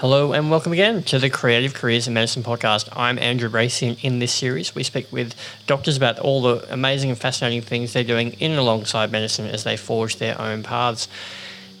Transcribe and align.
Hello 0.00 0.32
and 0.32 0.48
welcome 0.48 0.72
again 0.72 1.02
to 1.02 1.18
the 1.18 1.28
Creative 1.28 1.74
Careers 1.74 2.06
in 2.06 2.14
Medicine 2.14 2.44
podcast. 2.44 2.88
I'm 2.92 3.18
Andrew 3.18 3.48
Bracey, 3.48 3.88
and 3.88 3.98
in 4.04 4.20
this 4.20 4.32
series, 4.32 4.72
we 4.72 4.84
speak 4.84 5.10
with 5.10 5.34
doctors 5.66 5.96
about 5.96 6.20
all 6.20 6.40
the 6.40 6.72
amazing 6.72 7.10
and 7.10 7.18
fascinating 7.18 7.62
things 7.62 7.94
they're 7.94 8.04
doing 8.04 8.34
in 8.34 8.52
and 8.52 8.60
alongside 8.60 9.10
medicine 9.10 9.46
as 9.46 9.64
they 9.64 9.76
forge 9.76 10.18
their 10.18 10.40
own 10.40 10.62
paths. 10.62 11.08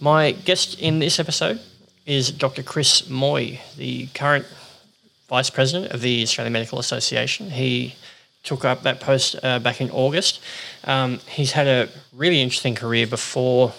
My 0.00 0.32
guest 0.32 0.80
in 0.80 0.98
this 0.98 1.20
episode 1.20 1.60
is 2.06 2.32
Dr. 2.32 2.64
Chris 2.64 3.08
Moy, 3.08 3.60
the 3.76 4.08
current 4.14 4.46
Vice 5.28 5.50
President 5.50 5.92
of 5.92 6.00
the 6.00 6.20
Australian 6.24 6.54
Medical 6.54 6.80
Association. 6.80 7.50
He 7.52 7.94
took 8.42 8.64
up 8.64 8.82
that 8.82 8.98
post 8.98 9.36
uh, 9.44 9.60
back 9.60 9.80
in 9.80 9.92
August. 9.92 10.40
Um, 10.82 11.20
he's 11.28 11.52
had 11.52 11.68
a 11.68 11.88
really 12.12 12.42
interesting 12.42 12.74
career 12.74 13.06
before 13.06 13.74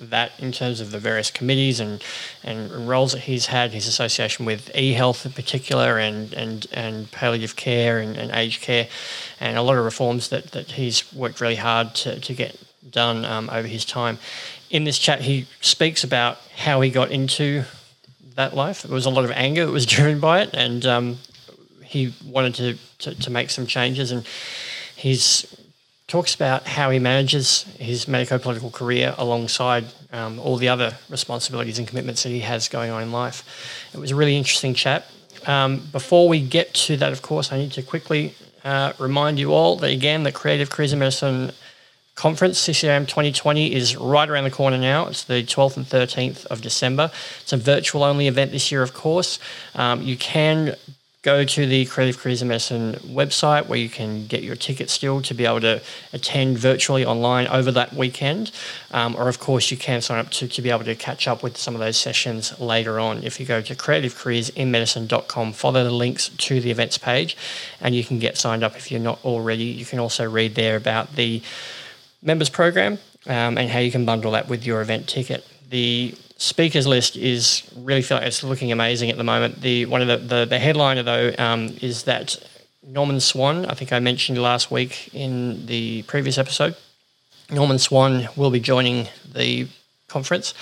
that 0.00 0.32
in 0.38 0.52
terms 0.52 0.80
of 0.80 0.90
the 0.90 0.98
various 0.98 1.30
committees 1.30 1.80
and, 1.80 2.02
and 2.42 2.88
roles 2.88 3.12
that 3.12 3.20
he's 3.20 3.46
had, 3.46 3.72
his 3.72 3.86
association 3.86 4.44
with 4.44 4.70
e-health 4.76 5.26
in 5.26 5.32
particular 5.32 5.98
and, 5.98 6.32
and, 6.32 6.66
and 6.72 7.10
palliative 7.10 7.56
care 7.56 7.98
and, 7.98 8.16
and 8.16 8.30
aged 8.32 8.62
care 8.62 8.88
and 9.40 9.56
a 9.56 9.62
lot 9.62 9.76
of 9.76 9.84
reforms 9.84 10.28
that, 10.28 10.52
that 10.52 10.72
he's 10.72 11.12
worked 11.12 11.40
really 11.40 11.56
hard 11.56 11.94
to, 11.94 12.18
to 12.20 12.34
get 12.34 12.58
done 12.90 13.24
um, 13.24 13.48
over 13.50 13.68
his 13.68 13.84
time. 13.84 14.18
In 14.70 14.84
this 14.84 14.98
chat, 14.98 15.22
he 15.22 15.46
speaks 15.60 16.04
about 16.04 16.38
how 16.56 16.80
he 16.80 16.90
got 16.90 17.10
into 17.10 17.64
that 18.36 18.54
life. 18.54 18.84
It 18.84 18.90
was 18.90 19.06
a 19.06 19.10
lot 19.10 19.24
of 19.24 19.30
anger 19.32 19.66
that 19.66 19.72
was 19.72 19.86
driven 19.94 20.20
by 20.20 20.42
it 20.42 20.50
and 20.54 20.86
um, 20.86 21.18
he 21.84 22.14
wanted 22.24 22.54
to, 22.54 22.78
to, 22.98 23.14
to 23.22 23.30
make 23.30 23.50
some 23.50 23.66
changes 23.66 24.12
and 24.12 24.24
he's 24.96 25.46
talks 26.10 26.34
about 26.34 26.66
how 26.66 26.90
he 26.90 26.98
manages 26.98 27.62
his 27.78 28.08
medico-political 28.08 28.70
career 28.70 29.14
alongside 29.16 29.84
um, 30.12 30.40
all 30.40 30.56
the 30.56 30.68
other 30.68 30.96
responsibilities 31.08 31.78
and 31.78 31.86
commitments 31.86 32.24
that 32.24 32.30
he 32.30 32.40
has 32.40 32.68
going 32.68 32.90
on 32.90 33.00
in 33.00 33.12
life. 33.12 33.44
It 33.94 33.98
was 33.98 34.10
a 34.10 34.16
really 34.16 34.36
interesting 34.36 34.74
chat. 34.74 35.06
Um, 35.46 35.88
before 35.92 36.28
we 36.28 36.40
get 36.40 36.74
to 36.74 36.96
that, 36.96 37.12
of 37.12 37.22
course, 37.22 37.52
I 37.52 37.58
need 37.58 37.70
to 37.72 37.82
quickly 37.82 38.34
uh, 38.64 38.92
remind 38.98 39.38
you 39.38 39.54
all 39.54 39.76
that 39.76 39.90
again, 39.90 40.24
the 40.24 40.32
Creative 40.32 40.68
in 40.92 40.98
Medicine 40.98 41.52
Conference, 42.16 42.60
CCIM 42.60 43.06
2020, 43.06 43.72
is 43.72 43.96
right 43.96 44.28
around 44.28 44.44
the 44.44 44.50
corner 44.50 44.78
now. 44.78 45.06
It's 45.06 45.22
the 45.22 45.44
12th 45.44 45.76
and 45.76 45.86
13th 45.86 46.44
of 46.46 46.60
December. 46.60 47.12
It's 47.40 47.52
a 47.52 47.56
virtual 47.56 48.02
only 48.02 48.26
event 48.26 48.50
this 48.50 48.72
year, 48.72 48.82
of 48.82 48.94
course. 48.94 49.38
Um, 49.76 50.02
you 50.02 50.16
can 50.16 50.74
go 51.22 51.44
to 51.44 51.66
the 51.66 51.84
Creative 51.84 52.18
Careers 52.18 52.40
in 52.40 52.48
Medicine 52.48 52.94
website 53.04 53.66
where 53.66 53.78
you 53.78 53.90
can 53.90 54.26
get 54.26 54.42
your 54.42 54.56
ticket 54.56 54.88
still 54.88 55.20
to 55.20 55.34
be 55.34 55.44
able 55.44 55.60
to 55.60 55.82
attend 56.14 56.56
virtually 56.56 57.04
online 57.04 57.46
over 57.48 57.70
that 57.72 57.92
weekend. 57.92 58.50
Um, 58.92 59.14
or, 59.16 59.28
of 59.28 59.38
course, 59.38 59.70
you 59.70 59.76
can 59.76 60.00
sign 60.00 60.18
up 60.18 60.30
to, 60.32 60.48
to 60.48 60.62
be 60.62 60.70
able 60.70 60.84
to 60.84 60.94
catch 60.94 61.28
up 61.28 61.42
with 61.42 61.58
some 61.58 61.74
of 61.74 61.80
those 61.80 61.98
sessions 61.98 62.58
later 62.58 62.98
on. 62.98 63.22
If 63.22 63.38
you 63.38 63.44
go 63.44 63.60
to 63.60 63.74
creativecareersinmedicine.com, 63.74 65.52
follow 65.52 65.84
the 65.84 65.90
links 65.90 66.30
to 66.30 66.60
the 66.60 66.70
events 66.70 66.96
page, 66.96 67.36
and 67.82 67.94
you 67.94 68.02
can 68.02 68.18
get 68.18 68.38
signed 68.38 68.64
up 68.64 68.76
if 68.76 68.90
you're 68.90 69.00
not 69.00 69.22
already. 69.22 69.64
You 69.64 69.84
can 69.84 69.98
also 69.98 70.28
read 70.28 70.54
there 70.54 70.76
about 70.76 71.16
the 71.16 71.42
members 72.22 72.48
program 72.48 72.98
um, 73.26 73.58
and 73.58 73.68
how 73.68 73.78
you 73.78 73.90
can 73.90 74.06
bundle 74.06 74.32
that 74.32 74.48
with 74.48 74.64
your 74.64 74.80
event 74.80 75.06
ticket. 75.06 75.46
The 75.68 76.14
speakers 76.40 76.86
list 76.86 77.16
is 77.16 77.62
really 77.76 78.00
feel 78.00 78.16
like 78.16 78.26
it's 78.26 78.42
looking 78.42 78.72
amazing 78.72 79.10
at 79.10 79.18
the 79.18 79.24
moment. 79.24 79.60
The 79.60 79.86
one 79.86 80.00
of 80.02 80.08
the 80.08 80.16
the, 80.16 80.44
the 80.46 80.58
headliner 80.58 81.02
though 81.02 81.32
um, 81.38 81.76
is 81.80 82.04
that 82.04 82.36
Norman 82.82 83.20
Swan. 83.20 83.66
I 83.66 83.74
think 83.74 83.92
I 83.92 84.00
mentioned 84.00 84.40
last 84.42 84.70
week 84.70 85.14
in 85.14 85.66
the 85.66 86.02
previous 86.02 86.38
episode. 86.38 86.74
Norman 87.50 87.78
Swan 87.78 88.28
will 88.36 88.50
be 88.50 88.60
joining 88.60 89.08
the 89.30 89.68
conference. 90.10 90.52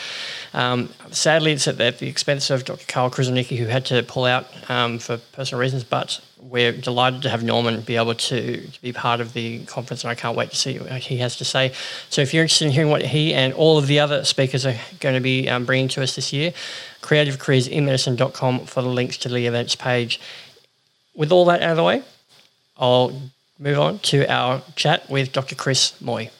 Um, 0.54 0.90
sadly, 1.10 1.52
it's 1.52 1.66
at 1.66 1.78
the, 1.78 1.84
at 1.84 1.98
the, 1.98 2.08
expense 2.08 2.50
of 2.50 2.64
Dr. 2.64 2.84
Carl 2.86 3.10
Kruszelnicki, 3.10 3.56
who 3.56 3.66
had 3.66 3.84
to 3.86 4.02
pull 4.02 4.24
out 4.24 4.46
um, 4.70 4.98
for 4.98 5.16
personal 5.32 5.60
reasons, 5.60 5.84
but 5.84 6.20
we're 6.40 6.72
delighted 6.72 7.22
to 7.22 7.30
have 7.30 7.42
Norman 7.42 7.80
be 7.80 7.96
able 7.96 8.14
to, 8.14 8.66
to, 8.66 8.82
be 8.82 8.92
part 8.92 9.20
of 9.20 9.32
the 9.32 9.64
conference, 9.64 10.04
and 10.04 10.10
I 10.10 10.14
can't 10.14 10.36
wait 10.36 10.50
to 10.50 10.56
see 10.56 10.78
what 10.78 10.92
he 10.92 11.16
has 11.18 11.36
to 11.36 11.44
say. 11.44 11.72
So, 12.10 12.22
if 12.22 12.32
you're 12.32 12.44
interested 12.44 12.66
in 12.66 12.72
hearing 12.72 12.90
what 12.90 13.02
he 13.02 13.34
and 13.34 13.52
all 13.54 13.78
of 13.78 13.86
the 13.86 13.98
other 13.98 14.24
speakers 14.24 14.64
are 14.64 14.76
going 15.00 15.14
to 15.14 15.20
be 15.20 15.48
um, 15.48 15.64
bringing 15.64 15.88
to 15.88 16.02
us 16.02 16.14
this 16.14 16.32
year, 16.32 16.52
creativecareersinmedicine.com 17.02 18.66
for 18.66 18.82
the 18.82 18.88
links 18.88 19.16
to 19.18 19.28
the 19.28 19.46
events 19.46 19.74
page. 19.74 20.20
With 21.14 21.32
all 21.32 21.44
that 21.46 21.62
out 21.62 21.70
of 21.70 21.76
the 21.76 21.84
way, 21.84 22.02
I'll 22.76 23.12
move 23.58 23.78
on 23.78 23.98
to 23.98 24.30
our 24.32 24.62
chat 24.76 25.10
with 25.10 25.32
Dr. 25.32 25.56
Chris 25.56 26.00
Moy. 26.00 26.30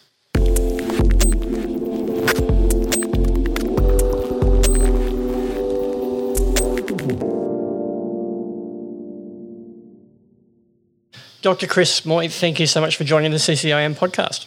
Dr. 11.41 11.66
Chris 11.66 12.04
Moy, 12.04 12.28
thank 12.28 12.59
you 12.59 12.66
so 12.66 12.81
much 12.81 12.97
for 12.97 13.04
joining 13.04 13.31
the 13.31 13.37
CCIM 13.37 13.97
podcast. 13.97 14.47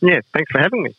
Yeah, 0.00 0.20
thanks 0.32 0.50
for 0.50 0.58
having 0.58 0.82
me. 0.82 0.94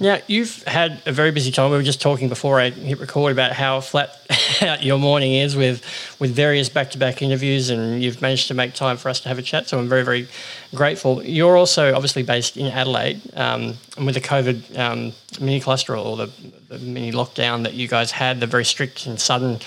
Now, 0.00 0.18
you've 0.26 0.62
had 0.64 1.02
a 1.06 1.12
very 1.12 1.30
busy 1.30 1.50
time. 1.50 1.70
We 1.70 1.76
were 1.76 1.82
just 1.82 2.00
talking 2.00 2.28
before 2.28 2.60
I 2.60 2.70
hit 2.70 3.00
record 3.00 3.32
about 3.32 3.52
how 3.52 3.80
flat 3.80 4.16
out 4.62 4.82
your 4.84 4.98
morning 4.98 5.34
is 5.34 5.56
with, 5.56 5.82
with 6.18 6.30
various 6.30 6.68
back 6.68 6.90
to 6.92 6.98
back 6.98 7.20
interviews, 7.20 7.68
and 7.68 8.02
you've 8.02 8.22
managed 8.22 8.48
to 8.48 8.54
make 8.54 8.74
time 8.74 8.96
for 8.96 9.08
us 9.08 9.20
to 9.20 9.28
have 9.28 9.38
a 9.38 9.42
chat. 9.42 9.68
So 9.68 9.78
I'm 9.78 9.88
very, 9.88 10.02
very 10.02 10.28
grateful. 10.74 11.22
You're 11.22 11.56
also 11.56 11.94
obviously 11.94 12.22
based 12.22 12.56
in 12.56 12.66
Adelaide, 12.66 13.20
um, 13.34 13.74
and 13.96 14.06
with 14.06 14.14
the 14.14 14.20
COVID 14.20 14.78
um, 14.78 15.12
mini 15.40 15.60
cluster 15.60 15.96
or 15.96 16.16
the, 16.16 16.30
the, 16.68 16.78
mini 16.78 17.12
lockdown 17.12 17.64
that 17.64 17.74
you 17.74 17.88
guys 17.88 18.10
had, 18.10 18.40
the 18.40 18.46
very 18.46 18.64
strict 18.64 19.06
and 19.06 19.20
sudden 19.20 19.58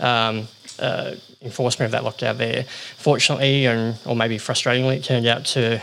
um, 0.00 0.48
uh, 0.78 1.14
enforcement 1.44 1.92
of 1.92 2.02
that 2.02 2.10
lockdown 2.10 2.38
there. 2.38 2.64
Fortunately, 2.96 3.66
and 3.66 3.96
or 4.04 4.16
maybe 4.16 4.38
frustratingly, 4.38 4.96
it 4.96 5.04
turned 5.04 5.26
out 5.26 5.44
to 5.46 5.80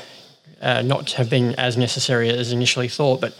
uh, 0.62 0.82
not 0.82 1.12
have 1.12 1.30
been 1.30 1.56
as 1.56 1.78
necessary 1.78 2.30
as 2.30 2.52
initially 2.52 2.88
thought. 2.88 3.22
But 3.22 3.34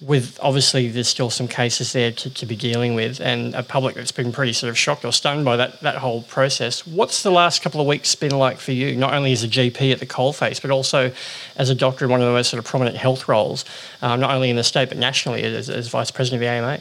with 0.00 0.38
obviously 0.42 0.88
there's 0.88 1.08
still 1.08 1.30
some 1.30 1.48
cases 1.48 1.92
there 1.92 2.10
to, 2.10 2.28
to 2.28 2.46
be 2.46 2.56
dealing 2.56 2.94
with, 2.94 3.20
and 3.20 3.54
a 3.54 3.62
public 3.62 3.94
that's 3.94 4.12
been 4.12 4.32
pretty 4.32 4.52
sort 4.52 4.68
of 4.68 4.76
shocked 4.76 5.04
or 5.04 5.12
stunned 5.12 5.44
by 5.44 5.56
that 5.56 5.80
that 5.80 5.96
whole 5.96 6.22
process. 6.22 6.86
What's 6.86 7.22
the 7.22 7.30
last 7.30 7.62
couple 7.62 7.80
of 7.80 7.86
weeks 7.86 8.14
been 8.14 8.36
like 8.36 8.58
for 8.58 8.72
you? 8.72 8.96
Not 8.96 9.14
only 9.14 9.32
as 9.32 9.44
a 9.44 9.48
GP 9.48 9.92
at 9.92 10.00
the 10.00 10.06
coalface, 10.06 10.60
but 10.60 10.70
also 10.70 11.12
as 11.56 11.70
a 11.70 11.74
doctor 11.74 12.04
in 12.04 12.10
one 12.10 12.20
of 12.20 12.26
the 12.26 12.32
most 12.32 12.50
sort 12.50 12.58
of 12.58 12.64
prominent 12.64 12.96
health 12.96 13.28
roles, 13.28 13.64
um, 14.02 14.20
not 14.20 14.30
only 14.30 14.50
in 14.50 14.56
the 14.56 14.64
state 14.64 14.88
but 14.88 14.98
nationally 14.98 15.42
as, 15.42 15.70
as 15.70 15.88
vice 15.88 16.10
president 16.10 16.42
of 16.42 16.46
the 16.46 16.52
AMA. 16.52 16.80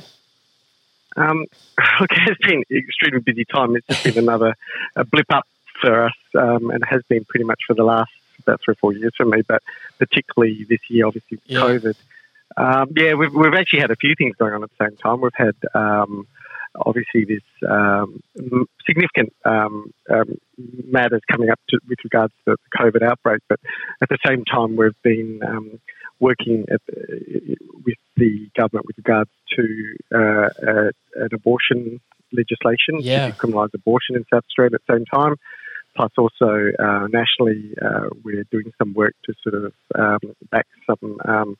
Um, 1.16 1.46
look, 2.00 2.10
it's 2.12 2.48
been 2.48 2.64
an 2.70 2.78
extremely 2.78 3.20
busy 3.20 3.46
time. 3.46 3.76
It's 3.76 3.88
just 3.88 4.04
been 4.04 4.24
another 4.24 4.56
blip 5.12 5.28
up 5.32 5.48
for 5.82 6.06
us, 6.06 6.14
um, 6.38 6.70
and 6.70 6.84
has 6.86 7.02
been 7.10 7.26
pretty 7.26 7.46
much 7.46 7.62
for 7.68 7.74
the 7.74 7.84
last 7.84 8.12
about 8.40 8.62
three 8.64 8.74
or 8.74 8.76
four 8.76 8.94
years 8.94 9.14
for 9.16 9.26
me, 9.26 9.42
but 9.48 9.62
particularly 10.00 10.66
this 10.70 10.80
year, 10.90 11.08
obviously, 11.08 11.40
yeah. 11.46 11.60
COVID. 11.60 11.96
Um, 12.56 12.90
yeah, 12.96 13.14
we've, 13.16 13.34
we've 13.34 13.54
actually 13.54 13.80
had 13.80 13.92
a 13.92 13.96
few 13.96 14.16
things 14.18 14.36
going 14.36 14.54
on 14.54 14.64
at 14.64 14.70
the 14.78 14.86
same 14.86 14.98
time. 14.98 15.22
We've 15.22 15.32
had 15.36 15.56
um, 15.74 16.28
obviously 16.76 17.26
this 17.26 17.44
um, 17.68 18.22
significant 18.86 19.34
um, 19.46 19.92
um, 20.10 20.38
matters 20.86 21.22
coming 21.32 21.50
up 21.50 21.60
to, 21.70 21.80
with 21.88 22.00
regards 22.04 22.34
to 22.46 22.56
the 22.56 22.78
COVID 22.78 23.02
outbreak, 23.02 23.42
but 23.50 23.60
at 24.02 24.10
the 24.10 24.18
same 24.26 24.44
time, 24.46 24.76
we've 24.76 25.02
been 25.04 25.42
um, 25.46 25.80
working 26.20 26.66
at, 26.72 26.82
with 27.86 27.98
the 28.18 28.50
government 28.56 28.86
with 28.86 28.98
regards 28.98 29.30
to 29.56 29.96
uh, 30.14 30.50
uh, 30.68 30.92
an 31.16 31.30
abortion 31.34 32.00
legislation 32.32 33.00
yeah. 33.00 33.28
to 33.28 33.34
decriminalise 33.34 33.74
abortion 33.74 34.16
in 34.16 34.26
South 34.32 34.44
Australia 34.46 34.76
at 34.76 34.82
the 34.88 34.94
same 34.94 35.06
time. 35.06 35.36
Plus, 35.96 36.12
also 36.18 36.72
uh, 36.80 37.08
nationally, 37.12 37.76
uh, 37.80 38.10
we're 38.24 38.46
doing 38.52 38.72
some 38.80 38.96
work 38.96 39.14
to 39.26 39.34
sort 39.44 39.64
of 39.64 39.74
um, 39.94 40.34
back 40.50 40.66
some 40.88 41.20
um, 41.24 41.58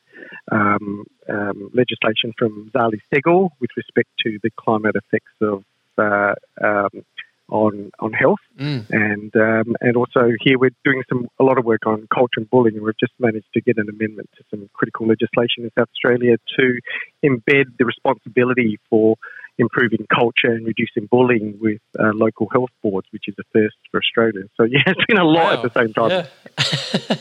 um, 0.50 1.04
um 1.28 1.70
legislation 1.72 2.32
from 2.36 2.68
Zali 2.74 2.98
Steggall 3.06 3.50
with 3.60 3.70
respect 3.76 4.08
to 4.24 4.40
the 4.42 4.50
climate 4.56 4.96
effects 4.96 5.32
of 5.40 5.62
uh, 5.98 6.34
um, 6.60 7.04
on 7.48 7.90
on 8.00 8.12
health, 8.12 8.40
mm. 8.58 8.84
and 8.90 9.34
um, 9.36 9.74
and 9.80 9.96
also 9.96 10.32
here 10.40 10.58
we're 10.58 10.70
doing 10.84 11.02
some 11.08 11.28
a 11.38 11.44
lot 11.44 11.58
of 11.58 11.64
work 11.64 11.86
on 11.86 12.08
culture 12.12 12.38
and 12.38 12.50
bullying, 12.50 12.76
and 12.76 12.84
we've 12.84 12.98
just 12.98 13.12
managed 13.18 13.46
to 13.54 13.60
get 13.60 13.76
an 13.76 13.88
amendment 13.88 14.30
to 14.36 14.44
some 14.50 14.68
critical 14.72 15.06
legislation 15.06 15.64
in 15.64 15.70
South 15.78 15.88
Australia 15.94 16.36
to 16.58 16.80
embed 17.24 17.66
the 17.78 17.84
responsibility 17.84 18.78
for 18.88 19.16
improving 19.58 20.06
culture 20.12 20.48
and 20.48 20.66
reducing 20.66 21.06
bullying 21.06 21.56
with 21.60 21.80
uh, 21.98 22.10
local 22.14 22.48
health 22.50 22.70
boards, 22.82 23.06
which 23.12 23.28
is 23.28 23.34
a 23.38 23.44
first 23.52 23.76
for 23.90 23.98
Australia. 23.98 24.48
So 24.56 24.64
yeah, 24.70 24.82
it's 24.86 25.04
been 25.06 25.18
a 25.18 25.24
lot 25.24 25.44
wow. 25.44 25.62
at 25.62 25.62
the 25.62 25.80
same 25.80 25.92
time. 25.92 26.10
Yeah. 26.10 26.26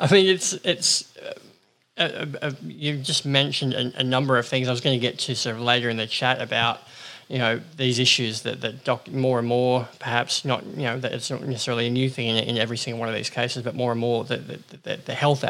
I 0.00 0.06
think 0.06 0.28
it's 0.28 0.52
it's. 0.64 1.16
Uh, 1.16 1.32
uh, 1.98 2.26
uh, 2.40 2.52
you 2.62 2.96
just 2.96 3.26
mentioned 3.26 3.74
a, 3.74 4.00
a 4.00 4.02
number 4.02 4.38
of 4.38 4.46
things 4.46 4.66
I 4.66 4.70
was 4.70 4.80
going 4.80 4.98
to 4.98 5.00
get 5.00 5.18
to 5.20 5.36
sort 5.36 5.56
of 5.56 5.62
later 5.62 5.90
in 5.90 5.98
the 5.98 6.06
chat 6.06 6.40
about 6.40 6.80
you 7.28 7.38
know 7.38 7.60
these 7.76 7.98
issues 7.98 8.42
that 8.42 8.60
that 8.60 8.84
doc, 8.84 9.10
more 9.10 9.38
and 9.38 9.48
more 9.48 9.88
perhaps 9.98 10.44
not 10.44 10.64
you 10.66 10.82
know 10.82 10.98
that 10.98 11.12
it's 11.12 11.30
not 11.30 11.42
necessarily 11.42 11.86
a 11.86 11.90
new 11.90 12.10
thing 12.10 12.28
in, 12.28 12.36
in 12.36 12.58
every 12.58 12.76
single 12.76 13.00
one 13.00 13.08
of 13.08 13.14
these 13.14 13.30
cases, 13.30 13.62
but 13.62 13.74
more 13.74 13.92
and 13.92 14.00
more 14.00 14.24
that 14.24 14.46
the, 14.46 14.58
the, 14.82 14.96
the, 14.96 15.14
health 15.14 15.44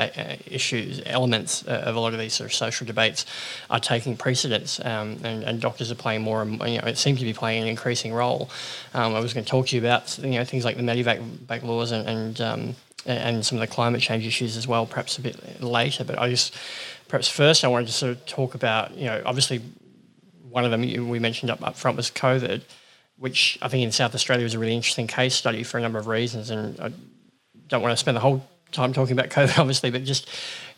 issues 0.46 1.02
elements 1.06 1.62
of 1.62 1.96
a 1.96 2.00
lot 2.00 2.12
of 2.12 2.18
these 2.18 2.34
sort 2.34 2.50
of 2.50 2.54
social 2.54 2.86
debates 2.86 3.26
are 3.70 3.80
taking 3.80 4.16
precedence, 4.16 4.80
um, 4.84 5.18
and, 5.24 5.44
and, 5.44 5.60
doctors 5.60 5.90
are 5.90 5.96
playing 5.96 6.22
more. 6.22 6.42
and 6.42 6.52
You 6.52 6.80
know, 6.80 6.86
it 6.86 6.98
seems 6.98 7.18
to 7.20 7.24
be 7.24 7.32
playing 7.32 7.62
an 7.62 7.68
increasing 7.68 8.12
role. 8.12 8.50
Um, 8.94 9.14
I 9.14 9.20
was 9.20 9.32
going 9.34 9.44
to 9.44 9.50
talk 9.50 9.68
to 9.68 9.76
you 9.76 9.82
about 9.82 10.18
you 10.18 10.32
know 10.32 10.44
things 10.44 10.64
like 10.64 10.76
the 10.76 10.82
Medevac 10.82 11.62
laws 11.62 11.92
and, 11.92 12.08
and 12.08 12.40
um, 12.40 12.76
and 13.06 13.44
some 13.44 13.58
of 13.58 13.60
the 13.68 13.72
climate 13.72 14.00
change 14.00 14.26
issues 14.26 14.56
as 14.56 14.68
well, 14.68 14.86
perhaps 14.86 15.18
a 15.18 15.20
bit 15.20 15.60
later. 15.62 16.04
But 16.04 16.18
I 16.18 16.30
just, 16.30 16.54
perhaps 17.08 17.28
first, 17.28 17.64
I 17.64 17.68
wanted 17.68 17.86
to 17.86 17.92
sort 17.92 18.12
of 18.12 18.26
talk 18.26 18.54
about, 18.54 18.96
you 18.96 19.06
know, 19.06 19.22
obviously 19.26 19.60
one 20.52 20.64
of 20.64 20.70
them 20.70 20.82
we 21.08 21.18
mentioned 21.18 21.50
up, 21.50 21.66
up 21.66 21.76
front 21.76 21.96
was 21.96 22.10
COVID, 22.10 22.62
which 23.16 23.58
I 23.62 23.68
think 23.68 23.82
in 23.82 23.92
South 23.92 24.14
Australia 24.14 24.44
was 24.44 24.54
a 24.54 24.58
really 24.58 24.74
interesting 24.74 25.06
case 25.06 25.34
study 25.34 25.62
for 25.62 25.78
a 25.78 25.80
number 25.80 25.98
of 25.98 26.06
reasons. 26.06 26.50
And 26.50 26.78
I 26.78 26.92
don't 27.68 27.82
want 27.82 27.92
to 27.92 27.96
spend 27.96 28.16
the 28.16 28.20
whole 28.20 28.46
time 28.70 28.92
talking 28.92 29.18
about 29.18 29.30
COVID, 29.36 29.58
obviously, 29.58 29.90
but 29.90 30.04
just 30.04 30.28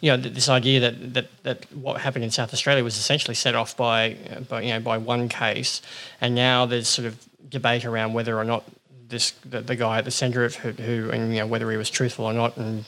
you 0.01 0.11
know 0.11 0.17
this 0.17 0.49
idea 0.49 0.81
that 0.81 1.15
that, 1.15 1.43
that 1.43 1.73
what 1.73 2.01
happened 2.01 2.25
in 2.25 2.31
South 2.31 2.53
Australia 2.53 2.85
was 2.85 2.97
essentially 2.97 3.35
set 3.35 3.55
off 3.55 3.77
by, 3.77 4.17
by 4.49 4.63
you 4.63 4.71
know 4.71 4.81
by 4.81 4.99
one 4.99 5.29
case, 5.29 5.83
and 6.21 6.35
now 6.35 6.67
there's 6.67 6.89
sort 6.89 7.07
of 7.07 7.25
debate 7.49 7.85
around 7.85 8.13
whether 8.13 8.39
or 8.39 8.45
not 8.45 8.65
this 9.09 9.33
the, 9.45 9.61
the 9.61 9.77
guy 9.77 9.99
at 9.99 10.05
the 10.05 10.11
centre 10.11 10.45
of 10.45 10.57
who, 10.57 10.71
who, 10.71 11.11
and 11.11 11.33
you 11.33 11.41
know 11.41 11.47
whether 11.47 11.71
he 11.71 11.77
was 11.77 11.91
truthful 11.91 12.25
or 12.25 12.33
not, 12.33 12.57
and 12.57 12.85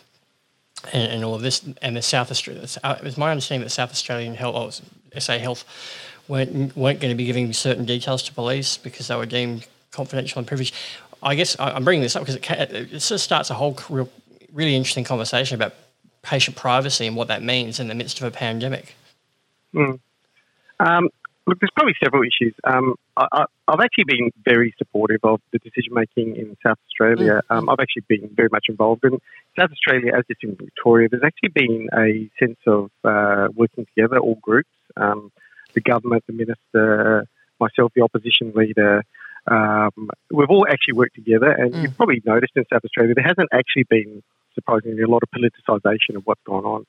and, 0.92 1.12
and 1.12 1.24
all 1.24 1.34
of 1.34 1.42
this, 1.42 1.66
and 1.82 1.96
the 1.96 2.02
South 2.02 2.30
Australia. 2.30 2.66
Uh, 2.84 2.96
it 2.98 3.04
was 3.04 3.16
my 3.16 3.30
understanding 3.30 3.64
that 3.64 3.70
South 3.70 3.90
Australian 3.90 4.34
Health, 4.34 4.82
oh, 5.14 5.18
SA 5.18 5.38
Health, 5.38 5.64
weren't 6.28 6.76
weren't 6.76 7.00
going 7.00 7.12
to 7.12 7.16
be 7.16 7.24
giving 7.24 7.52
certain 7.52 7.84
details 7.84 8.22
to 8.24 8.32
police 8.32 8.76
because 8.76 9.08
they 9.08 9.16
were 9.16 9.26
deemed 9.26 9.66
confidential 9.90 10.38
and 10.38 10.46
privileged. 10.46 10.74
I 11.22 11.34
guess 11.34 11.56
I'm 11.58 11.84
bringing 11.84 12.02
this 12.02 12.14
up 12.14 12.22
because 12.22 12.36
it, 12.36 12.92
it 12.92 13.00
sort 13.00 13.18
of 13.18 13.22
starts 13.22 13.50
a 13.50 13.54
whole 13.54 13.78
real, 13.88 14.08
really 14.52 14.76
interesting 14.76 15.04
conversation 15.04 15.54
about 15.54 15.74
patient 16.22 16.56
privacy 16.56 17.06
and 17.06 17.16
what 17.16 17.28
that 17.28 17.42
means 17.42 17.80
in 17.80 17.88
the 17.88 17.94
midst 17.94 18.20
of 18.20 18.26
a 18.26 18.30
pandemic. 18.30 18.94
Mm. 19.74 19.98
Um, 20.80 21.08
look, 21.46 21.58
there's 21.60 21.70
probably 21.74 21.94
several 22.02 22.22
issues. 22.22 22.54
Um, 22.64 22.96
I, 23.16 23.46
have 23.68 23.80
actually 23.80 24.04
been 24.04 24.30
very 24.44 24.74
supportive 24.78 25.20
of 25.22 25.40
the 25.52 25.58
decision 25.58 25.94
making 25.94 26.36
in 26.36 26.56
South 26.64 26.78
Australia. 26.88 27.40
Mm. 27.50 27.56
Um, 27.56 27.70
I've 27.70 27.80
actually 27.80 28.04
been 28.08 28.28
very 28.34 28.48
much 28.50 28.66
involved 28.68 29.04
in 29.04 29.18
South 29.58 29.70
Australia, 29.70 30.12
as 30.16 30.24
it's 30.28 30.40
in 30.42 30.56
Victoria. 30.56 31.08
There's 31.08 31.22
actually 31.24 31.50
been 31.54 31.88
a 31.96 32.30
sense 32.38 32.58
of 32.66 32.90
uh, 33.04 33.48
working 33.54 33.86
together, 33.86 34.18
all 34.18 34.38
groups. 34.42 34.68
Um, 34.96 35.32
the 35.76 35.82
government, 35.82 36.24
the 36.26 36.32
minister, 36.32 37.28
myself, 37.60 37.92
the 37.94 38.02
opposition 38.02 38.52
leader. 38.56 39.04
Um, 39.48 40.10
we've 40.32 40.50
all 40.50 40.66
actually 40.68 40.94
worked 40.94 41.14
together, 41.14 41.50
and 41.50 41.72
mm. 41.72 41.82
you've 41.82 41.96
probably 41.96 42.20
noticed 42.24 42.52
in 42.56 42.64
South 42.72 42.84
Australia 42.84 43.14
there 43.14 43.24
hasn't 43.24 43.48
actually 43.52 43.84
been, 43.88 44.22
surprisingly, 44.56 45.02
a 45.02 45.06
lot 45.06 45.22
of 45.22 45.30
politicisation 45.30 46.16
of 46.16 46.22
what's 46.24 46.42
gone 46.44 46.64
on. 46.64 46.84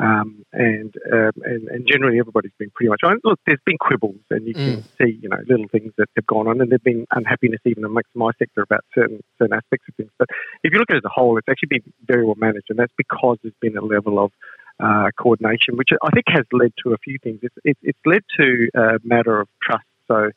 Um, 0.00 0.44
and, 0.52 0.94
um, 1.12 1.32
and 1.42 1.66
and 1.68 1.88
generally 1.90 2.20
everybody's 2.20 2.52
been 2.56 2.70
pretty 2.70 2.88
much 2.88 3.00
on. 3.02 3.18
Look, 3.24 3.40
there's 3.46 3.58
been 3.66 3.78
quibbles, 3.78 4.22
and 4.30 4.46
you 4.46 4.54
can 4.54 4.76
mm. 4.76 4.82
see 4.96 5.18
you 5.20 5.28
know 5.28 5.38
little 5.48 5.66
things 5.72 5.92
that 5.98 6.06
have 6.14 6.26
gone 6.26 6.46
on, 6.46 6.60
and 6.60 6.70
there's 6.70 6.80
been 6.82 7.04
unhappiness 7.10 7.60
even 7.64 7.84
amongst 7.84 8.10
my 8.14 8.30
sector 8.38 8.62
about 8.62 8.84
certain 8.94 9.20
certain 9.38 9.56
aspects 9.56 9.86
of 9.88 9.96
things. 9.96 10.12
But 10.16 10.28
if 10.62 10.72
you 10.72 10.78
look 10.78 10.90
at 10.90 10.94
it 10.94 11.04
as 11.04 11.04
a 11.04 11.12
whole, 11.12 11.36
it's 11.36 11.48
actually 11.50 11.80
been 11.80 11.92
very 12.06 12.24
well 12.24 12.36
managed, 12.38 12.66
and 12.70 12.78
that's 12.78 12.92
because 12.96 13.38
there's 13.42 13.58
been 13.60 13.76
a 13.76 13.84
level 13.84 14.22
of 14.22 14.30
uh, 14.80 15.10
coordination, 15.18 15.76
which 15.76 15.90
I 16.02 16.10
think 16.10 16.26
has 16.28 16.44
led 16.52 16.72
to 16.84 16.92
a 16.92 16.98
few 16.98 17.18
things. 17.22 17.40
It's, 17.42 17.54
it's, 17.64 17.80
it's 17.82 17.98
led 18.06 18.22
to 18.38 18.68
a 18.74 18.98
matter 19.04 19.40
of 19.40 19.48
trust. 19.62 19.84
So 20.06 20.30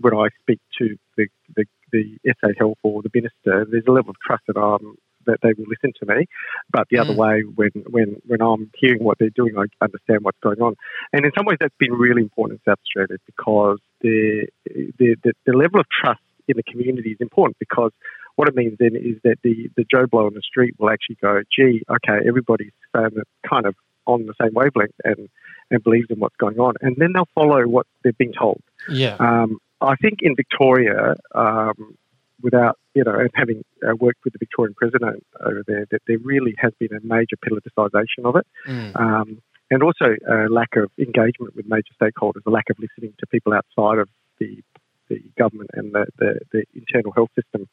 when 0.00 0.14
I 0.14 0.28
speak 0.40 0.60
to 0.78 0.96
the, 1.16 1.28
the, 1.56 1.64
the 1.92 2.18
SA 2.40 2.48
Health 2.58 2.78
or 2.82 3.02
the 3.02 3.10
minister, 3.14 3.66
there's 3.70 3.84
a 3.88 3.92
level 3.92 4.10
of 4.10 4.16
trust 4.24 4.44
that 4.48 4.58
I'm 4.58 4.96
that 5.26 5.38
they 5.42 5.52
will 5.56 5.68
listen 5.68 5.92
to 6.00 6.06
me. 6.06 6.26
But 6.72 6.88
the 6.90 6.96
mm. 6.96 7.00
other 7.02 7.14
way, 7.14 7.42
when, 7.54 7.70
when, 7.90 8.16
when 8.26 8.40
I'm 8.40 8.70
hearing 8.78 9.04
what 9.04 9.18
they're 9.18 9.30
doing, 9.30 9.54
I 9.58 9.64
understand 9.84 10.20
what's 10.22 10.38
going 10.42 10.60
on. 10.60 10.74
And 11.12 11.24
in 11.24 11.30
some 11.36 11.44
ways, 11.44 11.58
that's 11.60 11.74
been 11.78 11.92
really 11.92 12.22
important 12.22 12.60
in 12.60 12.70
South 12.70 12.78
Australia 12.80 13.18
because 13.26 13.78
the, 14.00 14.46
the, 14.64 15.16
the, 15.22 15.32
the 15.46 15.52
level 15.52 15.80
of 15.80 15.86
trust 16.02 16.20
in 16.48 16.56
the 16.56 16.62
community 16.62 17.10
is 17.10 17.18
important 17.20 17.56
because 17.60 17.92
what 18.38 18.46
it 18.46 18.54
means 18.54 18.76
then 18.78 18.94
is 18.94 19.16
that 19.24 19.38
the, 19.42 19.68
the 19.76 19.84
Joe 19.92 20.06
Blow 20.06 20.26
on 20.26 20.34
the 20.34 20.42
street 20.42 20.76
will 20.78 20.90
actually 20.90 21.16
go, 21.20 21.42
gee, 21.52 21.82
okay, 21.90 22.24
everybody's 22.24 22.70
kind 22.94 23.66
of 23.66 23.74
on 24.06 24.26
the 24.26 24.34
same 24.40 24.54
wavelength 24.54 24.94
and, 25.02 25.28
and 25.72 25.82
believes 25.82 26.06
in 26.08 26.20
what's 26.20 26.36
going 26.36 26.60
on. 26.60 26.74
And 26.80 26.94
then 26.98 27.14
they'll 27.14 27.28
follow 27.34 27.66
what 27.66 27.88
they've 28.04 28.16
been 28.16 28.32
told. 28.32 28.62
Yeah. 28.88 29.16
Um, 29.18 29.58
I 29.80 29.96
think 29.96 30.20
in 30.22 30.36
Victoria, 30.36 31.16
um, 31.34 31.96
without, 32.40 32.78
you 32.94 33.02
know, 33.02 33.26
having 33.34 33.64
uh, 33.82 33.96
worked 33.96 34.20
with 34.22 34.34
the 34.34 34.38
Victorian 34.38 34.74
president 34.74 35.26
over 35.44 35.64
there, 35.66 35.86
that 35.90 36.02
there 36.06 36.18
really 36.22 36.54
has 36.58 36.72
been 36.78 36.94
a 36.94 37.00
major 37.02 37.36
politicisation 37.44 38.24
of 38.24 38.36
it. 38.36 38.46
Mm. 38.68 39.00
Um, 39.00 39.42
and 39.72 39.82
also 39.82 40.14
a 40.30 40.48
lack 40.48 40.76
of 40.76 40.92
engagement 40.96 41.56
with 41.56 41.66
major 41.66 41.92
stakeholders, 42.00 42.46
a 42.46 42.50
lack 42.50 42.70
of 42.70 42.76
listening 42.78 43.14
to 43.18 43.26
people 43.26 43.52
outside 43.52 43.98
of 43.98 44.08
the, 44.38 44.62
the 45.08 45.20
government 45.36 45.70
and 45.72 45.92
the, 45.92 46.06
the, 46.18 46.38
the 46.52 46.64
internal 46.72 47.10
health 47.10 47.30
system. 47.34 47.68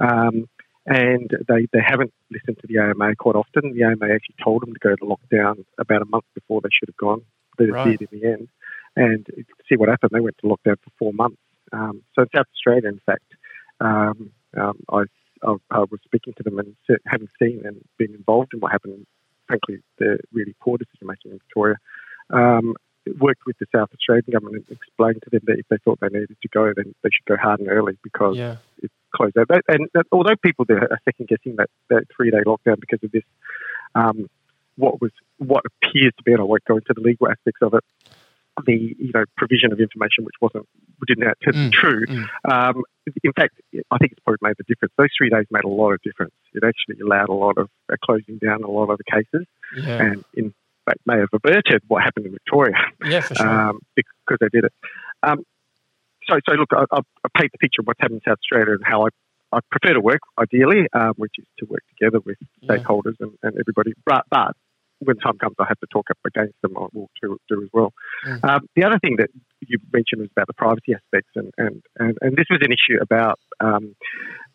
Um, 0.00 0.48
and 0.86 1.30
they, 1.46 1.68
they 1.72 1.80
haven't 1.84 2.12
listened 2.30 2.58
to 2.60 2.66
the 2.66 2.78
AMA 2.78 3.14
quite 3.16 3.36
often. 3.36 3.74
The 3.74 3.84
AMA 3.84 4.12
actually 4.12 4.36
told 4.42 4.62
them 4.62 4.72
to 4.72 4.80
go 4.80 4.96
to 4.96 5.04
lockdown 5.04 5.64
about 5.78 6.02
a 6.02 6.06
month 6.06 6.24
before 6.34 6.60
they 6.60 6.70
should 6.72 6.88
have 6.88 6.96
gone. 6.96 7.22
They 7.58 7.66
right. 7.66 7.98
did 7.98 8.08
in 8.10 8.18
the 8.18 8.26
end. 8.26 8.48
And 8.96 9.26
see 9.68 9.76
what 9.76 9.88
happened, 9.88 10.10
they 10.12 10.20
went 10.20 10.36
to 10.38 10.48
lockdown 10.48 10.76
for 10.82 10.90
four 10.98 11.12
months. 11.12 11.40
Um, 11.72 12.02
so 12.14 12.24
South 12.34 12.46
Australia, 12.56 12.88
in 12.88 13.00
fact, 13.06 13.24
um, 13.80 14.32
um, 14.56 14.78
I, 14.90 15.02
I, 15.44 15.54
I, 15.70 15.78
was 15.78 16.00
speaking 16.04 16.34
to 16.36 16.42
them 16.42 16.58
and 16.58 16.74
having 17.06 17.28
seen 17.40 17.62
and 17.64 17.80
been 17.98 18.14
involved 18.14 18.52
in 18.52 18.60
what 18.60 18.72
happened, 18.72 19.06
frankly, 19.46 19.78
the 19.98 20.18
really 20.32 20.56
poor 20.60 20.76
decision 20.76 21.06
making 21.06 21.30
in 21.32 21.38
Victoria. 21.38 21.76
Um, 22.30 22.74
worked 23.18 23.42
with 23.46 23.56
the 23.58 23.66
South 23.74 23.88
Australian 23.94 24.24
government 24.32 24.64
and 24.68 24.76
explained 24.76 25.22
to 25.24 25.30
them 25.30 25.40
that 25.46 25.58
if 25.58 25.66
they 25.68 25.78
thought 25.84 26.00
they 26.00 26.08
needed 26.08 26.36
to 26.42 26.48
go, 26.48 26.72
then 26.74 26.94
they 27.02 27.10
should 27.12 27.26
go 27.26 27.36
hard 27.36 27.60
and 27.60 27.68
early 27.68 27.96
because 28.02 28.36
yeah. 28.36 28.56
it's 28.82 28.94
closed 29.14 29.36
out. 29.38 29.48
And 29.68 29.88
although 30.12 30.36
people 30.42 30.66
are 30.70 30.98
second 31.04 31.28
guessing 31.28 31.56
that, 31.56 31.70
that 31.88 32.04
three 32.14 32.30
day 32.30 32.42
lockdown 32.46 32.80
because 32.80 33.02
of 33.02 33.12
this, 33.12 33.24
um, 33.94 34.28
what 34.76 35.00
was 35.00 35.10
what 35.38 35.64
appears 35.66 36.12
to 36.16 36.22
be, 36.24 36.32
and 36.32 36.40
I 36.40 36.44
won't 36.44 36.64
go 36.64 36.76
into 36.76 36.92
the 36.94 37.00
legal 37.00 37.28
aspects 37.28 37.60
of 37.62 37.74
it, 37.74 37.84
the 38.66 38.94
you 38.98 39.10
know 39.14 39.24
provision 39.36 39.72
of 39.72 39.80
information 39.80 40.24
which 40.24 40.34
wasn't 40.40 40.66
didn't 41.06 41.24
turn 41.42 41.54
mm, 41.54 41.72
true. 41.72 42.06
Mm. 42.06 42.26
Um, 42.50 42.82
in 43.24 43.32
fact, 43.32 43.54
I 43.90 43.98
think 43.98 44.12
it's 44.12 44.20
probably 44.20 44.38
made 44.42 44.56
the 44.58 44.64
difference. 44.64 44.92
Those 44.96 45.08
three 45.16 45.30
days 45.30 45.46
made 45.50 45.64
a 45.64 45.68
lot 45.68 45.92
of 45.92 46.02
difference. 46.02 46.34
It 46.52 46.62
actually 46.64 47.00
allowed 47.00 47.28
a 47.28 47.34
lot 47.34 47.58
of 47.58 47.68
uh, 47.92 47.96
closing 48.04 48.38
down 48.38 48.62
a 48.62 48.70
lot 48.70 48.90
of 48.90 48.98
the 48.98 49.04
cases, 49.04 49.46
yeah. 49.76 50.02
and 50.02 50.24
in 50.34 50.54
fact 50.84 51.00
may 51.06 51.18
have 51.18 51.28
averted 51.32 51.82
what 51.88 52.02
happened 52.02 52.26
in 52.26 52.32
Victoria. 52.32 52.74
Yeah, 53.04 53.20
for 53.20 53.34
sure. 53.34 53.48
Um, 53.48 53.80
because 53.96 54.38
they 54.40 54.48
did 54.52 54.64
it. 54.64 54.72
Um, 55.22 55.44
so, 56.30 56.38
so 56.48 56.54
look, 56.54 56.70
I, 56.72 56.84
I, 56.92 57.28
paint 57.36 57.52
the 57.52 57.58
picture 57.58 57.80
of 57.80 57.86
what's 57.86 58.00
happened 58.00 58.22
in 58.24 58.30
South 58.30 58.38
Australia 58.38 58.74
and 58.74 58.84
how 58.84 59.06
I, 59.06 59.08
I 59.52 59.58
prefer 59.70 59.94
to 59.94 60.00
work 60.00 60.20
ideally, 60.38 60.86
um, 60.92 61.14
which 61.16 61.34
is 61.38 61.46
to 61.58 61.66
work 61.66 61.82
together 61.98 62.20
with 62.24 62.38
stakeholders 62.64 63.16
and, 63.20 63.32
and 63.42 63.56
everybody. 63.58 63.92
But, 64.06 64.24
but 64.30 64.54
when 65.00 65.16
time 65.16 65.38
comes, 65.38 65.56
I 65.58 65.64
have 65.68 65.80
to 65.80 65.86
talk 65.90 66.06
up 66.10 66.18
against 66.26 66.54
them. 66.62 66.76
I 66.76 66.86
will 66.92 67.10
do, 67.22 67.38
do 67.48 67.62
as 67.62 67.68
well. 67.72 67.92
Mm. 68.26 68.44
Um, 68.44 68.60
the 68.76 68.84
other 68.84 68.98
thing 68.98 69.16
that 69.18 69.30
you 69.60 69.78
mentioned 69.92 70.20
was 70.20 70.30
about 70.30 70.46
the 70.46 70.54
privacy 70.54 70.94
aspects, 70.94 71.30
and 71.34 71.50
and, 71.56 71.82
and, 71.98 72.18
and 72.20 72.36
this 72.36 72.46
was 72.50 72.60
an 72.62 72.72
issue 72.72 73.00
about 73.00 73.38
um, 73.60 73.96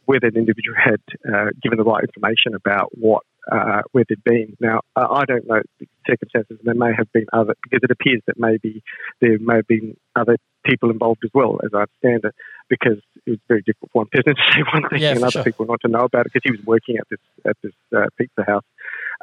whether 0.06 0.28
an 0.28 0.38
individual 0.38 0.78
had 0.78 1.02
uh, 1.28 1.50
given 1.62 1.78
the 1.78 1.84
right 1.84 2.04
information 2.04 2.54
about 2.56 2.90
what 2.94 3.24
uh, 3.52 3.82
where 3.92 4.06
they'd 4.08 4.24
been. 4.24 4.56
Now, 4.60 4.82
I 4.96 5.26
don't 5.26 5.48
know 5.48 5.62
the 5.80 5.88
circumstances, 6.08 6.58
and 6.60 6.66
there 6.66 6.76
may 6.76 6.94
have 6.96 7.12
been 7.12 7.26
other, 7.34 7.56
because 7.64 7.82
it 7.84 7.92
appears 7.92 8.22
that 8.28 8.40
maybe 8.40 8.84
there 9.22 9.38
may 9.40 9.56
have 9.58 9.68
been 9.68 9.96
other 10.16 10.38
people 10.66 10.90
involved 10.90 11.22
as 11.24 11.32
well, 11.34 11.60
as 11.64 11.72
I 11.74 11.86
understand 11.86 12.26
it, 12.26 12.36
because 12.70 12.98
it 13.26 13.32
was 13.32 13.40
very 13.48 13.62
difficult 13.62 13.92
for 13.92 14.00
one 14.00 14.08
person 14.12 14.36
to 14.36 14.42
say 14.54 14.64
one 14.74 14.90
thing 14.90 15.02
yeah, 15.02 15.12
and 15.12 15.24
other 15.24 15.32
sure. 15.32 15.44
people 15.44 15.66
not 15.66 15.82
to 15.82 15.88
know 15.88 16.06
about 16.06 16.26
it, 16.26 16.34
because 16.34 16.42
he 16.44 16.52
was 16.52 16.66
working 16.66 16.98
at 16.98 17.08
this 17.10 17.20
at 17.46 17.58
this 17.62 17.74
uh, 17.96 18.08
pizza 18.18 18.44
house. 18.46 18.66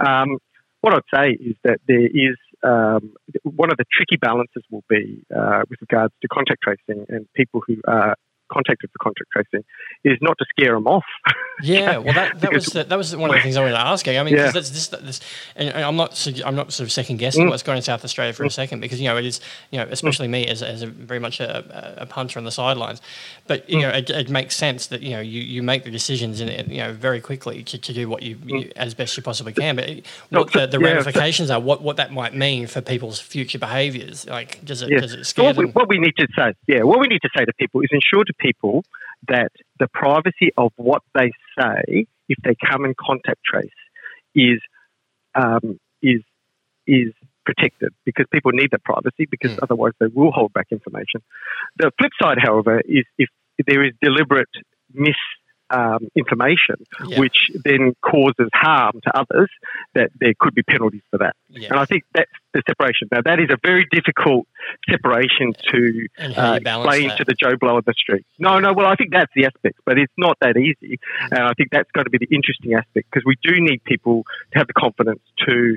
Um, 0.05 0.38
what 0.81 0.95
I'd 0.95 1.02
say 1.14 1.31
is 1.31 1.57
that 1.64 1.81
there 1.87 2.07
is 2.07 2.37
um, 2.64 3.14
one 3.45 3.71
of 3.71 3.76
the 3.76 3.85
tricky 3.91 4.17
balances 4.17 4.62
will 4.71 4.85
be 4.88 5.25
uh, 5.35 5.62
with 5.69 5.81
regards 5.81 6.12
to 6.23 6.29
contact 6.29 6.62
tracing 6.62 7.07
and 7.09 7.26
people 7.35 7.62
who 7.67 7.76
are 7.87 8.17
contacted 8.52 8.90
for 8.90 8.99
contact 8.99 9.30
tracing 9.32 9.64
is 10.04 10.18
not 10.21 10.37
to 10.38 10.44
scare 10.50 10.75
them 10.75 10.87
off. 10.87 11.04
Yeah, 11.62 11.99
well, 11.99 12.14
that, 12.14 12.40
that 12.40 12.52
was 12.52 12.66
the, 12.66 12.85
that 12.85 12.97
was 12.97 13.14
one 13.16 13.30
of 13.30 13.37
the 13.37 13.42
things 13.42 13.56
I 13.56 13.61
wanted 13.61 13.75
to 13.75 13.80
ask. 13.80 14.06
I 14.09 14.23
mean, 14.23 14.35
yeah. 14.35 14.50
that's 14.50 14.71
this, 14.71 14.88
this, 14.88 15.21
and 15.56 15.71
I'm 15.71 15.97
not 15.97 16.26
I'm 16.44 16.54
not 16.54 16.73
sort 16.73 16.87
of 16.87 16.92
second 16.92 17.18
guessing 17.18 17.47
mm. 17.47 17.50
what's 17.50 17.62
going 17.62 17.75
on 17.75 17.78
in 17.78 17.82
South 17.82 18.04
Australia 18.04 18.32
for 18.32 18.44
mm. 18.44 18.49
a 18.49 18.50
second 18.50 18.80
because 18.80 19.00
you 19.00 19.09
know 19.09 19.16
it 19.16 19.25
is 19.25 19.40
you 19.71 19.78
know 19.78 19.87
especially 19.90 20.28
mm. 20.28 20.32
me 20.32 20.47
as, 20.47 20.62
as 20.62 20.82
a 20.82 20.87
very 20.87 21.21
much 21.21 21.40
a, 21.40 21.97
a 21.99 22.06
punter 22.06 22.38
on 22.38 22.44
the 22.44 22.50
sidelines, 22.50 23.00
but 23.47 23.68
you 23.68 23.78
mm. 23.78 23.82
know 23.82 23.88
it, 23.90 24.11
it, 24.11 24.30
makes 24.30 24.56
sense 24.56 24.87
that 24.87 25.02
you 25.02 25.11
know 25.11 25.21
you, 25.21 25.40
you 25.40 25.62
make 25.62 25.85
the 25.85 25.90
decisions 25.90 26.40
in 26.40 26.49
it 26.49 26.66
you 26.68 26.78
know 26.78 26.92
very 26.92 27.21
quickly 27.21 27.62
to, 27.62 27.78
to 27.78 27.92
do 27.92 28.09
what 28.09 28.23
you, 28.23 28.38
you 28.44 28.54
mm. 28.54 28.73
as 28.76 28.94
best 28.94 29.16
you 29.16 29.23
possibly 29.23 29.52
can. 29.52 29.76
But 29.76 30.02
what 30.30 30.52
the, 30.52 30.66
the 30.66 30.80
yeah. 30.80 30.87
ramifications 30.87 31.50
are, 31.50 31.61
what 31.61 31.82
what 31.82 31.97
that 31.97 32.12
might 32.12 32.35
mean 32.35 32.66
for 32.66 32.80
people's 32.80 33.21
future 33.21 33.59
behaviours, 33.59 34.26
like 34.26 34.64
does 34.64 34.82
it 34.82 34.90
yeah. 34.90 35.00
does 35.00 35.12
it 35.12 35.25
scare 35.25 35.44
so 35.44 35.47
what 35.47 35.56
them? 35.56 35.66
We, 35.66 35.71
what 35.73 35.88
we 35.88 35.99
need 35.99 36.16
to 36.18 36.26
say, 36.37 36.54
yeah, 36.66 36.82
what 36.82 37.00
we 37.00 37.06
need 37.06 37.23
to 37.23 37.30
say 37.37 37.44
to 37.44 37.52
people 37.54 37.80
is 37.82 37.88
ensure 37.92 38.25
to 38.25 38.35
people 38.42 38.84
that 39.28 39.52
the 39.78 39.88
privacy 39.88 40.50
of 40.56 40.72
what 40.76 41.02
they 41.14 41.30
say 41.58 42.06
if 42.28 42.38
they 42.44 42.54
come 42.68 42.84
in 42.84 42.94
contact 42.99 43.40
trace 43.44 43.70
is 44.34 44.61
um, 45.34 45.78
is 46.02 46.20
is 46.87 47.12
protected 47.44 47.92
because 48.04 48.26
people 48.32 48.52
need 48.52 48.70
that 48.72 48.84
privacy 48.84 49.26
because 49.30 49.52
mm. 49.52 49.58
otherwise 49.62 49.92
they 50.00 50.06
will 50.06 50.32
hold 50.32 50.52
back 50.52 50.66
information. 50.70 51.22
The 51.76 51.90
flip 51.99 52.12
side, 52.20 52.38
however, 52.40 52.80
is 52.84 53.04
if 53.18 53.28
there 53.66 53.84
is 53.84 53.92
deliberate 54.02 54.50
mis 54.92 55.16
um, 55.73 56.09
information, 56.14 56.76
yeah. 57.07 57.19
which 57.19 57.50
then 57.64 57.95
causes 58.02 58.49
harm 58.52 59.00
to 59.02 59.19
others, 59.19 59.50
that 59.95 60.11
there 60.21 60.35
could 60.38 60.55
be 60.55 60.62
penalties 60.62 61.02
for 61.11 61.19
that. 61.19 61.35
Yeah. 61.49 61.69
And 61.71 61.79
I 61.79 61.87
think 61.87 62.05
that's 62.14 62.31
the 62.52 62.62
separation. 62.67 63.09
Now, 63.11 63.23
that 63.25 63.41
is 63.41 63.49
a 63.50 63.57
very 63.64 63.87
difficult 63.91 64.47
separation 64.88 65.55
to 65.71 66.09
uh, 66.21 66.59
explain 66.61 67.09
that? 67.09 67.19
to 67.19 67.25
the 67.25 67.35
Joe 67.35 67.57
Blow 67.59 67.76
on 67.76 67.83
the 67.87 67.95
street. 67.97 68.26
No, 68.38 68.59
no, 68.59 68.73
well, 68.75 68.87
I 68.87 68.95
think 68.97 69.12
that's 69.12 69.33
the 69.35 69.47
aspect, 69.47 69.81
but 69.87 69.99
it's 69.99 70.12
not 70.19 70.37
that 70.41 70.57
easy. 70.57 71.00
And 71.31 71.41
I 71.41 71.55
think 71.55 71.71
that's 71.73 71.91
going 71.93 72.05
to 72.05 72.11
be 72.11 72.19
the 72.19 72.35
interesting 72.35 72.75
aspect 72.75 73.11
because 73.11 73.25
we 73.25 73.37
do 73.43 73.61
need 73.61 73.83
people 73.85 74.25
to 74.52 74.59
have 74.59 74.67
the 74.67 74.75
confidence 74.75 75.23
to 75.49 75.76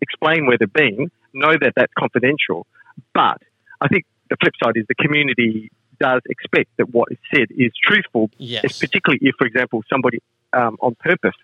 explain 0.00 0.46
where 0.46 0.56
they've 0.58 0.72
been, 0.72 1.10
know 1.34 1.52
that 1.60 1.74
that's 1.76 1.92
confidential. 1.98 2.66
But 3.14 3.38
I 3.80 3.88
think 3.88 4.06
the 4.30 4.36
flip 4.40 4.54
side 4.62 4.76
is 4.76 4.86
the 4.88 4.94
community 4.94 5.70
does 6.00 6.22
expect 6.28 6.70
that 6.78 6.92
what 6.92 7.08
is 7.12 7.18
said 7.32 7.48
is 7.50 7.72
truthful, 7.82 8.30
yes. 8.38 8.78
particularly 8.78 9.20
if, 9.22 9.34
for 9.38 9.46
example, 9.46 9.82
somebody 9.88 10.18
um, 10.52 10.76
on 10.80 10.94
purpose 10.96 11.36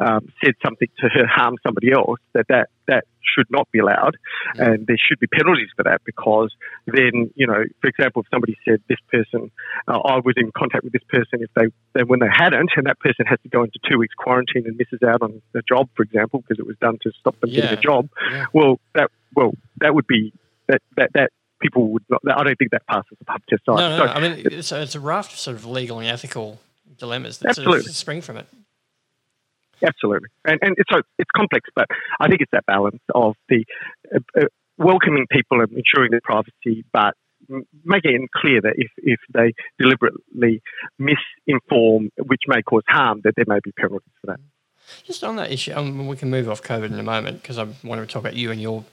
um, 0.00 0.32
said 0.42 0.54
something 0.64 0.88
to 0.98 1.08
harm 1.26 1.56
somebody 1.62 1.92
else, 1.92 2.18
that, 2.32 2.46
that 2.48 2.68
that 2.86 3.04
should 3.22 3.46
not 3.50 3.70
be 3.72 3.78
allowed, 3.78 4.16
and 4.56 4.86
there 4.86 4.96
should 4.98 5.18
be 5.18 5.26
penalties 5.26 5.68
for 5.76 5.82
that 5.82 6.02
because 6.04 6.54
then, 6.86 7.30
you 7.34 7.46
know, 7.46 7.64
for 7.80 7.88
example, 7.88 8.22
if 8.22 8.28
somebody 8.30 8.56
said 8.66 8.82
this 8.88 8.98
person, 9.10 9.50
uh, 9.88 9.98
I 9.98 10.16
was 10.18 10.34
in 10.36 10.52
contact 10.52 10.84
with 10.84 10.92
this 10.92 11.02
person, 11.08 11.42
if 11.42 11.50
they 11.54 11.66
then 11.94 12.08
when 12.08 12.20
they 12.20 12.28
hadn't, 12.30 12.70
and 12.76 12.86
that 12.86 13.00
person 13.00 13.26
has 13.26 13.38
to 13.42 13.48
go 13.48 13.64
into 13.64 13.78
two 13.90 13.98
weeks 13.98 14.14
quarantine 14.14 14.64
and 14.66 14.76
misses 14.76 15.02
out 15.02 15.22
on 15.22 15.40
a 15.54 15.62
job, 15.62 15.88
for 15.96 16.02
example, 16.02 16.40
because 16.40 16.58
it 16.58 16.66
was 16.66 16.76
done 16.80 16.98
to 17.02 17.12
stop 17.18 17.38
them 17.40 17.50
yeah. 17.50 17.62
getting 17.62 17.78
a 17.78 17.80
job, 17.80 18.08
yeah. 18.30 18.46
well, 18.52 18.78
that 18.94 19.10
well 19.34 19.52
that 19.80 19.94
would 19.94 20.06
be 20.06 20.32
that 20.68 20.82
that 20.96 21.10
that 21.14 21.30
people 21.64 21.88
would 21.88 22.04
not. 22.08 22.20
I 22.26 22.44
don't 22.44 22.56
think 22.56 22.70
that 22.72 22.86
passes 22.86 23.16
the 23.18 23.24
pub 23.24 23.40
test. 23.48 23.62
No, 23.66 23.76
no, 23.76 23.96
no. 23.98 24.04
I 24.04 24.20
mean, 24.20 24.42
it's 24.44 24.70
a, 24.70 24.82
it's 24.82 24.94
a 24.94 25.00
raft 25.00 25.32
of 25.32 25.38
sort 25.38 25.56
of 25.56 25.64
legal 25.64 25.98
and 25.98 26.06
ethical 26.06 26.60
dilemmas 26.98 27.38
that 27.38 27.50
absolutely. 27.50 27.80
Sort 27.80 27.90
of 27.90 27.96
spring 27.96 28.20
from 28.20 28.36
it. 28.36 28.46
Absolutely, 29.84 30.28
and 30.44 30.58
and 30.62 30.74
it's 30.78 30.90
so 30.92 31.02
it's 31.18 31.30
complex, 31.34 31.68
but 31.74 31.88
I 32.20 32.28
think 32.28 32.40
it's 32.40 32.52
that 32.52 32.64
balance 32.66 33.02
of 33.14 33.34
the 33.48 33.64
uh, 34.14 34.20
uh, 34.40 34.44
welcoming 34.78 35.26
people 35.30 35.60
and 35.60 35.70
ensuring 35.72 36.10
their 36.10 36.20
privacy, 36.22 36.84
but 36.92 37.14
making 37.84 38.22
it 38.22 38.30
clear 38.34 38.60
that 38.60 38.74
if, 38.76 38.90
if 38.98 39.20
they 39.32 39.52
deliberately 39.78 40.62
misinform, 40.98 42.08
which 42.26 42.42
may 42.46 42.62
cause 42.62 42.82
harm, 42.88 43.20
that 43.24 43.34
there 43.36 43.44
may 43.46 43.58
be 43.62 43.72
penalties 43.72 44.08
for 44.20 44.28
that. 44.28 44.40
Just 45.04 45.24
on 45.24 45.36
that 45.36 45.50
issue, 45.50 45.72
um, 45.74 46.06
we 46.06 46.16
can 46.16 46.30
move 46.30 46.48
off 46.48 46.62
COVID 46.62 46.86
in 46.86 46.98
a 46.98 47.02
moment 47.02 47.42
because 47.42 47.58
I 47.58 47.66
want 47.82 48.00
to 48.00 48.06
talk 48.06 48.20
about 48.20 48.34
you 48.34 48.50
and 48.50 48.60
your 48.60 48.84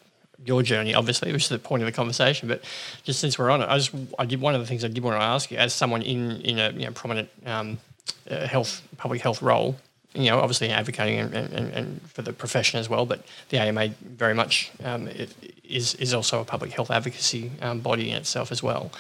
your 0.46 0.64
journey, 0.64 0.94
obviously, 0.94 1.32
which 1.32 1.44
is 1.44 1.50
the 1.50 1.60
point 1.60 1.84
of 1.84 1.86
the 1.86 1.92
conversation. 1.92 2.48
But 2.48 2.64
just 3.04 3.20
since 3.20 3.38
we're 3.38 3.50
on 3.50 3.62
it, 3.62 3.70
I 3.70 3.78
just 3.78 3.92
I 4.18 4.26
did 4.26 4.42
one 4.42 4.56
of 4.56 4.62
the 4.62 4.68
things 4.68 4.84
I 4.84 4.88
did 4.88 5.04
want 5.04 5.20
to 5.20 5.24
ask 5.24 5.52
you, 5.52 5.58
as 5.58 5.74
someone 5.74 6.02
in 6.02 6.42
in 6.42 6.60
a 6.60 6.72
you 6.72 6.86
know, 6.86 6.92
prominent 6.92 7.30
um, 7.46 7.80
uh, 8.30 8.48
health 8.48 8.82
public 8.98 9.22
health 9.22 9.42
role, 9.42 9.78
you 10.14 10.26
know, 10.26 10.40
obviously 10.40 10.70
advocating 10.70 11.20
and, 11.20 11.34
and, 11.34 11.74
and, 11.74 12.02
for 12.10 12.22
the 12.22 12.34
profession 12.34 12.80
as 12.80 12.90
well. 12.90 13.06
But 13.06 13.24
the 13.50 13.60
AMA 13.60 13.90
very 14.02 14.34
much 14.34 14.72
um, 14.84 15.08
is 15.64 15.96
is 15.96 16.14
also 16.14 16.42
a 16.42 16.46
public 16.46 16.72
health 16.72 16.92
advocacy 16.92 17.52
um, 17.62 17.80
body 17.80 18.10
in 18.10 18.18
itself 18.18 18.52
as 18.52 18.62
well. 18.62 18.92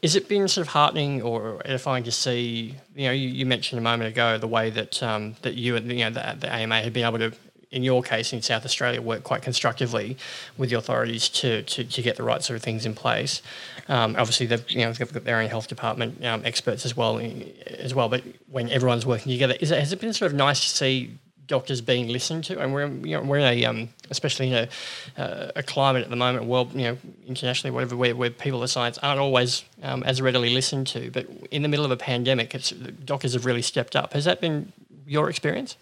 Is 0.00 0.14
it 0.14 0.28
been 0.28 0.46
sort 0.46 0.64
of 0.64 0.72
heartening 0.72 1.22
or 1.22 1.60
edifying 1.64 2.04
to 2.04 2.12
see? 2.12 2.76
You 2.94 3.06
know, 3.06 3.12
you, 3.12 3.28
you 3.28 3.46
mentioned 3.46 3.80
a 3.80 3.82
moment 3.82 4.08
ago 4.08 4.38
the 4.38 4.46
way 4.46 4.70
that 4.70 5.02
um, 5.02 5.34
that 5.42 5.54
you 5.54 5.74
and 5.74 5.90
you 5.90 6.04
know 6.04 6.10
the, 6.10 6.36
the 6.38 6.52
AMA 6.52 6.82
had 6.82 6.92
been 6.92 7.04
able 7.04 7.18
to 7.18 7.32
in 7.70 7.82
your 7.82 8.02
case 8.02 8.32
in 8.32 8.40
South 8.40 8.64
Australia, 8.64 9.00
work 9.02 9.22
quite 9.22 9.42
constructively 9.42 10.16
with 10.56 10.70
the 10.70 10.76
authorities 10.76 11.28
to, 11.28 11.62
to, 11.64 11.84
to 11.84 12.02
get 12.02 12.16
the 12.16 12.22
right 12.22 12.42
sort 12.42 12.56
of 12.56 12.62
things 12.62 12.86
in 12.86 12.94
place. 12.94 13.42
Um, 13.88 14.16
obviously, 14.18 14.46
they've, 14.46 14.70
you 14.70 14.80
know, 14.80 14.92
they've 14.92 15.12
got 15.12 15.24
their 15.24 15.40
own 15.40 15.48
health 15.48 15.68
department 15.68 16.24
um, 16.24 16.42
experts 16.44 16.84
as 16.84 16.96
well, 16.96 17.20
as 17.66 17.94
well. 17.94 18.08
But 18.08 18.22
when 18.50 18.70
everyone's 18.70 19.06
working 19.06 19.32
together, 19.32 19.54
it, 19.60 19.68
has 19.68 19.92
it 19.92 20.00
been 20.00 20.12
sort 20.12 20.30
of 20.30 20.36
nice 20.36 20.60
to 20.60 20.68
see 20.68 21.18
doctors 21.46 21.80
being 21.80 22.08
listened 22.08 22.44
to? 22.44 22.58
And 22.58 22.72
we're, 22.72 22.86
you 22.86 23.16
know, 23.16 23.22
we're 23.22 23.38
in 23.38 23.44
a, 23.44 23.64
um, 23.64 23.88
especially 24.10 24.48
in 24.52 24.54
a, 24.54 25.20
uh, 25.20 25.52
a 25.56 25.62
climate 25.62 26.04
at 26.04 26.10
the 26.10 26.16
moment, 26.16 26.46
well, 26.46 26.70
you 26.72 26.84
know, 26.84 26.98
internationally, 27.26 27.74
whatever, 27.74 27.96
where, 27.96 28.16
where 28.16 28.30
people 28.30 28.62
of 28.62 28.70
science 28.70 28.98
aren't 28.98 29.20
always 29.20 29.64
um, 29.82 30.02
as 30.04 30.22
readily 30.22 30.50
listened 30.50 30.86
to. 30.88 31.10
But 31.10 31.26
in 31.50 31.62
the 31.62 31.68
middle 31.68 31.84
of 31.84 31.90
a 31.90 31.96
pandemic, 31.96 32.56
doctors 33.04 33.34
have 33.34 33.44
really 33.44 33.62
stepped 33.62 33.94
up. 33.96 34.14
Has 34.14 34.24
that 34.24 34.40
been 34.40 34.72
your 35.06 35.28
experience? 35.28 35.76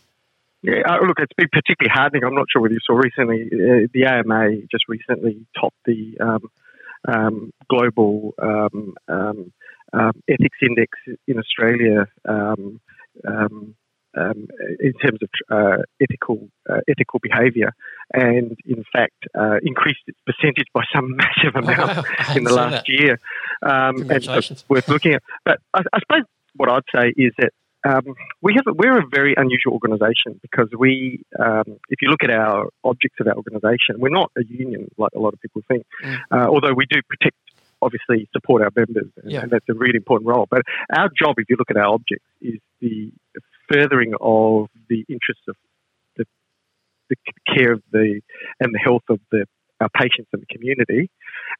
Yeah, 0.67 0.83
uh, 0.85 1.07
look, 1.07 1.19
it's 1.21 1.33
been 1.37 1.49
particularly 1.53 1.93
hardening. 1.95 2.25
I'm 2.25 2.35
not 2.35 2.47
sure 2.53 2.61
whether 2.61 2.75
you 2.75 2.81
saw 2.85 2.95
recently, 2.95 3.45
uh, 3.45 3.87
the 3.95 4.05
AMA 4.05 4.63
just 4.69 4.89
recently 4.89 5.47
topped 5.59 5.79
the 5.85 6.17
um, 6.21 6.51
um, 7.07 7.53
global 7.71 8.35
um, 8.43 8.95
um, 9.07 9.53
um 9.93 10.13
ethics 10.29 10.59
index 10.61 10.99
in 11.29 11.39
Australia 11.39 12.07
um, 12.29 12.81
in 14.81 14.93
terms 15.05 15.21
of 15.23 15.29
uh, 15.51 15.83
ethical 16.03 16.49
uh, 16.69 16.81
ethical 16.89 17.21
behaviour, 17.23 17.73
and 18.13 18.57
in 18.65 18.83
fact 18.93 19.15
uh, 19.39 19.59
increased 19.63 20.01
its 20.09 20.19
percentage 20.27 20.67
by 20.75 20.83
some 20.93 21.17
massive 21.23 21.55
amount 21.63 22.05
in 22.35 22.43
the 22.43 22.53
last 22.53 22.87
that. 22.87 22.89
year. 22.89 23.21
and 23.63 24.25
so 24.25 24.57
worth 24.69 24.89
looking 24.89 25.15
at. 25.15 25.23
But 25.45 25.61
I, 25.73 25.83
I 25.93 26.01
suppose 26.01 26.25
what 26.57 26.69
I'd 26.69 26.83
say 26.93 27.13
is 27.17 27.33
that 27.39 27.53
um, 27.87 28.15
we 28.43 28.55
have 28.55 28.67
a, 28.67 28.73
we're 28.73 28.99
a 28.99 29.07
very 29.09 29.35
unusual 29.37 29.73
organisation 29.73 30.39
because 30.43 30.69
we, 30.77 31.23
um, 31.39 31.79
if 31.89 32.03
you 32.03 32.09
look 32.09 32.23
at 32.23 32.31
our 32.31 32.69
objects 32.85 33.19
of 33.21 33.27
our 33.27 33.37
organisation, 33.37 33.99
we're 33.99 34.09
not 34.09 34.31
a 34.37 34.45
union 34.45 34.89
like 34.99 35.13
a 35.15 35.19
lot 35.19 35.35
of 35.35 35.41
people 35.41 35.63
think. 35.69 35.85
Mm. 36.05 36.19
Uh, 36.31 36.49
although 36.49 36.75
we 36.75 36.87
do 36.91 37.01
protect, 37.09 37.37
obviously, 37.83 38.29
support 38.33 38.63
our 38.63 38.71
members, 38.75 39.11
and, 39.23 39.31
yeah. 39.31 39.43
and, 39.43 39.51
that's 39.51 39.69
a 39.69 39.75
really 39.75 39.97
important 39.97 40.29
role. 40.29 40.47
But 40.51 40.63
our 40.95 41.09
job, 41.09 41.37
if 41.39 41.49
you 41.49 41.57
look 41.59 41.71
at 41.71 41.77
our 41.77 41.93
objects, 41.95 42.27
is 42.41 42.59
the 42.81 43.13
furthering 43.71 44.15
of 44.21 44.69
the 44.89 45.05
interests 45.09 45.45
of 45.49 45.57
the, 46.17 46.25
the 47.11 47.17
care 47.47 47.73
of 47.73 47.83
the 47.93 48.21
and 48.61 48.75
the 48.75 48.81
health 48.83 49.05
of 49.09 49.21
the 49.31 49.47
our 49.81 49.91
patients 49.91 50.31
and 50.33 50.41
the 50.41 50.47
community, 50.47 51.11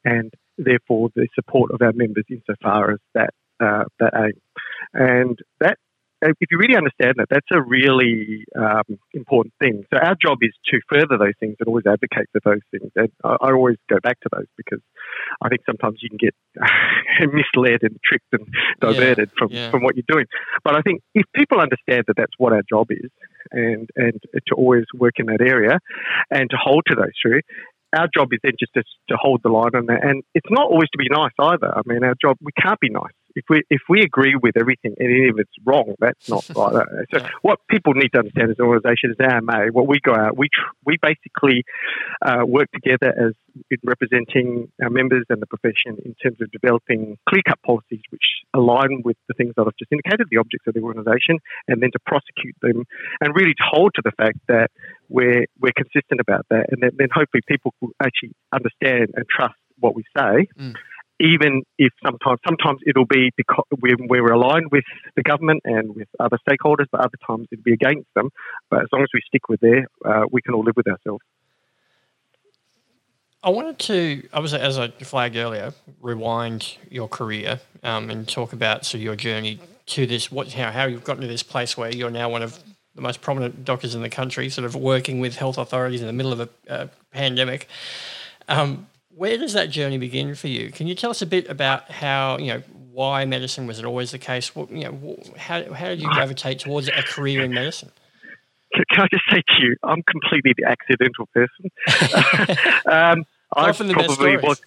and 0.03 0.33
therefore 0.57 1.09
the 1.15 1.27
support 1.35 1.71
of 1.71 1.81
our 1.83 1.93
members 1.93 2.25
insofar 2.29 2.93
as 2.93 2.99
that 3.13 3.29
uh, 3.59 3.83
that 3.99 4.13
aim. 4.15 4.41
And 4.93 5.37
that 5.59 5.77
if 6.21 6.49
you 6.49 6.57
really 6.57 6.75
understand 6.75 7.15
that, 7.17 7.27
that's 7.29 7.47
a 7.51 7.61
really 7.61 8.45
um, 8.57 8.97
important 9.13 9.53
thing. 9.59 9.83
So 9.93 9.99
our 9.99 10.15
job 10.19 10.39
is 10.41 10.53
to 10.71 10.79
further 10.89 11.17
those 11.17 11.37
things 11.39 11.55
and 11.59 11.67
always 11.67 11.85
advocate 11.85 12.27
for 12.31 12.41
those 12.43 12.65
things. 12.71 12.91
And 12.95 13.09
I, 13.23 13.37
I 13.41 13.51
always 13.51 13.77
go 13.89 13.97
back 14.01 14.19
to 14.21 14.29
those 14.33 14.47
because 14.57 14.81
I 15.41 15.49
think 15.49 15.61
sometimes 15.65 15.99
you 16.01 16.09
can 16.09 16.17
get 16.17 16.35
misled 17.33 17.81
and 17.83 17.97
tricked 18.03 18.31
and 18.31 18.47
diverted 18.81 19.29
yeah, 19.29 19.37
from, 19.37 19.51
yeah. 19.51 19.71
from 19.71 19.83
what 19.83 19.95
you're 19.95 20.09
doing. 20.09 20.25
But 20.63 20.75
I 20.75 20.81
think 20.81 21.01
if 21.13 21.25
people 21.35 21.59
understand 21.59 22.05
that 22.07 22.15
that's 22.17 22.33
what 22.37 22.53
our 22.53 22.63
job 22.67 22.87
is 22.89 23.11
and, 23.51 23.89
and 23.95 24.19
to 24.47 24.55
always 24.55 24.85
work 24.95 25.15
in 25.17 25.27
that 25.27 25.41
area 25.41 25.79
and 26.31 26.49
to 26.49 26.57
hold 26.59 26.83
to 26.87 26.95
those 26.95 27.13
through, 27.21 27.41
our 27.95 28.07
job 28.13 28.29
is 28.33 28.39
then 28.43 28.53
just 28.59 28.73
to, 28.73 28.83
to 29.09 29.17
hold 29.17 29.41
the 29.43 29.49
line 29.49 29.75
on 29.75 29.85
that. 29.85 30.03
And 30.03 30.23
it's 30.33 30.49
not 30.49 30.69
always 30.69 30.89
to 30.91 30.97
be 30.97 31.07
nice 31.09 31.31
either. 31.39 31.77
I 31.77 31.81
mean, 31.85 32.03
our 32.03 32.15
job, 32.21 32.37
we 32.41 32.51
can't 32.59 32.79
be 32.79 32.89
nice 32.89 33.13
if 33.37 33.45
we 33.49 33.61
if 33.69 33.81
we 33.87 34.01
agree 34.01 34.35
with 34.35 34.57
everything 34.57 34.95
and 34.97 35.09
if 35.29 35.37
it's 35.37 35.57
wrong, 35.63 35.93
that's 35.99 36.27
not 36.27 36.43
right. 36.55 36.87
So 37.13 37.19
yeah. 37.19 37.29
what 37.43 37.59
people 37.69 37.93
need 37.93 38.09
to 38.13 38.19
understand 38.19 38.49
as 38.49 38.57
an 38.57 38.65
organisation 38.65 39.11
is 39.11 39.17
AMA. 39.21 39.67
What 39.71 39.87
we 39.87 39.99
go 40.01 40.13
out, 40.13 40.35
we 40.35 40.49
tr- 40.49 40.73
we 40.85 40.97
basically 41.01 41.63
uh, 42.25 42.45
work 42.45 42.69
together 42.73 43.13
as 43.13 43.33
representing 43.83 44.71
our 44.81 44.89
members 44.89 45.25
and 45.29 45.41
the 45.41 45.45
profession 45.45 46.01
in 46.03 46.15
terms 46.21 46.41
of 46.41 46.51
developing 46.51 47.17
clear 47.29 47.43
cut 47.47 47.61
policies 47.63 48.01
which 48.09 48.27
align 48.55 49.01
with 49.05 49.17
the 49.27 49.35
things 49.35 49.53
that 49.55 49.65
I've 49.67 49.77
just 49.77 49.91
indicated, 49.91 50.27
the 50.31 50.37
objects 50.37 50.65
of 50.67 50.73
the 50.73 50.81
organisation, 50.81 51.37
and 51.67 51.81
then 51.81 51.91
to 51.93 51.99
prosecute 52.05 52.55
them 52.61 52.85
and 53.21 53.35
really 53.35 53.53
to 53.53 53.65
hold 53.69 53.93
to 53.95 54.01
the 54.03 54.13
fact 54.17 54.39
that 54.47 54.71
we're 55.09 55.45
we're 55.61 55.77
consistent 55.77 56.19
about 56.19 56.45
that, 56.49 56.65
and 56.71 56.81
then, 56.81 56.91
then 56.97 57.09
hopefully 57.13 57.41
people 57.47 57.73
will 57.81 57.93
actually 58.01 58.33
understand 58.51 59.13
and 59.13 59.25
trust 59.29 59.55
what 59.77 59.93
we 59.93 60.03
say. 60.17 60.49
Mm 60.57 60.75
even 61.19 61.63
if 61.77 61.91
sometimes 62.03 62.39
sometimes 62.47 62.79
it'll 62.85 63.05
be 63.05 63.31
because 63.35 63.65
we're, 63.81 63.95
we're 63.99 64.31
aligned 64.31 64.71
with 64.71 64.83
the 65.15 65.23
government 65.23 65.61
and 65.65 65.95
with 65.95 66.07
other 66.19 66.37
stakeholders, 66.47 66.85
but 66.91 67.01
other 67.01 67.17
times 67.25 67.47
it'll 67.51 67.63
be 67.63 67.73
against 67.73 68.07
them. 68.15 68.29
But 68.69 68.81
as 68.81 68.87
long 68.91 69.03
as 69.03 69.09
we 69.13 69.21
stick 69.27 69.49
with 69.49 69.59
there, 69.61 69.87
uh, 70.05 70.25
we 70.31 70.41
can 70.41 70.53
all 70.53 70.63
live 70.63 70.75
with 70.75 70.87
ourselves. 70.87 71.23
I 73.43 73.49
wanted 73.49 73.79
to, 73.79 74.27
obviously, 74.33 74.59
as 74.59 74.77
I 74.77 74.89
flagged 74.89 75.35
earlier, 75.35 75.73
rewind 76.01 76.77
your 76.89 77.07
career 77.07 77.61
um, 77.83 78.09
and 78.09 78.27
talk 78.27 78.51
about 78.51 78.85
so 78.85 78.97
your 78.97 79.15
journey 79.15 79.59
to 79.87 80.05
this, 80.05 80.31
what 80.31 80.51
how, 80.53 80.71
how 80.71 80.85
you've 80.85 81.03
gotten 81.03 81.21
to 81.21 81.27
this 81.27 81.43
place 81.43 81.77
where 81.77 81.95
you're 81.95 82.09
now 82.09 82.29
one 82.29 82.41
of 82.41 82.59
the 82.95 83.01
most 83.01 83.21
prominent 83.21 83.63
doctors 83.63 83.95
in 83.95 84.01
the 84.01 84.09
country, 84.09 84.49
sort 84.49 84.65
of 84.65 84.75
working 84.75 85.19
with 85.19 85.35
health 85.35 85.57
authorities 85.57 86.01
in 86.01 86.07
the 86.07 86.13
middle 86.13 86.33
of 86.33 86.49
a 86.67 86.89
pandemic. 87.11 87.67
Um, 88.49 88.87
where 89.17 89.37
does 89.37 89.53
that 89.53 89.69
journey 89.69 89.97
begin 89.97 90.35
for 90.35 90.47
you? 90.47 90.71
Can 90.71 90.87
you 90.87 90.93
tell 90.93 91.09
us 91.09 91.21
a 91.21 91.25
bit 91.25 91.49
about 91.49 91.89
how 91.89 92.37
you 92.37 92.47
know 92.47 92.61
why 92.91 93.25
medicine 93.25 93.67
was 93.67 93.79
it 93.79 93.85
always 93.85 94.11
the 94.11 94.19
case? 94.19 94.55
What, 94.55 94.71
you 94.71 94.83
know, 94.83 95.17
how 95.37 95.73
how 95.73 95.87
did 95.87 96.01
you 96.01 96.09
gravitate 96.09 96.59
towards 96.59 96.87
a 96.87 97.03
career 97.03 97.43
in 97.43 97.53
medicine? 97.53 97.91
Can 98.91 99.01
I 99.01 99.07
just 99.11 99.23
say 99.31 99.41
to 99.41 99.63
you, 99.63 99.75
I'm 99.83 100.03
completely 100.03 100.53
the 100.57 100.65
accidental 100.65 101.27
person. 101.33 101.71
um, 102.85 103.25
I 103.55 103.71
probably 103.71 104.37
was. 104.37 104.61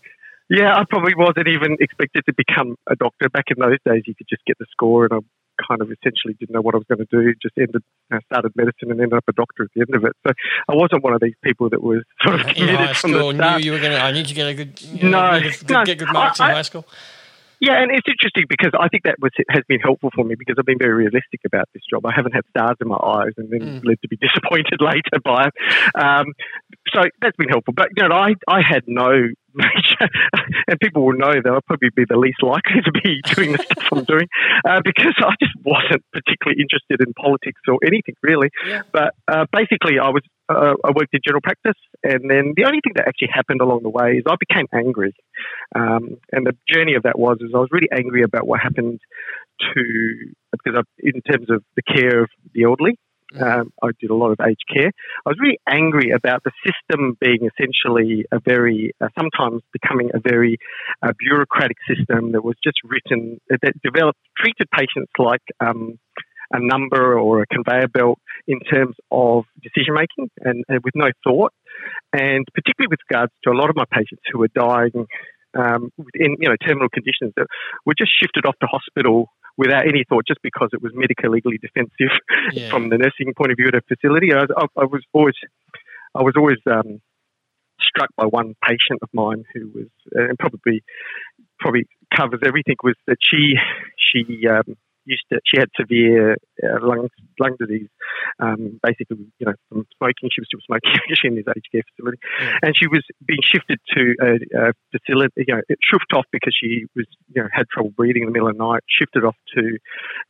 Yeah, 0.49 0.75
I 0.75 0.85
probably 0.85 1.15
wasn't 1.15 1.47
even 1.47 1.77
expected 1.79 2.25
to 2.27 2.33
become 2.33 2.77
a 2.89 2.97
doctor. 2.97 3.29
Back 3.29 3.45
in 3.49 3.61
those 3.61 3.79
days, 3.85 4.03
you 4.07 4.17
could 4.17 4.27
just 4.29 4.45
get 4.47 4.59
the 4.59 4.67
score, 4.73 5.05
and 5.05 5.13
I 5.13 5.19
kind 5.67 5.81
of 5.81 5.89
essentially 5.91 6.35
didn't 6.39 6.55
know 6.55 6.61
what 6.61 6.75
I 6.75 6.79
was 6.79 6.87
going 6.89 7.05
to 7.05 7.11
do. 7.11 7.35
Just 7.41 7.57
ended, 7.59 7.83
uh, 8.13 8.19
started 8.27 8.53
medicine, 8.57 8.91
and 8.91 9.01
ended 9.01 9.15
up 9.15 9.25
a 9.29 9.33
doctor 9.33 9.65
at 9.65 9.71
the 9.75 9.83
end 9.83 9.95
of 9.95 10.05
it. 10.05 10.17
So 10.27 10.33
I 10.69 10.75
wasn't 10.75 11.05
one 11.05 11.15
of 11.15 11.21
these 11.21 11.37
people 11.43 11.71
that 11.71 11.83
was 11.83 12.03
sort 12.23 12.41
of 12.41 12.47
committed 12.47 12.69
in 12.69 12.77
high 12.77 12.93
from 12.95 13.13
the 13.13 13.35
start. 13.35 13.61
Knew 13.61 13.65
you 13.65 13.73
were 13.73 13.81
going 13.81 13.93
to. 13.93 14.01
I 14.01 14.13
need 14.13 14.27
to 14.27 14.35
get 14.35 14.49
a 14.49 14.55
good. 14.55 14.81
You 14.81 15.11
know, 15.11 15.33
no, 15.33 15.41
good, 15.41 15.71
no, 15.71 15.85
get 15.85 15.99
good 15.99 16.13
marks 16.13 16.41
I, 16.41 16.51
in 16.51 16.57
high 16.57 16.63
school. 16.63 16.87
Yeah, 17.61 17.77
and 17.77 17.91
it's 17.93 18.09
interesting 18.09 18.47
because 18.49 18.73
I 18.73 18.89
think 18.89 19.05
that 19.05 19.17
was 19.21 19.33
has 19.51 19.63
been 19.69 19.81
helpful 19.81 20.09
for 20.15 20.25
me 20.25 20.35
because 20.35 20.57
I've 20.59 20.65
been 20.65 20.81
very 20.81 20.95
realistic 20.95 21.45
about 21.45 21.69
this 21.75 21.83
job. 21.91 22.07
I 22.07 22.13
haven't 22.17 22.33
had 22.33 22.45
stars 22.49 22.77
in 22.81 22.89
my 22.89 22.97
eyes 22.97 23.37
and 23.37 23.53
then 23.53 23.61
mm. 23.61 23.85
led 23.85 24.01
to 24.01 24.09
be 24.09 24.17
disappointed 24.21 24.81
later 24.81 25.21
by 25.23 25.49
it. 25.49 25.55
Um, 25.95 26.33
so 26.89 27.03
that's 27.21 27.37
been 27.37 27.51
helpful. 27.51 27.75
But 27.77 27.89
you 27.95 28.09
know, 28.09 28.15
I 28.15 28.33
I 28.49 28.63
had 28.67 28.85
no 28.87 29.29
and 30.69 30.81
people 30.81 31.05
will 31.05 31.17
know 31.17 31.33
that 31.33 31.47
I'll 31.47 31.63
probably 31.63 31.91
be 31.95 32.05
the 32.09 32.19
least 32.19 32.43
likely 32.43 32.83
to 32.85 32.93
be 32.93 33.21
doing 33.35 33.53
the 33.53 33.59
stuff 33.59 33.89
I'm 33.93 34.05
doing 34.05 34.29
uh, 34.69 34.81
because 34.85 35.15
I 35.19 35.35
just 35.41 35.55
wasn't 35.65 36.05
particularly 36.13 36.63
interested 36.63 37.01
in 37.01 37.13
politics 37.15 37.61
or 37.69 37.79
anything 37.85 38.15
really. 38.23 38.51
Yeah. 38.67 38.83
But 38.93 39.15
uh, 39.29 39.47
basically, 39.53 39.99
I 39.99 40.11
was 40.11 40.23
uh, 40.49 40.75
I 40.85 40.91
worked 40.95 41.15
in 41.15 41.21
general 41.25 41.43
practice, 41.43 41.79
and 42.03 42.31
then 42.31 42.55
the 42.57 42.65
only 42.65 42.81
thing 42.83 42.95
that 42.97 43.07
actually 43.07 43.31
happened 43.33 43.61
along 43.61 43.83
the 43.83 43.91
way 43.91 44.19
is 44.19 44.25
I 44.27 44.37
became 44.39 44.67
angry, 44.75 45.15
um, 45.75 46.17
and 46.33 46.47
the 46.47 46.57
journey 46.69 46.95
of 46.95 47.05
that 47.05 47.19
was 47.19 47.39
is 47.41 47.51
I 47.55 47.59
was 47.59 47.69
really 47.71 47.89
angry 47.93 48.23
about 48.23 48.47
what 48.47 48.61
happened 48.61 49.01
to 49.75 49.83
because 50.53 50.75
I, 50.77 50.83
in 50.99 51.23
terms 51.23 51.51
of 51.51 51.63
the 51.77 51.83
care 51.83 52.23
of 52.23 52.31
the 52.55 52.65
elderly. 52.65 52.99
Um, 53.39 53.73
I 53.83 53.91
did 54.01 54.11
a 54.11 54.15
lot 54.15 54.33
of 54.33 54.39
aged 54.41 54.65
care. 54.73 54.91
I 55.25 55.29
was 55.29 55.39
really 55.41 55.61
angry 55.69 56.11
about 56.11 56.43
the 56.43 56.51
system 56.65 57.17
being 57.21 57.49
essentially 57.49 58.25
a 58.33 58.41
very, 58.41 58.93
uh, 59.01 59.09
sometimes 59.19 59.63
becoming 59.73 60.11
a 60.15 60.21
very 60.21 60.59
uh, 61.03 61.13
bureaucratic 61.19 61.77
system 61.89 62.33
that 62.33 62.43
was 62.43 62.57
just 62.63 62.79
written, 62.85 63.41
that 63.49 63.73
developed, 63.85 64.19
treated 64.37 64.69
patients 64.73 65.13
like 65.19 65.43
um, 65.61 65.99
a 66.53 66.59
number 66.59 67.19
or 67.19 67.43
a 67.43 67.47
conveyor 67.47 67.89
belt 67.89 68.19
in 68.49 68.59
terms 68.61 68.97
of 69.13 69.45
decision 69.63 69.95
making 69.95 70.31
and, 70.41 70.65
and, 70.69 70.81
with 70.85 70.95
no 70.97 71.11
thought. 71.25 71.53
And 72.13 72.45
particularly 72.53 72.89
with 72.91 73.01
regards 73.09 73.33
to 73.45 73.51
a 73.51 73.57
lot 73.57 73.71
of 73.71 73.77
my 73.77 73.85
patients 73.93 74.23
who 74.33 74.41
were 74.41 74.51
dying 74.55 75.07
um, 75.57 75.91
in 76.15 76.37
you 76.39 76.49
know 76.49 76.57
terminal 76.65 76.89
conditions 76.89 77.33
that 77.37 77.47
were 77.85 77.95
just 77.97 78.13
shifted 78.21 78.47
off 78.47 78.55
to 78.61 78.67
hospital 78.67 79.27
without 79.61 79.87
any 79.87 80.05
thought, 80.09 80.25
just 80.27 80.41
because 80.43 80.71
it 80.73 80.81
was 80.81 80.91
medically 80.95 81.29
legally 81.29 81.59
defensive 81.59 82.17
yeah. 82.53 82.71
from 82.71 82.89
the 82.89 82.97
nursing 82.97 83.35
point 83.37 83.53
of 83.53 83.59
view 83.59 83.69
at 83.69 83.75
a 83.75 83.83
facility. 83.83 84.33
I, 84.33 84.49
I, 84.57 84.65
I 84.81 84.87
was 84.89 85.05
always 85.13 85.37
I 86.17 86.23
was 86.23 86.33
always 86.35 86.57
um, 86.67 87.03
struck 87.79 88.09
by 88.17 88.25
one 88.25 88.55
patient 88.67 89.01
of 89.03 89.11
mine 89.13 89.45
who 89.53 89.71
was 89.75 89.91
and 90.13 90.39
probably 90.39 90.83
probably 91.61 91.85
covers 92.17 92.41
everything 92.45 92.77
was 92.83 92.97
that 93.07 93.19
she 93.21 93.55
she 94.01 94.49
um, 94.49 94.77
used 95.05 95.25
to, 95.33 95.41
she 95.45 95.59
had 95.59 95.69
severe 95.79 96.37
uh, 96.63 96.79
lung 96.83 97.09
lung 97.39 97.57
disease, 97.59 97.89
um, 98.39 98.81
basically, 98.83 99.27
you 99.39 99.47
know, 99.47 99.55
from 99.69 99.87
smoking. 99.97 100.31
She 100.33 100.41
was 100.41 100.49
still 100.49 100.65
smoking 100.67 100.93
in 101.25 101.35
this 101.37 101.49
aged 101.49 101.69
care 101.73 101.83
facility, 101.95 102.19
yeah. 102.41 102.59
and 102.63 102.73
she 102.77 102.87
was 102.87 103.05
being 103.25 103.41
shifted 103.43 103.79
to 103.97 104.03
a, 104.21 104.33
a 104.57 104.73
facility, 104.93 105.45
you 105.49 105.55
know, 105.55 105.63
shifted 105.81 106.15
off 106.15 106.27
because 106.33 106.55
she 106.59 106.87
was, 106.95 107.07
you 107.35 107.43
know, 107.43 107.49
had 107.53 107.67
trouble 107.69 107.91
breathing 107.97 108.23
in 108.23 108.29
the 108.29 108.33
middle 108.33 108.49
of 108.49 108.57
the 108.57 108.63
night. 108.63 108.83
Shifted 108.89 109.25
off 109.25 109.37
to 109.57 109.79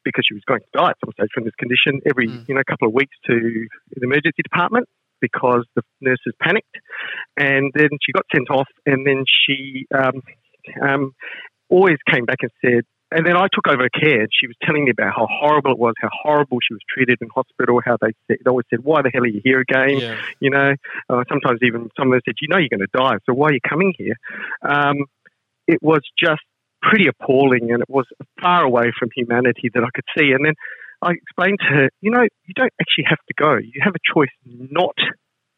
because 0.04 0.24
she 0.26 0.34
was 0.34 0.44
going 0.46 0.60
to 0.60 0.70
die 0.74 0.90
at 0.90 0.96
some 1.04 1.12
stage 1.12 1.30
from 1.34 1.44
this 1.44 1.56
condition. 1.58 2.00
Every, 2.08 2.28
mm. 2.28 2.48
you 2.48 2.54
know, 2.54 2.62
couple 2.68 2.88
of 2.88 2.94
weeks 2.94 3.16
to 3.26 3.34
the 3.96 4.04
emergency 4.04 4.42
department 4.42 4.88
because 5.20 5.66
the 5.76 5.82
nurses 6.00 6.32
panicked, 6.40 6.76
and 7.36 7.72
then 7.74 7.90
she 8.00 8.12
got 8.12 8.24
sent 8.32 8.50
off, 8.50 8.68
and 8.86 9.06
then 9.06 9.24
she. 9.26 9.86
Um, 9.94 10.22
um, 10.82 11.12
always 11.70 11.96
came 12.10 12.24
back 12.26 12.38
and 12.42 12.50
said, 12.62 12.84
and 13.10 13.26
then 13.26 13.36
I 13.36 13.46
took 13.52 13.66
over 13.68 13.88
care, 13.88 14.20
and 14.20 14.28
she 14.32 14.46
was 14.46 14.56
telling 14.62 14.84
me 14.84 14.90
about 14.90 15.14
how 15.14 15.26
horrible 15.30 15.72
it 15.72 15.78
was, 15.78 15.94
how 16.00 16.10
horrible 16.12 16.58
she 16.66 16.74
was 16.74 16.80
treated 16.88 17.18
in 17.20 17.28
hospital, 17.34 17.80
how 17.84 17.96
they, 18.00 18.12
said, 18.28 18.38
they 18.44 18.48
always 18.48 18.66
said, 18.70 18.80
"Why 18.84 19.02
the 19.02 19.10
hell 19.10 19.22
are 19.22 19.26
you 19.26 19.40
here 19.44 19.60
again?" 19.60 19.98
Yeah. 19.98 20.20
You 20.40 20.50
know, 20.50 20.74
uh, 21.08 21.24
sometimes 21.28 21.60
even 21.62 21.90
some 21.98 22.08
of 22.08 22.12
them 22.12 22.20
said, 22.24 22.34
"You 22.40 22.48
know, 22.48 22.58
you're 22.58 22.68
going 22.68 22.86
to 22.86 22.98
die, 22.98 23.18
so 23.26 23.34
why 23.34 23.48
are 23.48 23.52
you 23.52 23.60
coming 23.68 23.94
here?" 23.96 24.14
Um, 24.62 25.06
it 25.66 25.82
was 25.82 26.00
just 26.18 26.42
pretty 26.82 27.08
appalling, 27.08 27.70
and 27.70 27.82
it 27.82 27.90
was 27.90 28.06
far 28.40 28.64
away 28.64 28.92
from 28.98 29.10
humanity 29.14 29.70
that 29.74 29.82
I 29.82 29.90
could 29.94 30.06
see. 30.16 30.32
And 30.32 30.44
then 30.44 30.54
I 31.02 31.12
explained 31.12 31.58
to 31.60 31.74
her, 31.74 31.90
you 32.00 32.10
know, 32.10 32.22
you 32.22 32.54
don't 32.54 32.72
actually 32.80 33.04
have 33.08 33.18
to 33.28 33.34
go. 33.36 33.56
You 33.56 33.80
have 33.82 33.94
a 33.94 34.14
choice 34.14 34.30
not 34.46 34.96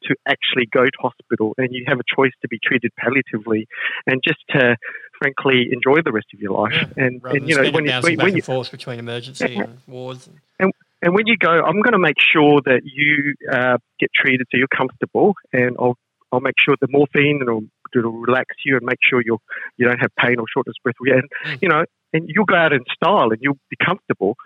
to 0.05 0.17
actually 0.27 0.67
go 0.73 0.85
to 0.85 0.99
hospital 1.01 1.55
and 1.59 1.69
you 1.71 1.85
have 1.87 1.99
a 1.99 2.15
choice 2.17 2.33
to 2.43 2.49
be 2.49 2.59
treated 2.63 2.91
palliatively 2.99 3.67
and 4.07 4.21
just 4.27 4.41
to 4.51 4.77
frankly 5.23 5.69
enjoy 5.71 6.03
the 6.03 6.13
rest 6.13 6.27
of 6.35 6.41
your 6.41 6.53
life. 6.53 6.73
Yeah, 6.75 7.05
and, 7.05 7.23
and 7.25 7.49
you 7.49 7.57
know 7.57 7.71
when 7.71 7.87
you 7.87 8.01
when, 8.01 8.17
when 8.17 8.37
you 8.37 8.43
forth 8.43 8.71
between 8.71 8.99
emergency 8.99 9.57
and 9.57 9.79
wards. 9.87 10.27
And, 10.27 10.41
and, 10.59 10.73
and 11.03 11.15
when 11.15 11.27
you 11.27 11.37
go, 11.37 11.51
I'm 11.51 11.81
going 11.81 11.93
to 11.93 11.99
make 11.99 12.21
sure 12.21 12.61
that 12.65 12.83
you 12.85 13.35
uh, 13.51 13.79
get 13.99 14.11
treated 14.15 14.47
so 14.51 14.59
you're 14.59 14.69
comfortable, 14.69 15.35
and 15.53 15.77
I'll 15.79 15.97
I'll 16.33 16.41
make 16.41 16.55
sure 16.59 16.77
the 16.81 16.89
morphine 16.89 17.39
and 17.41 17.49
it'll, 17.49 17.65
it'll 17.95 18.13
relax 18.13 18.57
you 18.65 18.77
and 18.77 18.85
make 18.85 18.99
sure 19.03 19.23
you 19.25 19.39
you 19.77 19.87
don't 19.87 19.99
have 19.99 20.11
pain 20.19 20.39
or 20.39 20.45
shortness 20.53 20.77
of 20.79 20.83
breath. 20.83 21.17
And 21.17 21.29
mm. 21.47 21.59
you 21.63 21.69
know, 21.69 21.85
and 22.13 22.25
you'll 22.29 22.47
go 22.47 22.57
out 22.57 22.73
in 22.73 22.81
style 22.95 23.31
and 23.31 23.39
you'll 23.41 23.59
be 23.71 23.77
comfortable. 23.85 24.37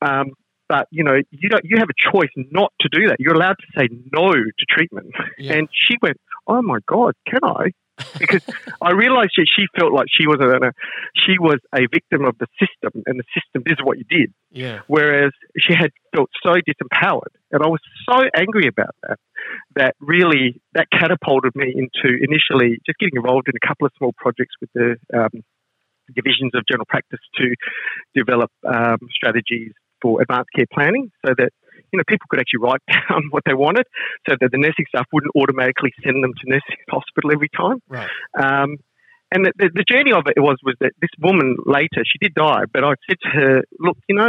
Um, 0.00 0.32
but 0.68 0.88
you 0.90 1.04
know, 1.04 1.20
you 1.30 1.48
don't. 1.48 1.64
You 1.64 1.78
have 1.78 1.88
a 1.90 2.10
choice 2.12 2.30
not 2.50 2.72
to 2.80 2.88
do 2.90 3.08
that. 3.08 3.16
You're 3.18 3.34
allowed 3.34 3.56
to 3.58 3.80
say 3.80 3.88
no 4.12 4.32
to 4.32 4.66
treatment. 4.70 5.14
Yeah. 5.38 5.54
And 5.54 5.68
she 5.72 5.96
went, 6.00 6.16
"Oh 6.46 6.62
my 6.62 6.78
God, 6.86 7.14
can 7.26 7.40
I?" 7.42 7.72
Because 8.18 8.42
I 8.80 8.92
realised 8.92 9.32
that 9.36 9.46
she 9.54 9.66
felt 9.78 9.92
like 9.92 10.06
she 10.10 10.26
was 10.26 10.40
a 10.40 10.72
she 11.14 11.38
was 11.38 11.58
a 11.74 11.86
victim 11.92 12.24
of 12.24 12.36
the 12.38 12.46
system, 12.58 13.02
and 13.06 13.18
the 13.18 13.24
system 13.34 13.62
is 13.66 13.78
what 13.82 13.98
you 13.98 14.04
did. 14.04 14.32
Yeah. 14.50 14.80
Whereas 14.86 15.32
she 15.58 15.74
had 15.74 15.90
felt 16.14 16.30
so 16.42 16.54
disempowered, 16.54 17.34
and 17.50 17.62
I 17.62 17.68
was 17.68 17.80
so 18.08 18.22
angry 18.36 18.68
about 18.68 18.94
that 19.02 19.18
that 19.74 19.94
really 20.00 20.60
that 20.74 20.88
catapulted 20.90 21.54
me 21.54 21.74
into 21.74 22.16
initially 22.22 22.78
just 22.86 22.98
getting 22.98 23.16
involved 23.16 23.48
in 23.48 23.54
a 23.56 23.66
couple 23.66 23.86
of 23.86 23.92
small 23.98 24.12
projects 24.16 24.54
with 24.60 24.70
the 24.74 24.96
um, 25.14 25.42
divisions 26.14 26.52
of 26.54 26.62
general 26.68 26.86
practice 26.86 27.20
to 27.36 27.54
develop 28.14 28.50
um, 28.66 28.98
strategies 29.14 29.72
for 30.00 30.20
advanced 30.20 30.50
care 30.54 30.66
planning 30.72 31.10
so 31.24 31.32
that 31.36 31.50
you 31.92 31.98
know 31.98 32.04
people 32.08 32.26
could 32.28 32.40
actually 32.40 32.60
write 32.60 32.80
down 33.08 33.22
what 33.30 33.42
they 33.46 33.54
wanted 33.54 33.86
so 34.28 34.36
that 34.40 34.50
the 34.50 34.58
nursing 34.58 34.86
staff 34.88 35.06
wouldn't 35.12 35.32
automatically 35.36 35.92
send 36.02 36.22
them 36.22 36.32
to 36.32 36.44
nursing 36.50 36.76
hospital 36.90 37.32
every 37.32 37.50
time. 37.54 37.78
Right. 37.88 38.08
Um, 38.38 38.76
and 39.34 39.46
the, 39.46 39.52
the, 39.56 39.70
the, 39.72 39.84
journey 39.88 40.12
of 40.12 40.24
it 40.26 40.40
was 40.40 40.58
was 40.62 40.74
that 40.80 40.92
this 41.00 41.10
woman 41.18 41.56
later 41.64 42.04
she 42.04 42.18
did 42.20 42.34
die, 42.34 42.64
but 42.72 42.84
I 42.84 42.92
said 43.08 43.16
to 43.22 43.28
her, 43.30 43.62
look, 43.80 43.96
you 44.06 44.14
know, 44.14 44.28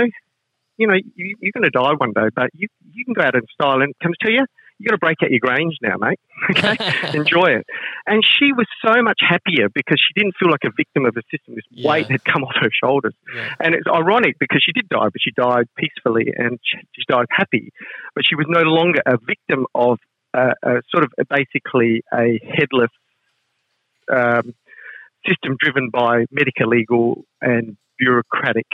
you 0.77 0.87
know, 0.87 0.95
you, 1.15 1.35
are 1.43 1.51
going 1.59 1.69
to 1.69 1.69
die 1.69 1.93
one 1.97 2.13
day, 2.15 2.29
but 2.33 2.49
you 2.53 2.67
you 2.91 3.03
can 3.05 3.13
go 3.13 3.21
out 3.21 3.35
in 3.35 3.41
style. 3.53 3.81
And 3.81 3.93
comes 4.01 4.15
to 4.21 4.31
you, 4.31 4.45
you 4.79 4.87
got 4.89 4.95
to 4.95 4.99
break 4.99 5.17
out 5.23 5.31
your 5.31 5.39
Grange 5.39 5.77
now, 5.81 5.95
mate. 5.97 6.19
Okay, 6.49 6.75
enjoy 7.17 7.55
it. 7.55 7.65
And 8.05 8.21
she 8.21 8.51
was 8.51 8.67
so 8.85 9.01
much 9.01 9.19
happier 9.21 9.69
because 9.73 9.97
she 9.97 10.19
didn't 10.19 10.35
feel 10.37 10.51
like 10.51 10.65
a 10.65 10.71
victim 10.75 11.05
of 11.05 11.13
the 11.13 11.21
system. 11.31 11.55
This 11.55 11.63
yeah. 11.71 11.89
weight 11.89 12.11
had 12.11 12.25
come 12.25 12.43
off 12.43 12.55
her 12.59 12.69
shoulders, 12.83 13.13
yeah. 13.33 13.49
and 13.61 13.73
it's 13.73 13.87
ironic 13.87 14.37
because 14.39 14.61
she 14.61 14.73
did 14.73 14.89
die, 14.89 15.05
but 15.05 15.21
she 15.21 15.31
died 15.31 15.67
peacefully 15.77 16.33
and 16.35 16.59
she, 16.63 16.79
she 16.91 17.03
died 17.07 17.27
happy. 17.29 17.71
But 18.13 18.25
she 18.27 18.35
was 18.35 18.45
no 18.49 18.61
longer 18.61 18.99
a 19.05 19.17
victim 19.25 19.67
of 19.73 19.99
a, 20.33 20.53
a 20.63 20.81
sort 20.91 21.05
of 21.05 21.13
a, 21.17 21.23
basically 21.29 22.03
a 22.13 22.39
headless 22.43 22.91
um, 24.11 24.53
system 25.25 25.55
driven 25.59 25.89
by 25.91 26.25
medical, 26.31 26.67
legal, 26.67 27.25
and 27.41 27.77
bureaucratic 27.97 28.67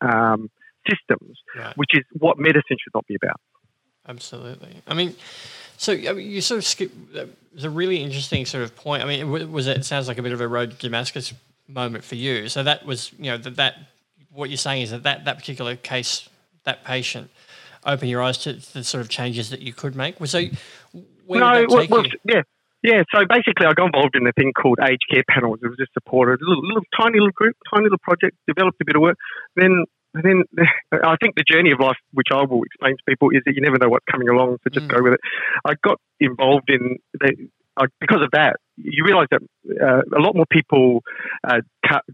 um, 0.00 0.50
systems, 0.88 1.38
right. 1.56 1.76
which 1.76 1.90
is 1.92 2.04
what 2.18 2.38
medicine 2.38 2.76
should 2.82 2.94
not 2.94 3.06
be 3.06 3.14
about. 3.14 3.40
Absolutely. 4.10 4.82
I 4.86 4.94
mean, 4.94 5.14
so 5.76 5.92
I 5.92 6.12
mean, 6.12 6.30
you 6.30 6.40
sort 6.40 6.58
of 6.58 6.64
skip. 6.64 6.90
It's 7.54 7.64
a 7.64 7.70
really 7.70 8.02
interesting 8.02 8.44
sort 8.44 8.64
of 8.64 8.74
point. 8.76 9.02
I 9.02 9.06
mean, 9.06 9.50
was 9.52 9.66
it, 9.66 9.78
it 9.78 9.84
sounds 9.84 10.08
like 10.08 10.18
a 10.18 10.22
bit 10.22 10.32
of 10.32 10.40
a 10.40 10.48
road 10.48 10.72
to 10.72 10.76
Damascus 10.76 11.32
moment 11.68 12.04
for 12.04 12.16
you. 12.16 12.48
So 12.48 12.62
that 12.62 12.84
was, 12.84 13.12
you 13.18 13.30
know, 13.30 13.38
that, 13.38 13.56
that 13.56 13.76
what 14.32 14.50
you're 14.50 14.56
saying 14.56 14.82
is 14.82 14.90
that 14.90 15.04
that, 15.04 15.24
that 15.24 15.38
particular 15.38 15.76
case, 15.76 16.28
that 16.64 16.84
patient, 16.84 17.30
opened 17.84 18.10
your 18.10 18.22
eyes 18.22 18.38
to 18.38 18.54
the 18.54 18.84
sort 18.84 19.00
of 19.00 19.08
changes 19.08 19.50
that 19.50 19.60
you 19.60 19.72
could 19.72 19.94
make. 19.94 20.16
So 20.26 20.42
where 21.26 21.40
no, 21.40 21.66
well, 21.68 21.86
well, 21.88 22.04
yeah. 22.24 22.42
Yeah, 22.82 23.02
so 23.14 23.26
basically, 23.28 23.66
I 23.66 23.74
got 23.74 23.86
involved 23.86 24.16
in 24.16 24.26
a 24.26 24.32
thing 24.32 24.54
called 24.54 24.78
Age 24.82 25.00
Care 25.10 25.22
Panels. 25.28 25.58
It 25.62 25.68
was 25.68 25.76
just 25.76 25.92
supported, 25.92 26.40
a 26.40 26.48
little, 26.48 26.66
little 26.66 26.82
tiny 26.98 27.18
little 27.18 27.30
group, 27.32 27.54
tiny 27.72 27.84
little 27.84 27.98
project, 27.98 28.38
developed 28.48 28.80
a 28.80 28.86
bit 28.86 28.96
of 28.96 29.02
work. 29.02 29.18
Then, 29.54 29.84
then 30.14 30.42
I 30.92 31.16
think 31.20 31.34
the 31.36 31.44
journey 31.50 31.72
of 31.72 31.80
life, 31.80 31.96
which 32.12 32.28
I 32.32 32.42
will 32.44 32.62
explain 32.64 32.96
to 32.96 33.02
people, 33.08 33.30
is 33.30 33.42
that 33.46 33.54
you 33.54 33.62
never 33.62 33.78
know 33.78 33.88
what's 33.88 34.06
coming 34.10 34.28
along, 34.28 34.58
so 34.62 34.70
just 34.70 34.86
mm. 34.86 34.96
go 34.96 35.02
with 35.02 35.14
it. 35.14 35.20
I 35.64 35.74
got 35.82 35.98
involved 36.20 36.68
in 36.68 36.98
the, 37.14 37.48
uh, 37.76 37.86
because 38.00 38.20
of 38.22 38.30
that, 38.32 38.56
you 38.76 39.04
realise 39.04 39.28
that 39.30 39.40
uh, 39.80 40.02
a 40.16 40.20
lot 40.20 40.34
more 40.34 40.46
people 40.50 41.02
uh, 41.46 41.60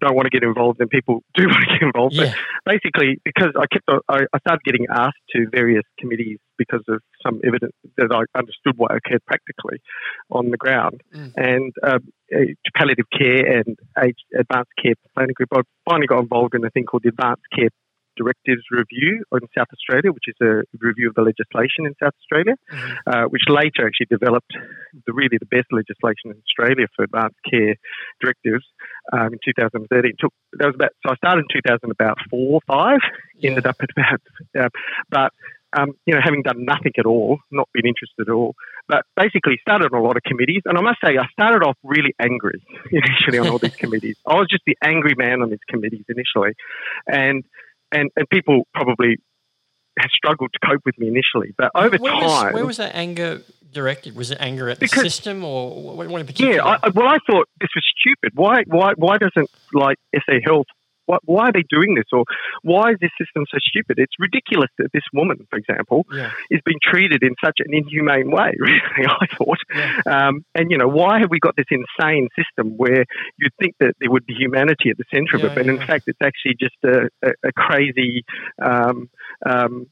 don't 0.01 0.15
want 0.15 0.27
to 0.27 0.31
get 0.31 0.43
involved 0.43 0.79
than 0.79 0.89
people 0.89 1.23
do 1.35 1.47
want 1.49 1.65
to 1.65 1.73
get 1.73 1.83
involved. 1.83 2.15
Yeah. 2.15 2.35
But 2.65 2.75
basically, 2.75 3.19
because 3.25 3.53
I 3.59 3.67
kept, 3.67 3.89
I, 4.09 4.27
I 4.33 4.39
started 4.41 4.63
getting 4.65 4.87
asked 4.91 5.17
to 5.33 5.47
various 5.51 5.85
committees 5.99 6.39
because 6.59 6.83
of 6.89 7.01
some 7.25 7.41
evidence 7.45 7.73
that 7.97 8.09
I 8.13 8.39
understood 8.39 8.75
what 8.77 8.95
occurred 8.95 9.25
practically 9.27 9.79
on 10.31 10.51
the 10.51 10.57
ground, 10.57 11.03
mm. 11.15 11.33
and 11.37 11.73
um, 11.83 12.01
palliative 12.75 13.07
care 13.17 13.59
and 13.59 13.77
age, 14.03 14.17
advanced 14.39 14.73
care 14.83 14.95
planning 15.15 15.35
group. 15.35 15.49
I 15.55 15.63
finally 15.89 16.07
got 16.07 16.21
involved 16.21 16.55
in 16.55 16.65
a 16.65 16.71
thing 16.71 16.85
called 16.85 17.03
the 17.03 17.11
Advanced 17.11 17.43
Care 17.55 17.71
Directives 18.17 18.63
Review 18.71 19.25
in 19.33 19.49
South 19.57 19.69
Australia, 19.73 20.13
which 20.13 20.29
is 20.29 20.37
a 20.41 20.63
review 20.79 21.09
of 21.09 21.15
the 21.15 21.23
legislation 21.23 21.87
in 21.87 21.95
South 22.03 22.15
Australia, 22.23 22.55
mm-hmm. 22.73 22.93
uh, 23.07 23.25
which 23.29 23.43
later 23.49 23.87
actually 23.87 24.11
developed 24.11 24.53
the 25.07 25.13
really 25.13 25.39
the 25.39 25.47
best 25.47 25.69
legislation 25.71 26.33
in 26.33 26.43
Australia 26.43 26.87
for 26.95 27.05
advanced 27.05 27.39
care 27.49 27.77
directives 28.21 28.65
um, 29.13 29.33
in 29.33 29.39
2013. 29.45 30.13
Took 30.19 30.33
that 30.59 30.67
was 30.67 30.75
about 30.75 30.93
so 31.05 31.13
I 31.13 31.17
started 31.17 31.45
in 31.49 31.63
2000 31.63 31.91
about 31.91 32.19
four 32.31 32.61
or 32.61 32.63
five, 32.67 33.01
yeah. 33.37 33.51
ended 33.51 33.67
up 33.67 33.77
at 33.81 33.91
about, 33.97 34.21
uh, 34.59 34.69
but. 35.11 35.33
Um, 35.77 35.93
you 36.07 36.15
know, 36.15 36.21
having 36.25 36.43
done 36.43 36.65
nothing 36.65 36.93
at 36.97 37.05
all, 37.05 37.39
not 37.51 37.69
been 37.75 37.87
interested 37.87 38.31
at 38.31 38.33
all, 38.33 38.55
but 38.89 39.05
basically 39.17 39.59
started 39.61 39.93
on 39.93 40.01
a 40.01 40.03
lot 40.03 40.17
of 40.17 40.23
committees. 40.23 40.63
And 40.65 40.79
I 40.79 40.81
must 40.81 40.99
say, 41.05 41.19
I 41.19 41.27
started 41.33 41.67
off 41.67 41.77
really 41.83 42.15
angry 42.21 42.63
initially 42.91 43.39
on 43.39 43.49
all 43.49 43.59
these 43.59 43.77
committees. 43.85 44.17
I 44.27 44.35
was 44.35 44.47
just 44.49 44.63
the 44.67 44.77
angry 44.83 45.15
man 45.17 45.43
on 45.43 45.51
these 45.51 45.65
committees 45.69 46.05
initially, 46.09 46.55
and 47.07 47.45
and, 47.93 48.11
and 48.17 48.29
people 48.31 48.67
probably 48.75 49.17
have 49.99 50.11
struggled 50.11 50.51
to 50.53 50.59
cope 50.67 50.83
with 50.85 50.99
me 50.99 51.09
initially. 51.09 51.55
But 51.57 51.71
over 51.75 51.97
where 51.97 52.13
time, 52.13 52.23
was, 52.23 52.55
where 52.55 52.67
was 52.67 52.77
that 52.77 52.95
anger 52.95 53.43
directed? 53.73 54.15
Was 54.15 54.31
it 54.31 54.39
anger 54.41 54.69
at 54.69 54.79
because, 54.79 55.03
the 55.03 55.11
system 55.11 55.45
or 55.45 55.97
what 55.97 56.07
in 56.07 56.27
particular? 56.27 56.55
Yeah, 56.55 56.79
I, 56.83 56.89
well, 56.89 57.09
I 57.09 57.19
thought 57.27 57.49
this 57.61 57.71
was 57.75 57.85
stupid. 57.99 58.33
Why, 58.35 58.65
why, 58.67 58.93
why 58.97 59.19
doesn't 59.19 59.51
like 59.73 59.99
SA 60.15 60.35
Health 60.45 60.67
why, 61.07 61.19
why, 61.25 61.45
are 61.49 61.53
they 61.53 61.65
doing 61.69 61.95
this? 61.95 62.05
Or 62.13 62.25
why 62.63 62.91
is 62.91 62.97
this 63.01 63.11
system 63.19 63.45
so 63.51 63.59
stupid? 63.61 63.99
It's 63.99 64.15
ridiculous 64.19 64.71
that 64.79 64.93
this 64.93 65.05
woman, 65.13 65.47
for 65.51 65.59
example, 65.59 66.05
yeah. 66.13 66.31
is 66.51 66.61
being 66.65 66.79
treated 66.83 67.23
in 67.23 67.35
such 67.45 67.59
an 67.59 67.73
inhumane 67.73 68.31
way, 68.31 68.53
really, 68.59 68.81
I 69.07 69.27
thought. 69.37 69.59
Yeah. 69.75 70.01
Um, 70.07 70.45
and, 70.55 70.71
you 70.71 70.79
know, 70.79 70.89
why 70.89 71.19
have 71.21 71.31
we 71.31 71.39
got 71.39 71.57
this 71.57 71.67
insane 71.71 72.29
system 72.37 72.77
where 72.77 73.05
you'd 73.39 73.55
think 73.61 73.75
that 73.81 73.95
there 74.01 74.11
would 74.11 74.27
be 74.27 74.35
humanity 74.35 74.91
at 74.91 74.99
the 74.99 75.05
centre 75.13 75.39
yeah, 75.39 75.47
of 75.47 75.53
it, 75.53 75.55
but 75.55 75.67
in 75.67 75.79
fact, 75.79 76.05
it's 76.07 76.19
actually 76.23 76.57
just 76.59 76.77
a, 76.85 77.09
a, 77.23 77.31
a 77.49 77.53
crazy 77.53 78.25
um, 78.63 79.09
um, 79.45 79.87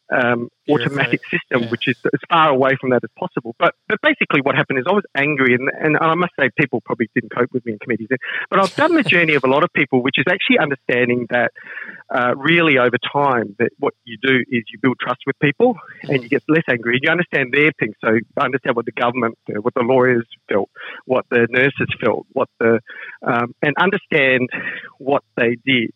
automatic 0.68 1.20
system, 1.31 1.70
which 1.70 1.88
is 1.88 1.96
as 2.07 2.20
far 2.29 2.50
away 2.50 2.77
from 2.81 2.90
that 2.90 3.03
as 3.05 3.11
possible. 3.18 3.55
But, 3.59 3.74
but 3.88 4.00
basically, 4.03 4.40
what 4.42 4.55
happened 4.55 4.79
is 4.79 4.85
I 4.88 4.92
was 4.92 5.05
angry, 5.16 5.55
and, 5.55 5.70
and 5.81 5.96
I 5.98 6.14
must 6.14 6.33
say, 6.38 6.50
people 6.59 6.81
probably 6.81 7.11
didn't 7.14 7.35
cope 7.35 7.53
with 7.53 7.64
me 7.66 7.72
in 7.72 7.79
committees. 7.79 8.09
But 8.50 8.61
I've 8.61 8.74
done 8.74 8.94
the 8.94 9.03
journey 9.03 9.35
of 9.35 9.44
a 9.44 9.48
lot 9.48 9.64
of 9.64 9.72
people, 9.72 10.03
which 10.03 10.18
is 10.18 10.24
actually 10.29 10.59
understanding 10.59 11.27
that 11.31 11.53
uh, 12.11 12.35
really 12.37 12.79
over 12.79 12.96
time 13.12 13.57
that 13.59 13.70
what 13.79 13.94
you 14.05 14.16
do 14.22 14.37
is 14.50 14.62
you 14.72 14.79
build 14.81 14.98
trust 15.00 15.20
with 15.27 15.38
people 15.40 15.77
and 16.03 16.22
you 16.22 16.29
get 16.29 16.42
less 16.48 16.64
angry 16.68 16.94
and 16.94 17.00
you 17.03 17.11
understand 17.11 17.53
their 17.53 17.72
things. 17.79 17.94
So 18.05 18.18
understand 18.38 18.77
what 18.77 18.87
the 18.87 18.92
government, 18.92 19.37
what 19.61 19.74
the 19.74 19.83
lawyers 19.83 20.27
felt, 20.48 20.70
what 21.07 21.24
the 21.31 21.46
nurses 21.50 21.88
felt, 22.03 22.27
what 22.33 22.48
the 22.61 22.81
um, 23.22 23.55
and 23.62 23.74
understand 23.79 24.48
what 24.98 25.22
they 25.37 25.57
did 25.64 25.92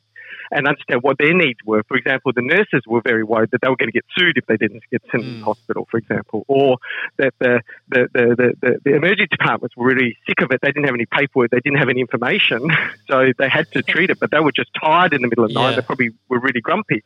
and 0.51 0.67
understand 0.67 1.03
what 1.03 1.19
their 1.19 1.35
needs 1.35 1.59
were. 1.65 1.83
For 1.89 1.97
example, 1.97 2.33
the 2.35 2.43
nurses 2.43 2.83
were 2.87 3.01
very 3.03 3.25
worried 3.25 3.51
that 3.53 3.61
they 3.63 3.69
were 3.69 3.77
going 3.77 3.91
to 3.91 3.93
get 3.93 4.05
sued 4.17 4.37
if 4.37 4.47
they 4.47 4.57
didn't 4.57 4.83
get 4.91 5.03
sent 5.11 5.25
mm. 5.25 5.39
to 5.39 5.45
hospital, 5.45 5.87
for 5.91 5.99
example, 5.99 6.45
or 6.49 6.79
that 7.19 7.35
the 7.39 7.61
the, 7.89 8.09
the, 8.13 8.55
the, 8.61 8.79
the, 8.85 8.95
emergency 8.95 9.29
departments 9.31 9.77
were 9.77 9.87
really 9.87 10.17
sick 10.27 10.41
of 10.43 10.51
it. 10.51 10.61
They 10.63 10.69
didn't 10.69 10.85
have 10.85 10.95
any 10.95 11.07
paperwork, 11.07 11.51
they 11.51 11.61
didn't 11.61 11.79
have 11.79 11.89
any 11.89 12.01
information, 12.01 12.69
so 13.11 13.33
they 13.39 13.49
had 13.49 13.71
to 13.73 13.83
treat 13.95 14.11
it, 14.11 14.19
but 14.21 14.31
they 14.31 14.41
were 14.41 14.53
just 14.53 14.71
tired 14.81 15.13
in 15.13 15.23
the 15.23 15.29
middle 15.29 15.45
of 15.45 15.53
the 15.53 15.61
yeah. 15.61 15.71
night. 15.71 15.77
They 15.77 15.83
probably 15.83 16.11
were 16.29 16.41
really 16.41 16.61
grumpy. 16.61 17.03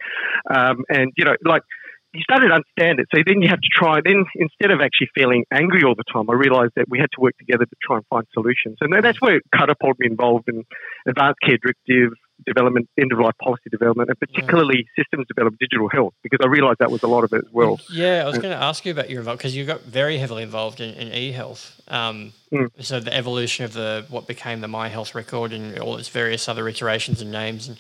Um, 0.51 0.85
and, 0.89 1.13
you 1.17 1.25
know, 1.25 1.37
like, 1.45 1.63
you 2.13 2.21
started 2.23 2.49
to 2.49 2.55
understand 2.55 3.01
it. 3.01 3.09
So 3.15 3.23
then 3.27 3.41
you 3.41 3.49
have 3.49 3.61
to 3.61 3.69
try. 3.73 4.01
Then 4.05 4.25
instead 4.37 4.71
of 4.71 4.81
actually 4.81 5.09
feeling 5.15 5.45
angry 5.51 5.83
all 5.83 5.95
the 5.95 6.05
time, 6.13 6.29
I 6.29 6.35
realised 6.35 6.73
that 6.77 6.87
we 6.89 6.99
had 6.99 7.11
to 7.13 7.21
work 7.21 7.37
together 7.39 7.65
to 7.65 7.77
try 7.83 7.97
and 7.97 8.07
find 8.07 8.27
solutions. 8.35 8.77
And 8.81 8.93
that's 9.03 9.21
where 9.21 9.41
catapulted 9.55 10.01
me 10.01 10.07
involved 10.09 10.49
in 10.49 10.65
advanced 11.07 11.41
care 11.41 11.57
directive 11.57 12.13
development, 12.47 12.89
end 12.99 13.13
of 13.13 13.19
life 13.19 13.35
policy 13.43 13.71
development, 13.71 14.09
and 14.09 14.19
particularly 14.19 14.87
yeah. 14.97 15.03
systems 15.03 15.27
development, 15.29 15.61
digital 15.61 15.89
health, 15.89 16.15
because 16.23 16.41
I 16.43 16.49
realised 16.49 16.79
that 16.81 16.91
was 16.91 17.03
a 17.03 17.09
lot 17.09 17.25
of 17.25 17.33
it 17.33 17.45
as 17.47 17.53
well. 17.53 17.81
Yeah, 17.91 18.23
I 18.23 18.27
was 18.27 18.39
going 18.39 18.57
to 18.57 18.63
ask 18.63 18.85
you 18.85 18.93
about 18.93 19.11
your 19.11 19.21
involvement 19.21 19.41
because 19.41 19.57
you 19.57 19.65
got 19.65 19.83
very 19.83 20.19
heavily 20.19 20.43
involved 20.43 20.81
in, 20.81 20.95
in 20.95 21.13
e-health. 21.13 21.81
Um, 21.89 22.33
mm. 22.53 22.71
So 22.81 23.01
the 23.01 23.15
evolution 23.15 23.65
of 23.65 23.73
the 23.73 24.07
what 24.09 24.27
became 24.27 24.61
the 24.61 24.69
My 24.69 24.89
Health 24.89 25.15
record 25.15 25.53
and 25.53 25.79
all 25.79 25.97
its 25.97 26.09
various 26.09 26.49
other 26.49 26.69
iterations 26.69 27.21
and 27.21 27.31
names. 27.31 27.69
And 27.69 27.79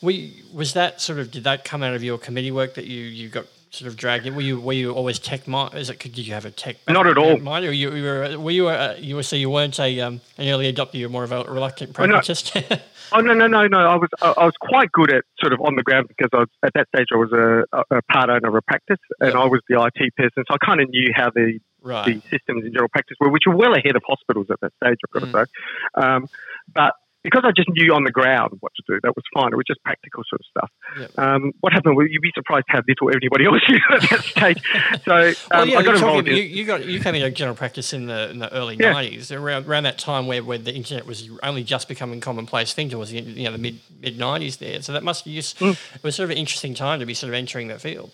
we 0.00 0.42
was 0.52 0.74
that 0.74 1.00
sort 1.00 1.18
of 1.18 1.30
did 1.30 1.44
that 1.44 1.64
come 1.64 1.82
out 1.82 1.94
of 1.94 2.02
your 2.02 2.18
committee 2.18 2.50
work 2.50 2.74
that 2.74 2.86
you 2.86 3.00
you 3.00 3.28
got 3.28 3.46
sort 3.74 3.88
of 3.88 3.96
dragged 3.96 4.26
in? 4.26 4.34
Were 4.34 4.42
you 4.42 4.60
were 4.60 4.72
you 4.72 4.92
always 4.92 5.18
tech 5.18 5.46
mind? 5.46 5.74
Is 5.74 5.90
it? 5.90 5.98
Did 5.98 6.18
you 6.18 6.32
have 6.34 6.44
a 6.44 6.50
tech? 6.50 6.76
Not 6.88 7.06
at 7.06 7.18
all. 7.18 7.36
Mind, 7.38 7.64
or 7.64 7.72
you, 7.72 7.94
you 7.94 8.02
were 8.02 8.38
were 8.38 8.50
you 8.50 8.68
a, 8.68 8.96
you 8.98 9.16
were 9.16 9.22
so 9.22 9.36
you 9.36 9.50
weren't 9.50 9.78
a 9.80 10.00
um, 10.00 10.20
an 10.38 10.48
early 10.48 10.72
adopter. 10.72 10.94
You 10.94 11.06
were 11.06 11.12
more 11.12 11.24
of 11.24 11.32
a 11.32 11.44
reluctant 11.44 11.92
pragmatist. 11.92 12.52
Oh, 12.56 12.60
no. 12.70 12.78
oh 13.12 13.20
no 13.20 13.34
no 13.34 13.46
no 13.46 13.66
no! 13.66 13.78
I 13.78 13.96
was 13.96 14.08
I 14.22 14.44
was 14.44 14.54
quite 14.60 14.92
good 14.92 15.12
at 15.12 15.24
sort 15.38 15.52
of 15.52 15.60
on 15.60 15.76
the 15.76 15.82
ground 15.82 16.08
because 16.08 16.30
I 16.32 16.38
was 16.38 16.48
at 16.62 16.72
that 16.74 16.88
stage 16.94 17.08
I 17.12 17.16
was 17.16 17.32
a, 17.32 17.64
a 17.96 18.02
part 18.12 18.30
owner 18.30 18.48
of 18.48 18.54
a 18.54 18.62
practice 18.62 19.00
and 19.20 19.32
yep. 19.32 19.36
I 19.36 19.46
was 19.46 19.60
the 19.68 19.82
IT 19.82 20.16
person, 20.16 20.44
so 20.48 20.54
I 20.54 20.64
kind 20.64 20.80
of 20.80 20.88
knew 20.88 21.12
how 21.14 21.30
the 21.30 21.58
right. 21.82 22.06
the 22.06 22.20
systems 22.30 22.64
in 22.64 22.72
general 22.72 22.88
practice 22.88 23.16
were, 23.20 23.30
which 23.30 23.44
were 23.46 23.56
well 23.56 23.74
ahead 23.74 23.96
of 23.96 24.02
hospitals 24.06 24.46
at 24.50 24.60
that 24.60 24.72
stage. 24.82 24.98
I've 25.06 25.10
got 25.10 25.22
mm. 25.28 25.32
to 25.32 25.46
say, 25.46 26.02
um, 26.02 26.28
but 26.72 26.94
because 27.24 27.42
I 27.44 27.52
just 27.56 27.70
knew 27.70 27.94
on 27.94 28.04
the 28.04 28.10
ground 28.10 28.52
what 28.60 28.72
to 28.76 28.82
do, 28.86 29.00
that 29.02 29.16
was 29.16 29.24
fine. 29.32 29.50
It 29.50 29.56
was 29.56 29.64
just 29.66 29.82
practical 29.82 30.22
sort 30.28 30.42
of 30.42 30.46
stuff. 30.46 30.70
Yep. 31.00 31.18
Um, 31.18 31.52
what 31.60 31.72
happened? 31.72 31.96
Well, 31.96 32.06
you'd 32.06 32.20
be 32.20 32.30
surprised 32.34 32.66
how 32.68 32.82
little 32.86 33.08
everybody 33.08 33.44
else 33.46 33.62
knew 33.66 33.80
at 33.90 34.10
that 34.10 34.20
stage. 34.20 34.62
So 35.04 35.14
um, 35.16 35.34
well, 35.50 35.66
yeah, 35.66 35.78
I 35.78 35.82
got 35.82 35.94
involved. 35.94 36.28
You, 36.28 36.34
you, 36.34 36.64
got 36.64 36.84
you 36.84 37.00
came 37.00 37.14
into 37.14 37.30
general 37.30 37.56
practice 37.56 37.94
in 37.94 38.06
the 38.06 38.30
in 38.30 38.38
the 38.38 38.52
early 38.52 38.76
nineties, 38.76 39.30
yeah. 39.30 39.38
around 39.38 39.66
around 39.66 39.84
that 39.84 39.98
time 39.98 40.26
where, 40.26 40.44
where 40.44 40.58
the 40.58 40.74
internet 40.74 41.06
was 41.06 41.30
only 41.42 41.64
just 41.64 41.88
becoming 41.88 42.20
commonplace 42.20 42.74
thing 42.74 42.90
towards 42.90 43.10
the 43.10 43.20
you 43.20 43.44
know 43.44 43.52
the 43.52 43.58
mid 43.58 43.80
mid 44.00 44.18
nineties 44.18 44.58
there. 44.58 44.82
So 44.82 44.92
that 44.92 45.02
must 45.02 45.24
be 45.24 45.34
just 45.34 45.58
mm. 45.58 45.72
it 45.94 46.02
was 46.02 46.14
sort 46.14 46.24
of 46.24 46.30
an 46.30 46.36
interesting 46.36 46.74
time 46.74 47.00
to 47.00 47.06
be 47.06 47.14
sort 47.14 47.28
of 47.30 47.34
entering 47.34 47.68
that 47.68 47.80
field. 47.80 48.12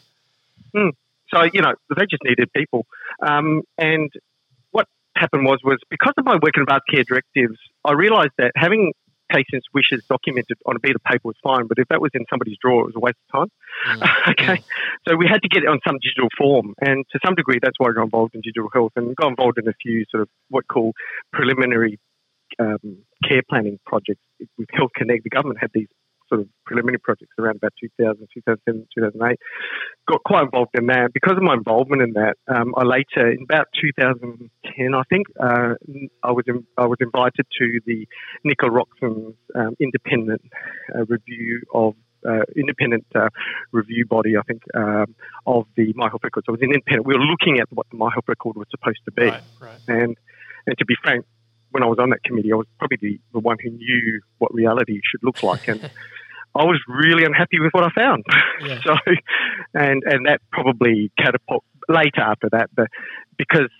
Mm. 0.74 0.92
So 1.34 1.42
you 1.52 1.62
know 1.62 1.74
they 1.96 2.06
just 2.08 2.22
needed 2.24 2.48
people, 2.52 2.86
um, 3.26 3.62
and 3.76 4.08
what 4.70 4.86
happened 5.16 5.44
was 5.44 5.58
was 5.64 5.78
because 5.90 6.14
of 6.16 6.24
my 6.24 6.34
work 6.34 6.56
in 6.56 6.62
advanced 6.62 6.86
care 6.88 7.02
directives, 7.02 7.58
I 7.84 7.92
realised 7.92 8.32
that 8.38 8.52
having 8.54 8.92
patients' 9.30 9.66
wishes 9.72 10.02
documented 10.08 10.58
on 10.66 10.76
a 10.76 10.80
bit 10.80 10.94
of 10.96 11.02
paper 11.04 11.22
was 11.24 11.36
fine, 11.42 11.66
but 11.66 11.78
if 11.78 11.88
that 11.88 12.00
was 12.00 12.10
in 12.14 12.26
somebody's 12.28 12.58
drawer, 12.60 12.82
it 12.82 12.86
was 12.86 12.96
a 12.96 13.00
waste 13.00 13.18
of 13.32 13.40
time. 13.40 13.50
Mm. 13.86 14.30
okay, 14.32 14.56
mm. 14.58 14.64
so 15.08 15.16
we 15.16 15.26
had 15.26 15.42
to 15.42 15.48
get 15.48 15.62
it 15.62 15.68
on 15.68 15.78
some 15.86 15.96
digital 16.02 16.28
form, 16.36 16.74
and 16.80 17.04
to 17.12 17.18
some 17.24 17.34
degree, 17.34 17.58
that's 17.62 17.78
why 17.78 17.90
I 17.90 17.92
got 17.92 18.04
involved 18.04 18.34
in 18.34 18.40
digital 18.40 18.68
health 18.72 18.92
and 18.96 19.14
got 19.16 19.28
involved 19.28 19.58
in 19.58 19.68
a 19.68 19.74
few 19.80 20.04
sort 20.10 20.22
of 20.22 20.28
what 20.48 20.66
call 20.68 20.92
preliminary 21.32 21.98
um, 22.58 22.98
care 23.26 23.42
planning 23.48 23.78
projects 23.86 24.20
with 24.58 24.68
Health 24.72 24.90
Connect. 24.96 25.22
The 25.24 25.30
government 25.30 25.60
had 25.60 25.70
these 25.72 25.88
sort 26.30 26.40
of 26.40 26.48
preliminary 26.64 26.98
projects 26.98 27.34
around 27.38 27.56
about 27.56 27.72
2000, 27.80 28.26
2007, 28.32 28.86
2008. 28.94 29.38
Got 30.08 30.22
quite 30.24 30.44
involved 30.44 30.70
in 30.74 30.86
that. 30.86 31.10
Because 31.12 31.36
of 31.36 31.42
my 31.42 31.54
involvement 31.54 32.02
in 32.02 32.12
that, 32.14 32.36
um, 32.48 32.72
I 32.76 32.84
later, 32.84 33.30
in 33.30 33.42
about 33.42 33.66
2010, 33.78 34.94
I 34.94 35.02
think, 35.10 35.26
uh, 35.38 35.74
I 36.22 36.32
was 36.32 36.44
in, 36.46 36.64
I 36.78 36.86
was 36.86 36.98
invited 37.00 37.46
to 37.58 37.80
the 37.84 38.06
Nicola 38.44 38.72
Roxon's 38.72 39.34
um, 39.54 39.76
independent 39.78 40.42
uh, 40.94 41.04
review 41.06 41.62
of 41.74 41.94
uh, 42.28 42.44
independent 42.56 43.06
uh, 43.14 43.28
review 43.72 44.06
body, 44.06 44.36
I 44.36 44.42
think, 44.42 44.62
um, 44.74 45.14
of 45.46 45.66
the 45.76 45.92
My 45.96 46.08
Health 46.08 46.20
Record. 46.22 46.44
So 46.46 46.52
it 46.52 46.60
was 46.60 46.62
an 46.62 46.72
independent. 46.74 47.06
We 47.06 47.14
were 47.14 47.24
looking 47.24 47.60
at 47.60 47.66
what 47.72 47.86
the 47.90 47.96
My 47.96 48.10
Health 48.12 48.28
Record 48.28 48.56
was 48.56 48.66
supposed 48.70 49.00
to 49.06 49.12
be, 49.12 49.24
right, 49.24 49.42
right. 49.60 49.78
and 49.88 50.16
and 50.66 50.78
to 50.78 50.84
be 50.84 50.94
frank, 51.02 51.24
when 51.70 51.82
I 51.82 51.86
was 51.86 51.98
on 51.98 52.10
that 52.10 52.22
committee, 52.24 52.52
I 52.52 52.56
was 52.56 52.66
probably 52.78 52.98
the, 53.00 53.20
the 53.32 53.38
one 53.38 53.56
who 53.62 53.70
knew 53.70 54.20
what 54.38 54.52
reality 54.52 55.00
should 55.04 55.22
look 55.22 55.42
like, 55.42 55.68
and 55.68 55.80
I 56.54 56.64
was 56.64 56.80
really 56.88 57.24
unhappy 57.24 57.60
with 57.60 57.72
what 57.72 57.84
I 57.84 57.90
found. 57.90 58.24
Yeah. 58.62 58.78
so, 58.84 58.94
and 59.72 60.02
and 60.04 60.26
that 60.26 60.42
probably 60.52 61.10
catapult 61.18 61.64
later 61.88 62.20
after 62.20 62.50
that, 62.52 62.68
but 62.74 62.88
because 63.38 63.70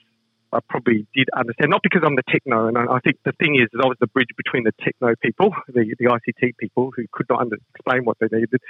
I 0.52 0.60
probably 0.68 1.06
did 1.14 1.28
understand, 1.36 1.70
not 1.70 1.82
because 1.82 2.02
I'm 2.04 2.16
the 2.16 2.24
techno, 2.28 2.66
and 2.66 2.76
I, 2.76 2.94
I 2.94 3.00
think 3.00 3.18
the 3.24 3.32
thing 3.32 3.56
is, 3.56 3.68
is 3.72 3.80
I 3.82 3.86
was 3.86 3.96
the 4.00 4.06
bridge 4.06 4.30
between 4.36 4.64
the 4.64 4.72
techno 4.82 5.14
people, 5.22 5.54
the, 5.68 5.94
the 5.98 6.06
ICT 6.06 6.56
people 6.58 6.92
who 6.96 7.04
could 7.12 7.26
not 7.28 7.40
under, 7.40 7.56
explain 7.74 8.04
what 8.04 8.16
they 8.20 8.28
needed, 8.32 8.60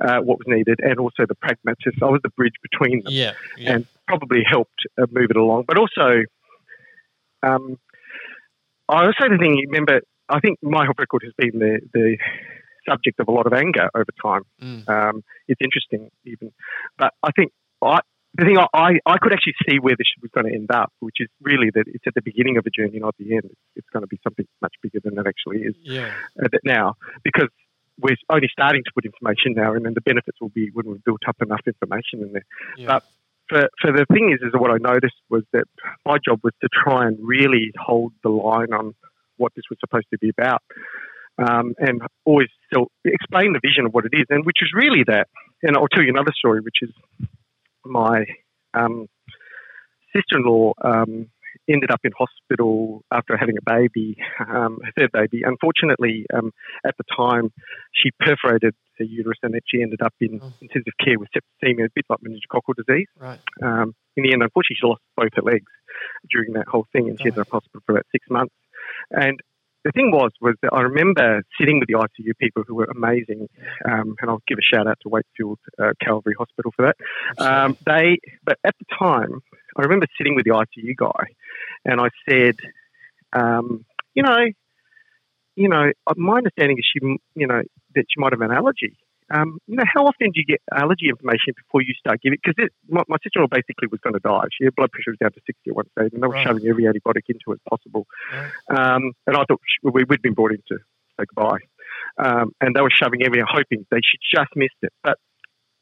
uh, 0.00 0.18
what 0.20 0.38
was 0.38 0.46
needed, 0.46 0.80
and 0.82 0.98
also 0.98 1.26
the 1.28 1.34
pragmatists. 1.34 2.00
I 2.02 2.06
was 2.06 2.20
the 2.22 2.30
bridge 2.30 2.54
between 2.62 3.02
them, 3.04 3.12
yeah, 3.12 3.34
yeah. 3.56 3.74
and 3.74 3.86
probably 4.06 4.42
helped 4.48 4.86
uh, 5.00 5.06
move 5.12 5.30
it 5.30 5.36
along. 5.36 5.64
But 5.68 5.78
also, 5.78 6.24
um, 7.42 7.78
I 8.88 9.04
also 9.04 9.28
the 9.30 9.38
thing. 9.38 9.62
Remember, 9.68 10.00
I 10.28 10.40
think 10.40 10.58
my 10.62 10.84
health 10.84 10.98
record 10.98 11.22
has 11.24 11.32
been 11.36 11.60
the 11.60 11.80
the 11.92 12.16
subject 12.88 13.20
of 13.20 13.28
a 13.28 13.30
lot 13.30 13.46
of 13.46 13.52
anger 13.52 13.88
over 13.94 14.12
time. 14.22 14.42
Mm. 14.62 14.88
Um, 14.88 15.24
it's 15.46 15.60
interesting, 15.62 16.10
even, 16.24 16.52
but 16.96 17.12
I 17.22 17.30
think 17.32 17.52
I, 17.82 18.00
the 18.34 18.44
thing 18.44 18.58
I, 18.58 18.98
I 19.06 19.18
could 19.18 19.32
actually 19.32 19.54
see 19.68 19.78
where 19.78 19.96
this 19.96 20.06
was 20.20 20.30
going 20.32 20.46
to 20.46 20.54
end 20.54 20.70
up, 20.70 20.92
which 21.00 21.16
is 21.18 21.28
really 21.40 21.70
that 21.74 21.84
it's 21.86 22.04
at 22.06 22.14
the 22.14 22.22
beginning 22.22 22.56
of 22.56 22.66
a 22.66 22.70
journey, 22.70 22.98
not 22.98 23.16
the 23.18 23.34
end. 23.34 23.44
It's, 23.44 23.60
it's 23.76 23.88
going 23.92 24.02
to 24.02 24.06
be 24.06 24.20
something 24.22 24.46
much 24.60 24.74
bigger 24.82 25.00
than 25.02 25.18
it 25.18 25.26
actually 25.26 25.62
is 25.62 25.74
yeah. 25.82 26.12
uh, 26.42 26.48
now, 26.64 26.94
because 27.24 27.48
we're 28.00 28.16
only 28.30 28.48
starting 28.52 28.82
to 28.84 28.90
put 28.94 29.04
information 29.04 29.54
now, 29.54 29.74
and 29.74 29.84
then 29.84 29.94
the 29.94 30.00
benefits 30.00 30.40
will 30.40 30.50
be 30.50 30.70
when 30.72 30.86
we've 30.86 31.02
built 31.04 31.22
up 31.26 31.36
enough 31.42 31.62
information 31.66 32.22
in 32.22 32.32
there. 32.32 32.46
yeah. 32.76 32.86
But 32.86 33.02
for, 33.48 33.68
for 33.80 33.92
the 33.92 34.06
thing 34.12 34.30
is, 34.32 34.46
is 34.46 34.52
what 34.54 34.70
I 34.70 34.76
noticed 34.78 35.16
was 35.30 35.42
that 35.52 35.64
my 36.04 36.18
job 36.24 36.40
was 36.44 36.52
to 36.60 36.68
try 36.68 37.06
and 37.06 37.16
really 37.20 37.72
hold 37.76 38.12
the 38.22 38.28
line 38.28 38.72
on 38.72 38.94
what 39.36 39.52
this 39.54 39.64
was 39.70 39.78
supposed 39.80 40.06
to 40.12 40.18
be 40.18 40.28
about, 40.28 40.62
um, 41.38 41.74
and 41.78 42.02
always 42.24 42.48
still 42.70 42.88
explain 43.04 43.52
the 43.52 43.60
vision 43.62 43.86
of 43.86 43.92
what 43.92 44.04
it 44.04 44.12
is, 44.12 44.24
and 44.28 44.44
which 44.44 44.58
is 44.62 44.70
really 44.74 45.04
that. 45.06 45.28
And 45.62 45.76
I'll 45.76 45.88
tell 45.88 46.02
you 46.02 46.10
another 46.10 46.32
story, 46.36 46.60
which 46.60 46.78
is 46.82 46.90
my 47.84 48.24
um, 48.74 49.06
sister-in-law 50.14 50.72
um, 50.84 51.28
ended 51.68 51.90
up 51.90 52.00
in 52.04 52.12
hospital 52.16 53.02
after 53.12 53.36
having 53.36 53.56
a 53.58 53.70
baby, 53.70 54.16
um, 54.48 54.78
her 54.84 54.92
third 54.98 55.12
baby. 55.12 55.42
Unfortunately, 55.44 56.24
um, 56.34 56.52
at 56.86 56.94
the 56.96 57.04
time, 57.14 57.52
she 57.92 58.10
perforated 58.20 58.74
her 58.98 59.04
uterus 59.04 59.38
and 59.42 59.54
then 59.54 59.60
she 59.66 59.82
ended 59.82 60.00
up 60.02 60.14
in 60.20 60.40
Oh. 60.42 60.52
intensive 60.60 60.92
care 61.02 61.18
with 61.18 61.28
septicemia, 61.34 61.86
a 61.86 61.90
bit 61.94 62.04
like 62.08 62.18
meningococcal 62.20 62.74
disease. 62.76 63.06
right. 63.18 63.40
Um, 63.62 63.94
in 64.16 64.24
the 64.24 64.32
end, 64.32 64.42
unfortunately, 64.42 64.76
she 64.80 64.86
lost 64.86 65.02
both 65.16 65.30
her 65.34 65.42
legs 65.42 65.70
during 66.30 66.52
that 66.54 66.66
whole 66.68 66.86
thing, 66.92 67.08
and 67.08 67.18
she 67.20 67.26
ended 67.28 67.40
up 67.40 67.46
in 67.48 67.52
hospital 67.52 67.82
for 67.86 67.92
about 67.92 68.06
six 68.12 68.26
months. 68.30 68.54
And 69.10 69.38
the 69.84 69.92
thing 69.92 70.10
was, 70.10 70.32
was 70.40 70.54
that 70.62 70.72
I 70.72 70.82
remember 70.82 71.42
sitting 71.58 71.78
with 71.78 71.88
the 71.88 71.94
ICU 71.94 72.36
people 72.38 72.64
who 72.66 72.74
were 72.74 72.88
amazing, 72.94 73.48
um, 73.84 74.16
and 74.20 74.30
I'll 74.30 74.42
give 74.46 74.58
a 74.58 74.62
shout 74.62 74.86
out 74.86 74.98
to 75.02 75.08
Wakefield 75.08 75.58
uh, 75.78 75.92
Calvary 76.02 76.34
Hospital 76.38 76.72
for 76.74 76.86
that. 76.86 77.42
Um, 77.42 77.76
they, 77.86 78.18
but 78.44 78.58
at 78.64 78.74
the 78.78 78.86
time, 78.98 79.40
I 79.76 79.82
remember 79.82 80.06
sitting 80.16 80.34
with 80.34 80.44
the 80.44 80.50
ICU 80.50 80.96
guy, 80.96 81.26
and 81.84 82.00
I 82.00 82.08
said, 82.28 82.56
um, 83.32 83.84
you 84.14 84.22
know, 84.22 84.46
you 85.54 85.68
know, 85.68 85.92
uh, 86.06 86.14
my 86.16 86.38
understanding 86.38 86.78
is 86.78 86.84
she, 86.92 87.00
you 87.34 87.46
know, 87.46 87.62
that 87.94 88.04
she 88.08 88.20
might 88.20 88.32
have 88.32 88.40
an 88.40 88.52
allergy. 88.52 88.96
Um, 89.30 89.58
you 89.66 89.76
know, 89.76 89.84
how 89.86 90.06
often 90.06 90.30
do 90.32 90.40
you 90.40 90.46
get 90.46 90.60
allergy 90.72 91.08
information 91.08 91.52
before 91.56 91.82
you 91.82 91.92
start 91.98 92.20
giving? 92.22 92.38
Because 92.42 92.56
my, 92.88 93.02
my 93.08 93.16
sister-in-law 93.22 93.48
basically 93.52 93.88
was 93.90 94.00
going 94.00 94.14
to 94.14 94.20
die. 94.24 94.48
She 94.56 94.64
her 94.64 94.72
blood 94.72 94.90
pressure 94.90 95.10
was 95.12 95.18
down 95.20 95.32
to 95.32 95.40
sixty 95.46 95.70
at 95.70 95.76
one 95.76 95.86
stage, 95.92 96.12
and 96.14 96.22
they 96.22 96.26
were 96.26 96.34
Right. 96.34 96.46
shoving 96.46 96.66
every 96.66 96.84
antibiotic 96.84 97.28
into 97.28 97.52
it 97.52 97.60
possible. 97.68 98.06
Right. 98.32 98.50
Um, 98.70 99.12
and 99.26 99.36
I 99.36 99.44
thought 99.44 99.60
sh- 99.64 99.82
we, 99.82 100.04
we'd 100.08 100.22
been 100.22 100.34
brought 100.34 100.52
in 100.52 100.62
to 100.68 100.78
say 101.18 101.24
goodbye, 101.28 101.60
um, 102.18 102.52
and 102.60 102.74
they 102.74 102.80
were 102.80 102.90
shoving 102.90 103.22
every, 103.22 103.42
hoping 103.46 103.84
they 103.90 104.00
she 104.00 104.16
just 104.34 104.50
missed 104.56 104.80
it. 104.82 104.92
But 105.02 105.18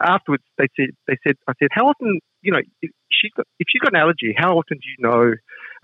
afterwards, 0.03 0.43
they 0.59 0.69
said, 0.77 0.91
they 1.07 1.17
said, 1.27 1.37
I 1.49 1.53
said, 1.59 1.69
how 1.71 1.89
often, 1.89 2.21
you 2.43 2.53
know, 2.53 2.61
if 2.83 2.91
she's 3.11 3.33
got, 3.37 3.47
if 3.59 3.67
she's 3.69 3.81
got 3.81 3.93
an 3.95 4.01
allergy, 4.01 4.35
how 4.37 4.59
often 4.59 4.79
do 4.79 4.87
you 4.89 4.97
know 5.09 5.35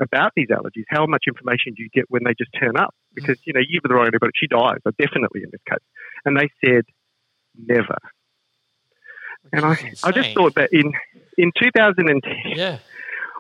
about 0.01 0.33
these 0.37 0.49
allergies? 0.49 0.85
How 0.89 1.07
much 1.07 1.25
information 1.29 1.75
do 1.77 1.83
you 1.83 1.89
get 1.93 2.07
when 2.09 2.23
they 2.25 2.35
just 2.37 2.51
turn 2.59 2.77
up? 2.77 2.95
Because 3.15 3.39
you 3.45 3.53
know, 3.53 3.61
you 3.61 3.81
her 3.83 3.89
the 3.89 3.95
wrong 3.95 4.07
antibiotic, 4.07 4.33
she 4.35 4.47
dies. 4.49 4.79
So 4.85 4.91
definitely 4.99 5.43
in 5.45 5.51
this 5.53 5.63
case, 5.69 5.85
and 6.25 6.37
they 6.37 6.49
said 6.65 6.85
never. 7.57 7.99
Which 9.43 9.53
And 9.53 9.65
I, 9.65 9.77
is 9.93 9.99
I 10.03 10.13
just 10.13 10.31
thought 10.35 10.55
that 10.57 10.69
in 10.73 10.93
in 11.39 11.51
2010, 11.61 12.23
Yeah. 12.57 12.79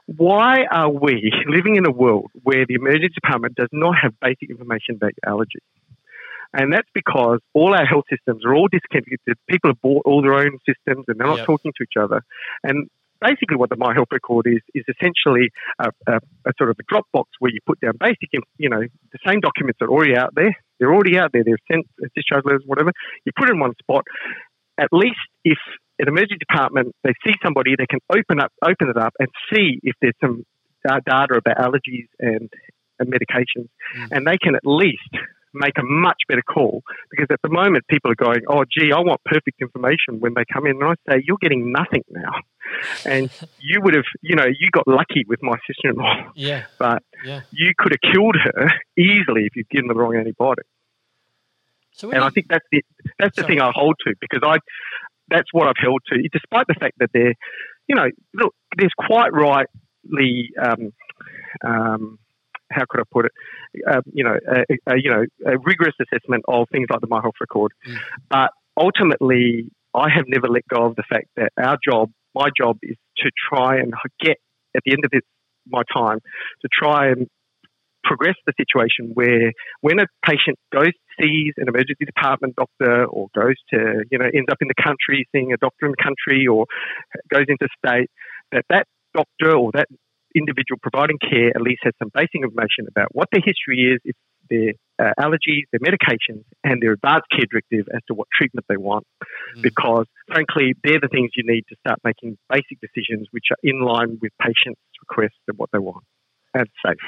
why 0.07 0.64
are 0.70 0.90
we 0.90 1.33
living 1.46 1.77
in 1.77 1.87
a 1.87 1.90
world 1.92 2.31
where 2.42 2.66
the 2.66 2.75
emergency 2.75 3.14
department 3.14 3.55
does 3.55 3.68
not 3.72 3.96
have 4.01 4.12
basic 4.20 4.51
information 4.51 4.96
about 4.96 5.12
allergy? 5.27 5.61
And 6.55 6.72
that's 6.72 6.88
because 6.92 7.40
all 7.55 7.75
our 7.75 7.87
health 7.87 8.05
systems 8.11 8.44
are 8.44 8.55
all 8.55 8.68
disconnected. 8.68 9.18
People 9.48 9.70
have 9.70 9.81
bought 9.81 10.03
all 10.05 10.20
their 10.20 10.35
own 10.35 10.59
systems 10.68 11.05
and 11.09 11.18
they're 11.18 11.27
not 11.27 11.40
Yep. 11.40 11.46
talking 11.46 11.72
to 11.77 11.83
each 11.83 11.96
other. 11.98 12.22
And 12.62 12.88
basically, 13.22 13.56
what 13.56 13.70
the 13.70 13.76
My 13.76 13.94
Health 13.94 14.08
Record 14.11 14.46
is 14.46 14.61
is 14.74 14.85
essentially 14.88 15.50
a, 15.78 15.88
a, 16.06 16.16
a 16.46 16.52
sort 16.58 16.70
of 16.70 16.76
a 16.80 16.85
Dropbox 16.92 17.26
where 17.38 17.52
you 17.52 17.61
put 17.64 17.80
down 17.80 17.94
basic, 17.98 18.28
you 18.58 18.68
know, 18.68 18.80
the 18.80 19.18
same 19.26 19.40
documents 19.40 19.78
that 19.80 19.87
are 19.87 19.90
already 19.92 20.16
out 20.16 20.35
there. 20.35 20.54
They're 20.78 20.92
already 20.92 21.18
out 21.18 21.30
there. 21.32 21.44
They're 21.44 21.62
sent, 21.70 21.87
uh, 22.02 22.08
discharge 22.16 22.44
letters, 22.44 22.62
whatever. 22.66 22.92
You 23.24 23.32
put 23.37 23.48
it 23.48 23.52
in 23.52 23.61
one 23.61 23.72
spot. 23.80 24.04
At 24.78 24.88
least 24.90 25.20
if 25.44 25.58
an 25.98 26.08
emergency 26.08 26.38
department 26.48 26.94
they 27.04 27.12
see 27.24 27.35
somebody, 27.44 27.76
they 27.78 27.87
can 27.87 28.00
open 28.11 28.40
up, 28.40 28.52
open 28.64 28.88
it 28.88 28.96
up, 28.96 29.12
and 29.18 29.28
see 29.52 29.78
if 29.82 29.94
there's 30.00 30.14
some 30.20 30.44
uh, 30.88 30.98
data 31.06 31.35
about 31.38 31.56
allergies 31.58 32.08
and, 32.18 32.50
and 32.98 33.12
medications, 33.12 33.68
Mm. 33.96 34.08
and 34.12 34.26
they 34.26 34.38
can 34.38 34.54
at 34.54 34.62
least 34.64 35.12
make 35.54 35.76
a 35.78 35.82
much 35.82 36.22
better 36.28 36.42
call 36.42 36.82
because 37.10 37.26
at 37.30 37.40
the 37.42 37.48
moment 37.48 37.84
people 37.88 38.10
are 38.10 38.14
going, 38.16 38.40
oh, 38.48 38.64
gee, 38.64 38.92
I 38.92 39.00
want 39.00 39.20
perfect 39.24 39.60
information 39.60 40.20
when 40.20 40.34
they 40.34 40.44
come 40.52 40.66
in, 40.66 40.82
and 40.82 40.84
I 40.84 40.94
say 41.12 41.22
you're 41.26 41.38
getting 41.40 41.72
nothing 41.72 42.02
now, 42.10 42.32
and 43.04 43.30
you 43.58 43.80
would 43.82 43.94
have, 43.94 44.04
you 44.22 44.34
know, 44.36 44.46
you 44.46 44.70
got 44.72 44.86
lucky 44.88 45.24
with 45.28 45.42
my 45.42 45.56
sister-in-law, 45.66 46.32
Yeah. 46.34 46.64
but 46.78 47.02
Yeah. 47.24 47.42
you 47.50 47.72
could 47.78 47.92
have 47.92 48.12
killed 48.12 48.36
her 48.42 48.72
easily 48.96 49.44
if 49.46 49.56
you'd 49.56 49.68
given 49.68 49.88
the 49.88 49.94
wrong 49.94 50.12
antibiotic. 50.14 50.64
So 51.92 52.10
And 52.10 52.20
you- 52.20 52.24
I 52.24 52.30
think 52.30 52.46
that's 52.48 52.64
the 52.72 52.82
that's 53.18 53.34
the 53.36 53.42
Sorry. 53.42 53.54
thing 53.56 53.60
I 53.60 53.70
hold 53.74 53.96
to 54.06 54.14
because 54.20 54.40
I 54.42 54.56
that's 55.28 55.52
what 55.52 55.68
I've 55.68 55.74
held 55.80 56.00
to, 56.08 56.22
despite 56.32 56.66
the 56.66 56.74
fact 56.74 56.94
that 56.98 57.10
they're, 57.14 57.34
you 57.88 57.94
know, 57.94 58.08
look, 58.34 58.54
there's 58.76 58.92
quite 58.98 59.32
rightly, 59.32 60.50
um, 60.62 60.92
um, 61.64 62.18
how 62.72 62.85
could 62.88 63.00
I 63.00 63.04
put 63.11 63.26
it, 63.26 63.32
um, 63.90 64.02
you 64.12 64.24
know, 64.24 64.37
a, 64.48 64.92
a, 64.92 64.94
you 64.96 65.11
know, 65.11 65.24
a 65.46 65.58
rigorous 65.58 65.94
assessment 66.00 66.44
of 66.48 66.68
things 66.72 66.87
like 66.90 67.00
the 67.00 67.06
My 67.08 67.20
Health 67.20 67.35
Record, 67.40 67.72
Mm. 67.87 67.96
but 68.30 68.50
ultimately, 68.76 69.70
I 69.94 70.08
have 70.08 70.24
never 70.26 70.48
let 70.48 70.66
go 70.68 70.87
of 70.87 70.96
the 70.96 71.02
fact 71.08 71.26
that 71.37 71.52
our 71.58 71.76
job, 71.87 72.11
my 72.35 72.48
job, 72.56 72.78
is 72.82 72.96
to 73.18 73.30
try 73.48 73.76
and 73.76 73.92
get 74.20 74.38
at 74.74 74.82
the 74.85 74.92
end 74.92 75.04
of 75.04 75.11
this 75.11 75.22
my 75.68 75.82
time 75.94 76.18
to 76.62 76.68
try 76.72 77.08
and 77.08 77.28
progress 78.04 78.35
the 78.46 78.52
situation 78.56 79.12
where 79.14 79.52
when 79.80 80.00
a 80.00 80.06
patient 80.26 80.58
goes 80.72 80.90
sees 81.20 81.52
an 81.56 81.68
emergency 81.68 82.04
department 82.04 82.56
doctor 82.56 83.04
or 83.04 83.28
goes 83.35 83.54
to 83.72 84.04
you 84.11 84.18
know 84.18 84.24
ends 84.24 84.48
up 84.50 84.58
in 84.61 84.68
the 84.68 84.82
country 84.82 85.26
seeing 85.30 85.52
a 85.52 85.56
doctor 85.58 85.87
in 85.87 85.92
the 85.92 86.02
country 86.02 86.46
or 86.46 86.66
goes 87.32 87.44
into 87.46 87.68
state 87.78 88.11
that 88.50 88.64
that 88.70 88.87
doctor 89.14 89.54
or 89.56 89.70
that 89.72 89.87
individual 90.34 90.78
providing 90.82 91.18
care 91.18 91.50
at 91.54 91.62
least 91.62 91.80
has 91.84 91.94
some 91.98 92.10
basic 92.14 92.40
information 92.42 92.86
about 92.88 93.08
what 93.12 93.28
their 93.32 93.42
history 93.44 93.92
is 93.94 94.00
if 94.04 94.16
their 94.50 94.72
uh, 94.98 95.12
allergies 95.20 95.62
their 95.72 95.80
medications 95.80 96.44
and 96.64 96.82
their 96.82 96.92
advanced 96.92 97.26
care 97.30 97.46
directive 97.50 97.86
as 97.94 98.00
to 98.08 98.14
what 98.14 98.28
treatment 98.36 98.64
they 98.68 98.76
want 98.76 99.06
Mm. 99.56 99.62
because 99.62 100.06
frankly 100.26 100.74
they're 100.82 101.00
the 101.00 101.08
things 101.08 101.30
you 101.36 101.44
need 101.46 101.64
to 101.68 101.76
start 101.80 101.98
making 102.04 102.36
basic 102.48 102.78
decisions 102.80 103.28
which 103.30 103.46
are 103.50 103.56
in 103.62 103.80
line 103.80 104.18
with 104.22 104.32
patients 104.40 104.80
requests 105.00 105.40
and 105.48 105.58
what 105.58 105.70
they 105.72 105.78
want 105.78 106.04
and 106.54 106.68
safe 106.84 107.06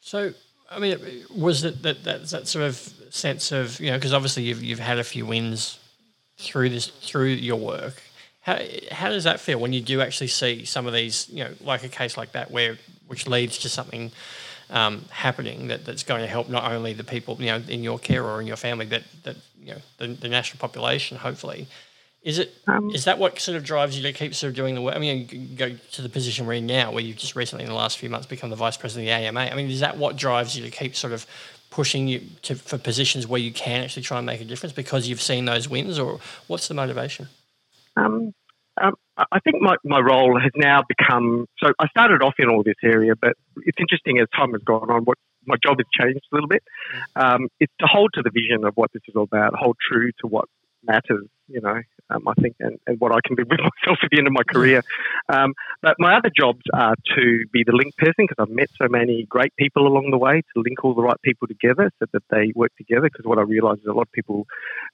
So, 0.00 0.32
I 0.70 0.78
mean, 0.78 0.96
was 1.36 1.64
it 1.64 1.82
that 1.82 2.04
that, 2.04 2.26
that 2.28 2.46
sort 2.48 2.64
of 2.64 2.74
sense 3.10 3.52
of 3.52 3.80
you 3.80 3.90
know 3.90 3.96
because 3.96 4.12
obviously 4.12 4.42
you've 4.44 4.62
you've 4.62 4.78
had 4.90 4.98
a 4.98 5.04
few 5.04 5.24
wins 5.26 5.78
through 6.38 6.68
this 6.70 6.86
through 6.88 7.28
your 7.48 7.56
work. 7.56 8.02
How 8.46 8.60
how 8.92 9.08
does 9.08 9.24
that 9.24 9.40
feel 9.40 9.58
when 9.58 9.72
you 9.72 9.80
do 9.80 10.00
actually 10.00 10.28
see 10.28 10.64
some 10.64 10.86
of 10.86 10.92
these 10.92 11.28
you 11.28 11.42
know 11.42 11.52
like 11.60 11.82
a 11.82 11.88
case 11.88 12.16
like 12.16 12.30
that 12.32 12.50
where 12.52 12.78
which 13.08 13.26
leads 13.26 13.58
to 13.58 13.68
something 13.68 14.12
um, 14.70 15.04
happening 15.10 15.68
that, 15.68 15.84
that's 15.84 16.04
going 16.04 16.20
to 16.22 16.28
help 16.28 16.48
not 16.48 16.70
only 16.70 16.92
the 16.92 17.04
people 17.04 17.36
you 17.40 17.46
know 17.46 17.60
in 17.68 17.82
your 17.82 17.98
care 17.98 18.24
or 18.24 18.40
in 18.40 18.46
your 18.46 18.56
family 18.56 18.86
but 18.86 19.02
that 19.24 19.36
you 19.60 19.72
know 19.72 19.80
the, 19.98 20.06
the 20.06 20.28
national 20.28 20.60
population 20.60 21.16
hopefully. 21.16 21.66
Is 22.22 22.38
it 22.38 22.54
Um, 22.68 22.90
is 22.90 23.04
that 23.04 23.18
what 23.18 23.38
sort 23.40 23.56
of 23.56 23.64
drives 23.64 23.96
you 23.96 24.02
to 24.02 24.12
keep 24.12 24.32
sort 24.34 24.50
of 24.50 24.56
doing 24.56 24.74
the 24.74 24.82
work? 24.82 24.96
I 24.96 24.98
mean, 24.98 25.28
you 25.30 25.56
go 25.56 25.76
to 25.92 26.02
the 26.02 26.08
position 26.08 26.44
we're 26.46 26.54
in 26.54 26.66
now, 26.66 26.90
where 26.90 27.04
you've 27.06 27.16
just 27.16 27.36
recently, 27.36 27.64
in 27.64 27.70
the 27.70 27.76
last 27.76 27.98
few 27.98 28.10
months, 28.10 28.26
become 28.26 28.50
the 28.50 28.56
vice 28.56 28.76
president 28.76 29.08
of 29.08 29.16
the 29.16 29.26
AMA. 29.26 29.40
I 29.52 29.54
mean, 29.54 29.70
is 29.70 29.78
that 29.80 29.96
what 29.96 30.16
drives 30.16 30.56
you 30.56 30.64
to 30.64 30.70
keep 30.70 30.96
sort 30.96 31.12
of 31.12 31.24
pushing 31.70 32.08
you 32.08 32.18
to 32.42 32.56
for 32.56 32.78
positions 32.78 33.28
where 33.28 33.40
you 33.40 33.52
can 33.52 33.84
actually 33.84 34.02
try 34.02 34.18
and 34.18 34.26
make 34.26 34.40
a 34.40 34.44
difference 34.44 34.72
because 34.72 35.08
you've 35.08 35.22
seen 35.22 35.44
those 35.44 35.68
wins, 35.68 35.98
or 36.00 36.18
what's 36.48 36.66
the 36.66 36.74
motivation? 36.74 37.28
Um, 37.96 38.32
um, 38.80 38.94
I- 39.16 39.40
think 39.40 39.62
my, 39.62 39.76
my 39.84 40.00
role 40.00 40.38
has 40.38 40.52
now 40.54 40.82
become 40.86 41.46
so. 41.62 41.72
I 41.78 41.88
started 41.88 42.22
off 42.22 42.34
in 42.38 42.48
all 42.48 42.62
this 42.62 42.76
area, 42.82 43.14
but 43.16 43.32
it's 43.64 43.78
interesting 43.80 44.18
as 44.18 44.26
time 44.36 44.52
has 44.52 44.62
gone 44.62 44.90
on. 44.90 45.04
What 45.04 45.18
my 45.46 45.56
job 45.64 45.78
has 45.78 45.86
changed 45.98 46.26
a 46.30 46.34
little 46.34 46.48
bit. 46.48 46.62
Um, 47.14 47.48
it's 47.60 47.72
to 47.80 47.86
hold 47.86 48.12
to 48.14 48.22
the 48.22 48.30
vision 48.30 48.64
of 48.64 48.74
what 48.74 48.92
this 48.92 49.02
is 49.08 49.14
all 49.16 49.22
about, 49.22 49.54
hold 49.54 49.76
true 49.80 50.10
to 50.20 50.26
what 50.26 50.46
matters, 50.84 51.26
you 51.48 51.60
know, 51.60 51.80
um, 52.10 52.28
I 52.28 52.34
think, 52.40 52.56
and, 52.60 52.78
and, 52.86 53.00
what 53.00 53.12
I 53.12 53.18
can 53.24 53.36
be 53.36 53.42
with 53.42 53.60
myself 53.86 53.98
at 54.02 54.10
the 54.10 54.18
end 54.18 54.26
of 54.26 54.32
my 54.32 54.42
career. 54.42 54.82
Um, 55.28 55.54
but 55.82 55.96
my 55.98 56.16
other 56.16 56.30
jobs 56.34 56.62
are 56.72 56.94
to 57.16 57.44
be 57.52 57.62
the 57.64 57.72
link 57.72 57.96
person 57.96 58.26
because 58.26 58.36
I've 58.38 58.54
met 58.54 58.68
so 58.80 58.88
many 58.88 59.26
great 59.28 59.54
people 59.56 59.86
along 59.86 60.10
the 60.10 60.18
way 60.18 60.42
to 60.42 60.62
link 60.62 60.84
all 60.84 60.94
the 60.94 61.02
right 61.02 61.20
people 61.22 61.48
together 61.48 61.90
so 61.98 62.06
that 62.12 62.22
they 62.30 62.52
work 62.54 62.72
together. 62.76 63.08
Because 63.12 63.24
what 63.24 63.38
I 63.38 63.42
realise 63.42 63.78
is 63.80 63.86
a 63.86 63.92
lot 63.92 64.02
of 64.02 64.12
people 64.12 64.46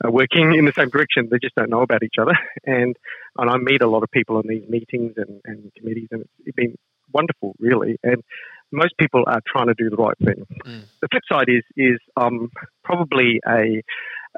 are 0.04 0.10
working 0.10 0.54
in 0.54 0.64
the 0.64 0.72
same 0.72 0.88
direction, 0.88 1.28
they 1.30 1.38
just 1.42 1.54
don't 1.54 1.70
know 1.70 1.82
about 1.82 2.02
each 2.02 2.16
other. 2.20 2.32
And, 2.64 2.96
and 3.38 3.50
I 3.50 3.56
meet 3.56 3.82
a 3.82 3.88
lot 3.88 4.02
of 4.02 4.10
people 4.10 4.40
in 4.40 4.48
these 4.48 4.68
meetings 4.68 5.14
and, 5.16 5.40
and 5.44 5.72
committees, 5.76 6.08
and 6.12 6.24
it's 6.44 6.54
been 6.54 6.76
wonderful, 7.12 7.54
really. 7.58 7.98
And 8.02 8.22
most 8.70 8.94
people 8.98 9.24
are 9.26 9.40
trying 9.46 9.66
to 9.66 9.74
do 9.74 9.90
the 9.90 9.96
right 9.96 10.16
thing. 10.18 10.46
Mm. 10.64 10.82
The 11.00 11.08
flip 11.10 11.22
side 11.30 11.48
is 11.48 11.62
is 11.76 11.98
um, 12.16 12.50
probably 12.84 13.40
a 13.46 13.82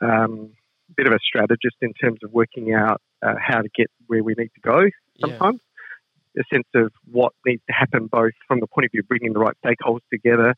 um, 0.02 0.50
bit 0.96 1.06
of 1.06 1.12
a 1.12 1.18
strategist 1.22 1.76
in 1.80 1.92
terms 1.94 2.18
of 2.24 2.32
working 2.32 2.72
out 2.74 3.00
uh, 3.22 3.34
how 3.40 3.62
to 3.62 3.68
get 3.74 3.90
where 4.06 4.22
we 4.22 4.34
need 4.36 4.50
to 4.54 4.60
go. 4.60 4.84
Sometimes. 5.20 5.60
A 6.38 6.42
sense 6.52 6.66
of 6.74 6.92
what 7.10 7.32
needs 7.46 7.62
to 7.68 7.72
happen, 7.72 8.08
both 8.10 8.32
from 8.48 8.60
the 8.60 8.66
point 8.66 8.86
of 8.86 8.92
view 8.92 9.00
of 9.00 9.08
bringing 9.08 9.32
the 9.32 9.38
right 9.38 9.54
stakeholders 9.64 10.00
together, 10.12 10.54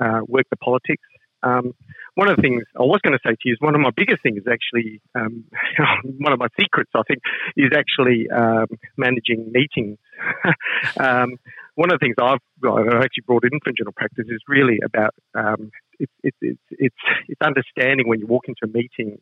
uh, 0.00 0.20
work 0.26 0.46
the 0.50 0.56
politics. 0.56 1.02
Um, 1.42 1.72
one 2.14 2.28
of 2.30 2.36
the 2.36 2.42
things 2.42 2.62
I 2.74 2.82
was 2.82 3.00
going 3.02 3.12
to 3.12 3.20
say 3.24 3.32
to 3.32 3.44
you 3.44 3.52
is 3.52 3.58
one 3.60 3.74
of 3.74 3.80
my 3.80 3.90
biggest 3.94 4.22
things 4.22 4.38
is 4.38 4.48
actually 4.50 5.00
um, 5.14 5.44
one 6.18 6.32
of 6.32 6.38
my 6.38 6.48
secrets. 6.58 6.90
I 6.94 7.02
think 7.06 7.20
is 7.56 7.72
actually 7.76 8.28
um, 8.30 8.66
managing 8.96 9.52
meetings. 9.52 9.98
Um, 10.98 11.36
one 11.74 11.92
of 11.92 11.98
the 11.98 12.04
things 12.04 12.16
I've, 12.20 12.40
I've, 12.64 13.02
actually 13.02 13.24
brought 13.26 13.44
in 13.44 13.60
from 13.62 13.74
general 13.76 13.92
practice 13.94 14.24
is 14.28 14.40
really 14.48 14.78
about 14.82 15.14
um, 15.34 15.70
it's, 15.98 16.12
it's, 16.22 16.36
it's, 16.40 16.60
it's, 16.70 16.96
it's 17.28 17.40
understanding 17.42 18.08
when 18.08 18.18
you 18.18 18.26
walk 18.26 18.44
into 18.48 18.60
a 18.64 18.68
meeting 18.68 19.18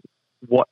what 0.46 0.68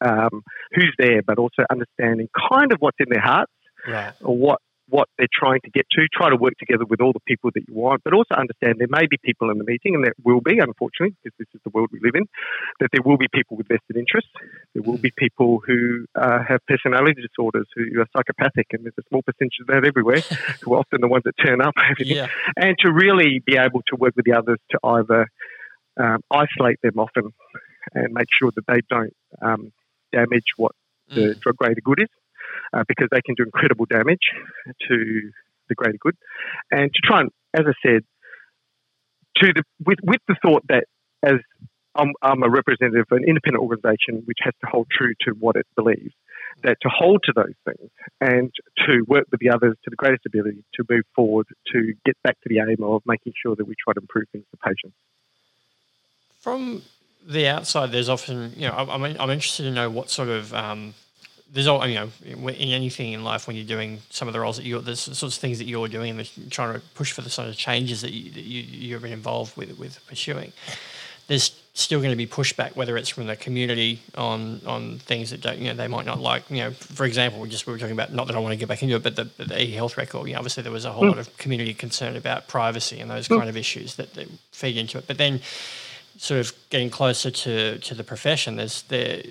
um, 0.00 0.42
who's 0.72 0.94
there, 0.98 1.22
but 1.22 1.38
also 1.38 1.64
understanding 1.70 2.28
kind 2.50 2.72
of 2.72 2.78
what's 2.80 2.96
in 3.00 3.06
their 3.10 3.22
hearts 3.22 3.52
right. 3.86 4.12
or 4.22 4.36
what 4.36 4.60
what 4.88 5.08
they're 5.18 5.28
trying 5.32 5.60
to 5.64 5.70
get 5.70 5.86
to. 5.90 6.06
Try 6.12 6.30
to 6.30 6.36
work 6.36 6.54
together 6.58 6.84
with 6.84 7.00
all 7.00 7.12
the 7.12 7.20
people 7.26 7.50
that 7.54 7.64
you 7.66 7.74
want, 7.74 8.02
but 8.04 8.12
also 8.12 8.34
understand 8.34 8.76
there 8.78 8.88
may 8.88 9.06
be 9.06 9.18
people 9.22 9.50
in 9.50 9.58
the 9.58 9.64
meeting, 9.64 9.94
and 9.94 10.04
there 10.04 10.14
will 10.24 10.40
be, 10.40 10.58
unfortunately, 10.58 11.16
because 11.22 11.36
this 11.38 11.48
is 11.54 11.60
the 11.64 11.70
world 11.70 11.90
we 11.92 12.00
live 12.02 12.14
in, 12.14 12.26
that 12.80 12.90
there 12.92 13.02
will 13.04 13.16
be 13.16 13.28
people 13.32 13.56
with 13.56 13.68
vested 13.68 13.96
interests. 13.96 14.30
There 14.74 14.82
will 14.82 14.98
be 14.98 15.12
people 15.16 15.60
who 15.66 16.06
uh, 16.14 16.42
have 16.46 16.60
personality 16.66 17.22
disorders, 17.22 17.66
who 17.74 18.00
are 18.00 18.06
psychopathic, 18.16 18.68
and 18.72 18.84
there's 18.84 18.94
a 18.98 19.08
small 19.08 19.22
percentage 19.22 19.58
of 19.60 19.66
that 19.68 19.84
everywhere, 19.84 20.20
who 20.62 20.74
are 20.74 20.78
often 20.78 21.00
the 21.00 21.08
ones 21.08 21.24
that 21.24 21.34
turn 21.44 21.60
up. 21.60 21.74
yeah. 21.98 22.28
And 22.56 22.76
to 22.80 22.92
really 22.92 23.42
be 23.44 23.56
able 23.56 23.82
to 23.88 23.96
work 23.96 24.14
with 24.16 24.24
the 24.24 24.32
others 24.32 24.58
to 24.70 24.78
either 24.84 25.28
um, 25.98 26.20
isolate 26.30 26.80
them 26.82 26.98
often 26.98 27.32
and 27.94 28.12
make 28.12 28.28
sure 28.30 28.50
that 28.54 28.66
they 28.66 28.80
don't 28.88 29.14
um, 29.42 29.72
damage 30.12 30.44
what 30.56 30.72
the 31.08 31.34
mm. 31.34 31.56
greater 31.56 31.80
good 31.84 32.00
is, 32.00 32.08
uh, 32.72 32.84
because 32.88 33.08
they 33.10 33.22
can 33.22 33.34
do 33.34 33.44
incredible 33.44 33.86
damage 33.86 34.26
to 34.88 35.30
the 35.68 35.74
greater 35.74 35.98
good. 36.00 36.16
And 36.70 36.92
to 36.92 37.00
try 37.04 37.20
and, 37.20 37.30
as 37.54 37.64
I 37.66 37.72
said, 37.86 38.02
to 39.36 39.52
the 39.52 39.62
with 39.84 39.98
with 40.02 40.20
the 40.28 40.36
thought 40.42 40.62
that 40.68 40.84
as 41.22 41.38
I'm, 41.96 42.12
I'm 42.22 42.42
a 42.42 42.48
representative 42.48 43.06
of 43.10 43.16
an 43.16 43.24
independent 43.26 43.62
organisation 43.62 44.22
which 44.26 44.38
has 44.42 44.54
to 44.60 44.66
hold 44.70 44.86
true 44.90 45.14
to 45.22 45.32
what 45.32 45.56
it 45.56 45.66
believes, 45.76 46.14
that 46.62 46.76
to 46.82 46.88
hold 46.88 47.22
to 47.24 47.32
those 47.34 47.54
things 47.64 47.90
and 48.20 48.52
to 48.86 49.02
work 49.06 49.26
with 49.30 49.40
the 49.40 49.50
others 49.50 49.76
to 49.84 49.90
the 49.90 49.96
greatest 49.96 50.26
ability 50.26 50.62
to 50.74 50.84
move 50.88 51.04
forward 51.14 51.46
to 51.72 51.94
get 52.04 52.16
back 52.22 52.40
to 52.42 52.48
the 52.48 52.58
aim 52.58 52.82
of 52.82 53.02
making 53.06 53.32
sure 53.40 53.56
that 53.56 53.66
we 53.66 53.74
try 53.82 53.92
to 53.92 54.00
improve 54.00 54.26
things 54.30 54.44
for 54.50 54.56
patients. 54.58 54.96
From 56.38 56.82
the 57.26 57.48
outside, 57.48 57.92
there's 57.92 58.08
often, 58.08 58.52
you 58.56 58.68
know, 58.68 58.74
I'm, 58.74 59.02
I'm 59.02 59.30
interested 59.30 59.64
to 59.64 59.70
know 59.70 59.90
what 59.90 60.10
sort 60.10 60.28
of, 60.28 60.54
um, 60.54 60.94
there's 61.52 61.66
all, 61.66 61.86
you 61.86 61.94
know, 61.94 62.10
in 62.24 62.70
anything 62.70 63.12
in 63.12 63.24
life 63.24 63.46
when 63.46 63.56
you're 63.56 63.64
doing 63.64 64.00
some 64.10 64.28
of 64.28 64.34
the 64.34 64.40
roles 64.40 64.56
that 64.56 64.66
you're, 64.66 64.80
the 64.80 64.96
sorts 64.96 65.22
of 65.22 65.34
things 65.34 65.58
that 65.58 65.66
you're 65.66 65.88
doing 65.88 66.18
and 66.18 66.50
trying 66.50 66.74
to 66.74 66.80
push 66.94 67.12
for 67.12 67.22
the 67.22 67.30
sort 67.30 67.48
of 67.48 67.56
changes 67.56 68.02
that, 68.02 68.12
you, 68.12 68.30
that 68.32 68.44
you, 68.44 68.62
you've 68.62 69.02
been 69.02 69.12
involved 69.12 69.56
with, 69.56 69.78
with 69.78 70.04
pursuing. 70.06 70.52
There's 71.28 71.60
still 71.74 71.98
going 72.00 72.10
to 72.10 72.16
be 72.16 72.26
pushback, 72.26 72.76
whether 72.76 72.96
it's 72.96 73.08
from 73.08 73.26
the 73.26 73.34
community 73.34 74.00
on 74.14 74.60
on 74.64 74.98
things 74.98 75.30
that 75.30 75.40
don't, 75.40 75.58
you 75.58 75.68
know, 75.68 75.74
they 75.74 75.88
might 75.88 76.06
not 76.06 76.20
like. 76.20 76.48
You 76.48 76.58
know, 76.58 76.70
for 76.70 77.04
example, 77.04 77.40
we 77.40 77.48
just 77.48 77.66
we 77.66 77.72
were 77.72 77.78
talking 77.80 77.94
about. 77.94 78.12
Not 78.12 78.28
that 78.28 78.36
I 78.36 78.38
want 78.38 78.52
to 78.52 78.56
get 78.56 78.68
back 78.68 78.82
into 78.82 78.94
it, 78.94 79.02
but 79.02 79.16
the, 79.16 79.24
the 79.36 79.60
e-health 79.60 79.96
record. 79.96 80.28
You 80.28 80.34
know, 80.34 80.38
obviously 80.38 80.62
there 80.62 80.70
was 80.70 80.84
a 80.84 80.92
whole 80.92 81.02
mm. 81.02 81.08
lot 81.08 81.18
of 81.18 81.36
community 81.36 81.74
concern 81.74 82.14
about 82.14 82.46
privacy 82.46 83.00
and 83.00 83.10
those 83.10 83.26
mm. 83.26 83.38
kind 83.38 83.48
of 83.48 83.56
issues 83.56 83.96
that, 83.96 84.14
that 84.14 84.28
feed 84.52 84.76
into 84.76 84.98
it. 84.98 85.08
But 85.08 85.18
then 85.18 85.40
sort 86.16 86.40
of 86.40 86.52
getting 86.70 86.90
closer 86.90 87.30
to, 87.30 87.78
to 87.78 87.94
the 87.94 88.04
profession, 88.04 88.56
there's 88.56 88.82
there, 88.82 89.22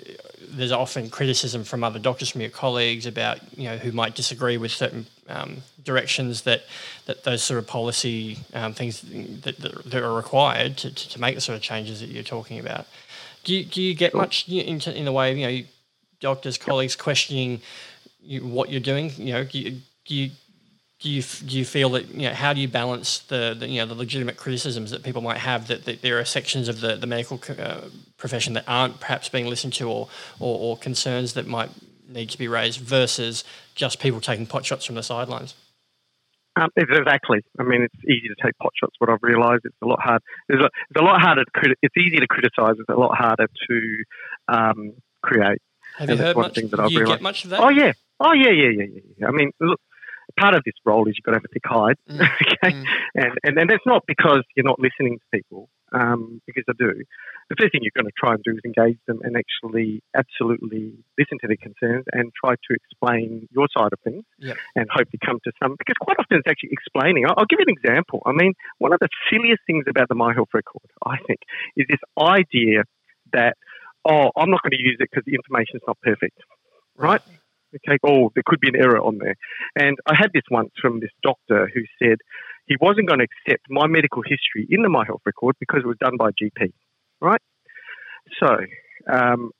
there's 0.48 0.72
often 0.72 1.10
criticism 1.10 1.64
from 1.64 1.82
other 1.84 1.98
doctors, 1.98 2.30
from 2.30 2.40
your 2.40 2.50
colleagues, 2.50 3.06
about 3.06 3.38
you 3.56 3.64
know 3.64 3.76
who 3.76 3.92
might 3.92 4.14
disagree 4.14 4.56
with 4.56 4.70
certain 4.70 5.06
um, 5.28 5.58
directions 5.82 6.42
that 6.42 6.64
that 7.06 7.24
those 7.24 7.42
sort 7.42 7.58
of 7.58 7.66
policy 7.66 8.38
um, 8.54 8.72
things 8.72 9.00
that, 9.00 9.58
that, 9.58 9.84
that, 9.84 10.02
are 10.02 10.14
required 10.14 10.76
to, 10.78 10.94
to, 10.94 11.08
to, 11.08 11.20
make 11.20 11.34
the 11.34 11.40
sort 11.40 11.56
of 11.56 11.62
changes 11.62 12.00
that 12.00 12.08
you're 12.08 12.22
talking 12.22 12.58
about. 12.58 12.86
Do 13.44 13.54
you, 13.54 13.64
do 13.64 13.82
you 13.82 13.94
get 13.94 14.14
much 14.14 14.48
in, 14.48 14.80
in 14.80 15.04
the 15.04 15.12
way 15.12 15.32
of 15.32 15.38
you 15.38 15.46
know 15.46 15.66
doctors, 16.20 16.58
colleagues 16.58 16.96
questioning 16.96 17.60
you, 18.20 18.46
what 18.46 18.70
you're 18.70 18.80
doing? 18.80 19.10
You 19.16 19.32
know, 19.34 19.44
do 19.44 19.58
you, 19.58 19.70
do 20.04 20.14
you 20.14 20.30
do 20.98 21.10
you 21.10 21.22
do 21.22 21.58
you 21.58 21.64
feel 21.64 21.90
that 21.90 22.08
you 22.08 22.28
know 22.28 22.34
how 22.34 22.52
do 22.52 22.60
you 22.60 22.68
balance 22.68 23.18
the, 23.18 23.54
the 23.58 23.68
you 23.68 23.80
know 23.80 23.86
the 23.86 23.94
legitimate 23.94 24.36
criticisms 24.36 24.90
that 24.90 25.02
people 25.02 25.20
might 25.20 25.38
have 25.38 25.68
that, 25.68 25.84
that 25.84 26.02
there 26.02 26.18
are 26.18 26.24
sections 26.24 26.68
of 26.68 26.80
the 26.80 26.96
the 26.96 27.06
medical 27.06 27.40
uh, 27.58 27.82
profession 28.16 28.54
that 28.54 28.64
aren't 28.66 28.98
perhaps 29.00 29.28
being 29.28 29.46
listened 29.46 29.74
to 29.74 29.88
or, 29.88 30.08
or, 30.40 30.58
or 30.58 30.76
concerns 30.76 31.34
that 31.34 31.46
might 31.46 31.70
need 32.08 32.30
to 32.30 32.38
be 32.38 32.48
raised 32.48 32.80
versus 32.80 33.44
just 33.74 34.00
people 34.00 34.20
taking 34.20 34.46
pot 34.46 34.64
shots 34.64 34.86
from 34.86 34.94
the 34.94 35.02
sidelines. 35.02 35.54
Um, 36.58 36.70
exactly. 36.76 37.42
I 37.58 37.64
mean, 37.64 37.82
it's 37.82 38.04
easy 38.04 38.28
to 38.28 38.34
take 38.42 38.56
pot 38.56 38.72
shots. 38.80 38.94
What 38.98 39.10
I've 39.10 39.22
realised, 39.22 39.62
it's 39.64 39.76
a 39.82 39.86
lot 39.86 40.00
hard. 40.00 40.22
It's 40.48 40.62
a, 40.62 40.66
it's 40.66 41.00
a 41.00 41.04
lot 41.04 41.20
harder 41.20 41.44
to 41.44 41.50
criti- 41.50 41.74
It's 41.82 41.96
easy 41.98 42.16
to 42.16 42.26
criticise. 42.26 42.76
It's 42.78 42.88
a 42.88 42.94
lot 42.94 43.14
harder 43.14 43.46
to 43.68 44.04
um, 44.48 44.92
create. 45.22 45.60
Have 45.98 46.08
and 46.08 46.18
you 46.18 46.24
heard 46.24 46.36
much? 46.36 46.54
Thing 46.54 46.68
that 46.68 46.80
I've 46.80 46.90
you 46.90 47.00
realised. 47.00 47.18
get 47.18 47.22
much 47.22 47.44
of 47.44 47.50
that? 47.50 47.60
Oh 47.60 47.68
yeah. 47.68 47.92
Oh 48.20 48.32
yeah, 48.32 48.50
yeah, 48.50 48.70
yeah, 48.70 49.00
yeah. 49.18 49.26
I 49.26 49.32
mean, 49.32 49.50
look, 49.60 49.78
part 50.38 50.54
of 50.54 50.62
this 50.64 50.74
role 50.84 51.08
is 51.08 51.14
you've 51.16 51.24
got 51.24 51.32
to 51.32 51.38
have 51.38 51.48
a 51.48 51.52
thick 51.52 51.64
hide, 51.64 51.96
mm. 52.08 52.20
okay? 52.42 52.74
Mm. 52.74 52.84
And, 53.14 53.32
and 53.44 53.58
and 53.58 53.70
that's 53.70 53.86
not 53.86 54.04
because 54.06 54.42
you're 54.56 54.66
not 54.66 54.78
listening 54.80 55.18
to 55.18 55.26
people, 55.32 55.68
um, 55.92 56.40
because 56.46 56.64
I 56.68 56.72
do. 56.78 56.92
The 57.48 57.56
first 57.58 57.72
thing 57.72 57.82
you're 57.82 57.94
going 57.94 58.10
to 58.10 58.18
try 58.18 58.34
and 58.34 58.42
do 58.42 58.52
is 58.52 58.60
engage 58.64 58.98
them 59.06 59.20
and 59.22 59.36
actually 59.36 60.02
absolutely 60.16 60.92
listen 61.18 61.38
to 61.40 61.46
their 61.46 61.60
concerns 61.60 62.04
and 62.12 62.32
try 62.34 62.54
to 62.54 62.70
explain 62.74 63.48
your 63.52 63.68
side 63.76 63.92
of 63.92 64.00
things, 64.02 64.24
yep. 64.38 64.56
and 64.74 64.86
hopefully 64.90 65.20
come 65.24 65.38
to 65.44 65.52
some. 65.62 65.76
Because 65.78 65.94
quite 66.00 66.16
often 66.18 66.38
it's 66.38 66.50
actually 66.50 66.70
explaining. 66.72 67.26
I'll, 67.26 67.34
I'll 67.38 67.50
give 67.50 67.60
you 67.60 67.66
an 67.68 67.74
example. 67.78 68.22
I 68.26 68.32
mean, 68.32 68.54
one 68.78 68.92
of 68.92 68.98
the 69.00 69.08
silliest 69.30 69.62
things 69.66 69.84
about 69.88 70.08
the 70.08 70.16
My 70.16 70.34
Health 70.34 70.50
Record, 70.52 70.90
I 71.04 71.16
think, 71.26 71.40
is 71.76 71.86
this 71.88 72.02
idea 72.18 72.84
that 73.32 73.56
oh, 74.06 74.30
I'm 74.36 74.50
not 74.50 74.62
going 74.62 74.70
to 74.70 74.82
use 74.82 74.96
it 75.00 75.08
because 75.10 75.24
the 75.26 75.34
information 75.34 75.76
is 75.76 75.82
not 75.86 75.98
perfect, 76.00 76.38
right? 76.96 77.20
right? 77.20 77.22
Okay, 77.76 77.98
oh, 78.04 78.30
there 78.34 78.42
could 78.44 78.60
be 78.60 78.68
an 78.68 78.76
error 78.76 79.00
on 79.00 79.18
there. 79.18 79.36
And 79.76 79.96
I 80.06 80.14
had 80.18 80.30
this 80.32 80.42
once 80.50 80.70
from 80.80 81.00
this 81.00 81.10
doctor 81.22 81.70
who 81.72 81.82
said 81.98 82.18
he 82.66 82.76
wasn't 82.80 83.08
going 83.08 83.20
to 83.20 83.26
accept 83.26 83.66
my 83.70 83.86
medical 83.86 84.22
history 84.22 84.66
in 84.68 84.82
the 84.82 84.88
My 84.88 85.04
Health 85.06 85.22
record 85.24 85.56
because 85.60 85.80
it 85.84 85.86
was 85.86 85.98
done 85.98 86.16
by 86.16 86.30
GP, 86.30 86.72
right? 87.20 87.40
So, 88.42 88.56
um, 89.10 89.50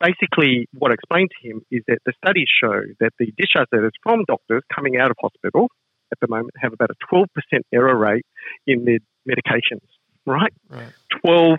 basically, 0.00 0.68
what 0.72 0.90
I 0.90 0.94
explained 0.94 1.30
to 1.40 1.48
him 1.48 1.62
is 1.70 1.82
that 1.86 1.98
the 2.04 2.12
studies 2.24 2.48
show 2.48 2.80
that 3.00 3.12
the 3.18 3.32
discharge 3.38 3.68
letters 3.72 3.92
from 4.02 4.24
doctors 4.26 4.62
coming 4.74 4.96
out 4.96 5.10
of 5.10 5.16
hospital 5.20 5.68
at 6.10 6.18
the 6.20 6.28
moment 6.28 6.54
have 6.60 6.72
about 6.72 6.90
a 6.90 7.14
12% 7.14 7.26
error 7.72 7.96
rate 7.96 8.26
in 8.66 8.84
their 8.84 8.98
medications 9.28 9.86
right? 10.28 10.52
right. 10.70 10.92
12% 11.24 11.56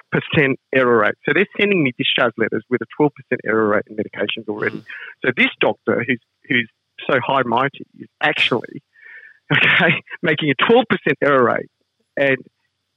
error 0.73 0.99
rate. 0.99 1.15
So 1.25 1.33
they're 1.33 1.47
sending 1.59 1.83
me 1.83 1.93
discharge 1.97 2.33
letters 2.37 2.63
with 2.69 2.81
a 2.81 3.01
12% 3.01 3.09
error 3.45 3.67
rate 3.67 3.83
in 3.87 3.95
medications 3.95 4.47
already. 4.47 4.77
Mm. 4.77 4.85
So 5.25 5.31
this 5.35 5.49
doctor, 5.59 6.03
who's, 6.07 6.19
who's 6.47 6.69
so 7.09 7.19
high 7.25 7.43
mighty, 7.43 7.85
is 7.99 8.07
actually 8.21 8.83
okay 9.51 10.01
making 10.21 10.51
a 10.51 10.71
12% 10.71 10.83
error 11.23 11.43
rate, 11.43 11.69
and 12.15 12.37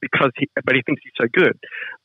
because 0.01 0.31
he, 0.37 0.47
but 0.63 0.75
he 0.75 0.81
thinks 0.85 1.01
he's 1.03 1.13
so 1.19 1.27
good, 1.31 1.57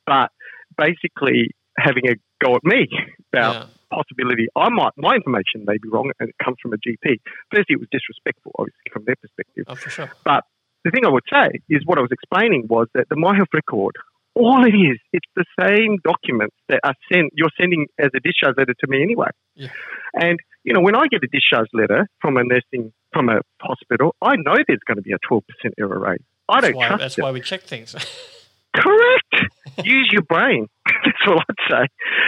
but 0.07 0.31
basically 0.77 1.51
having 1.77 2.09
a 2.09 2.15
go 2.45 2.55
at 2.55 2.65
me 2.65 2.89
about 3.33 3.55
yeah. 3.55 3.67
possibility. 3.91 4.49
I 4.57 4.69
might 4.71 4.93
my 4.97 5.15
information 5.15 5.65
may 5.65 5.79
be 5.83 5.89
wrong, 5.89 6.11
and 6.19 6.29
it 6.29 6.35
comes 6.43 6.57
from 6.63 6.73
a 6.73 6.77
GP. 6.77 7.21
Firstly, 7.51 7.75
it 7.75 7.81
was 7.81 7.89
disrespectful, 7.91 8.53
obviously 8.59 8.89
from 8.93 9.05
their 9.05 9.17
perspective. 9.17 9.65
Oh, 9.67 9.75
for 9.75 9.91
sure. 9.91 10.11
But 10.25 10.45
the 10.89 10.97
thing 10.97 11.05
I 11.05 11.11
would 11.13 11.25
say 11.31 11.61
is 11.69 11.83
what 11.85 11.99
I 11.99 12.01
was 12.01 12.11
explaining 12.11 12.67
was 12.69 12.89
that 12.95 13.09
the 13.11 13.17
My 13.17 13.37
Health 13.37 13.53
record, 13.53 13.93
all 14.35 14.65
it 14.65 14.75
is, 14.75 14.99
it's 15.13 15.29
the 15.37 15.45
same 15.61 15.99
documents 16.03 16.57
that 16.69 16.81
are 16.83 16.95
sent, 17.13 17.33
you're 17.35 17.53
sending 17.61 17.87
as 17.99 18.09
a 18.17 18.21
discharge 18.21 18.57
letter 18.57 18.73
to 18.73 18.87
me 18.89 19.03
anyway. 19.03 19.29
Yeah. 19.55 19.69
And, 20.15 20.39
you 20.65 20.73
know, 20.73 20.81
when 20.81 20.97
I 20.97 21.07
get 21.11 21.21
a 21.23 21.29
discharge 21.31 21.69
letter 21.75 22.09
from 22.23 22.37
a 22.39 22.45
nursing, 22.45 22.93
from 23.13 23.29
a 23.29 23.41
hospital, 23.61 24.15
I 24.23 24.37
know 24.37 24.55
there's 24.67 24.81
going 24.87 24.97
to 24.97 25.03
be 25.03 25.13
a 25.13 25.19
12% 25.31 25.43
error 25.79 25.99
rate. 25.99 26.23
I 26.49 26.61
that's 26.61 26.69
don't 26.69 26.77
why, 26.77 26.87
trust 26.89 27.01
That's 27.01 27.19
it. 27.19 27.23
why 27.23 27.31
we 27.33 27.41
check 27.41 27.63
things. 27.63 27.95
Correct. 28.77 29.51
Use 29.85 30.09
your 30.13 30.23
brain. 30.23 30.69
That's 30.87 31.19
all 31.27 31.41
I'd 31.41 31.71
say. 31.71 31.87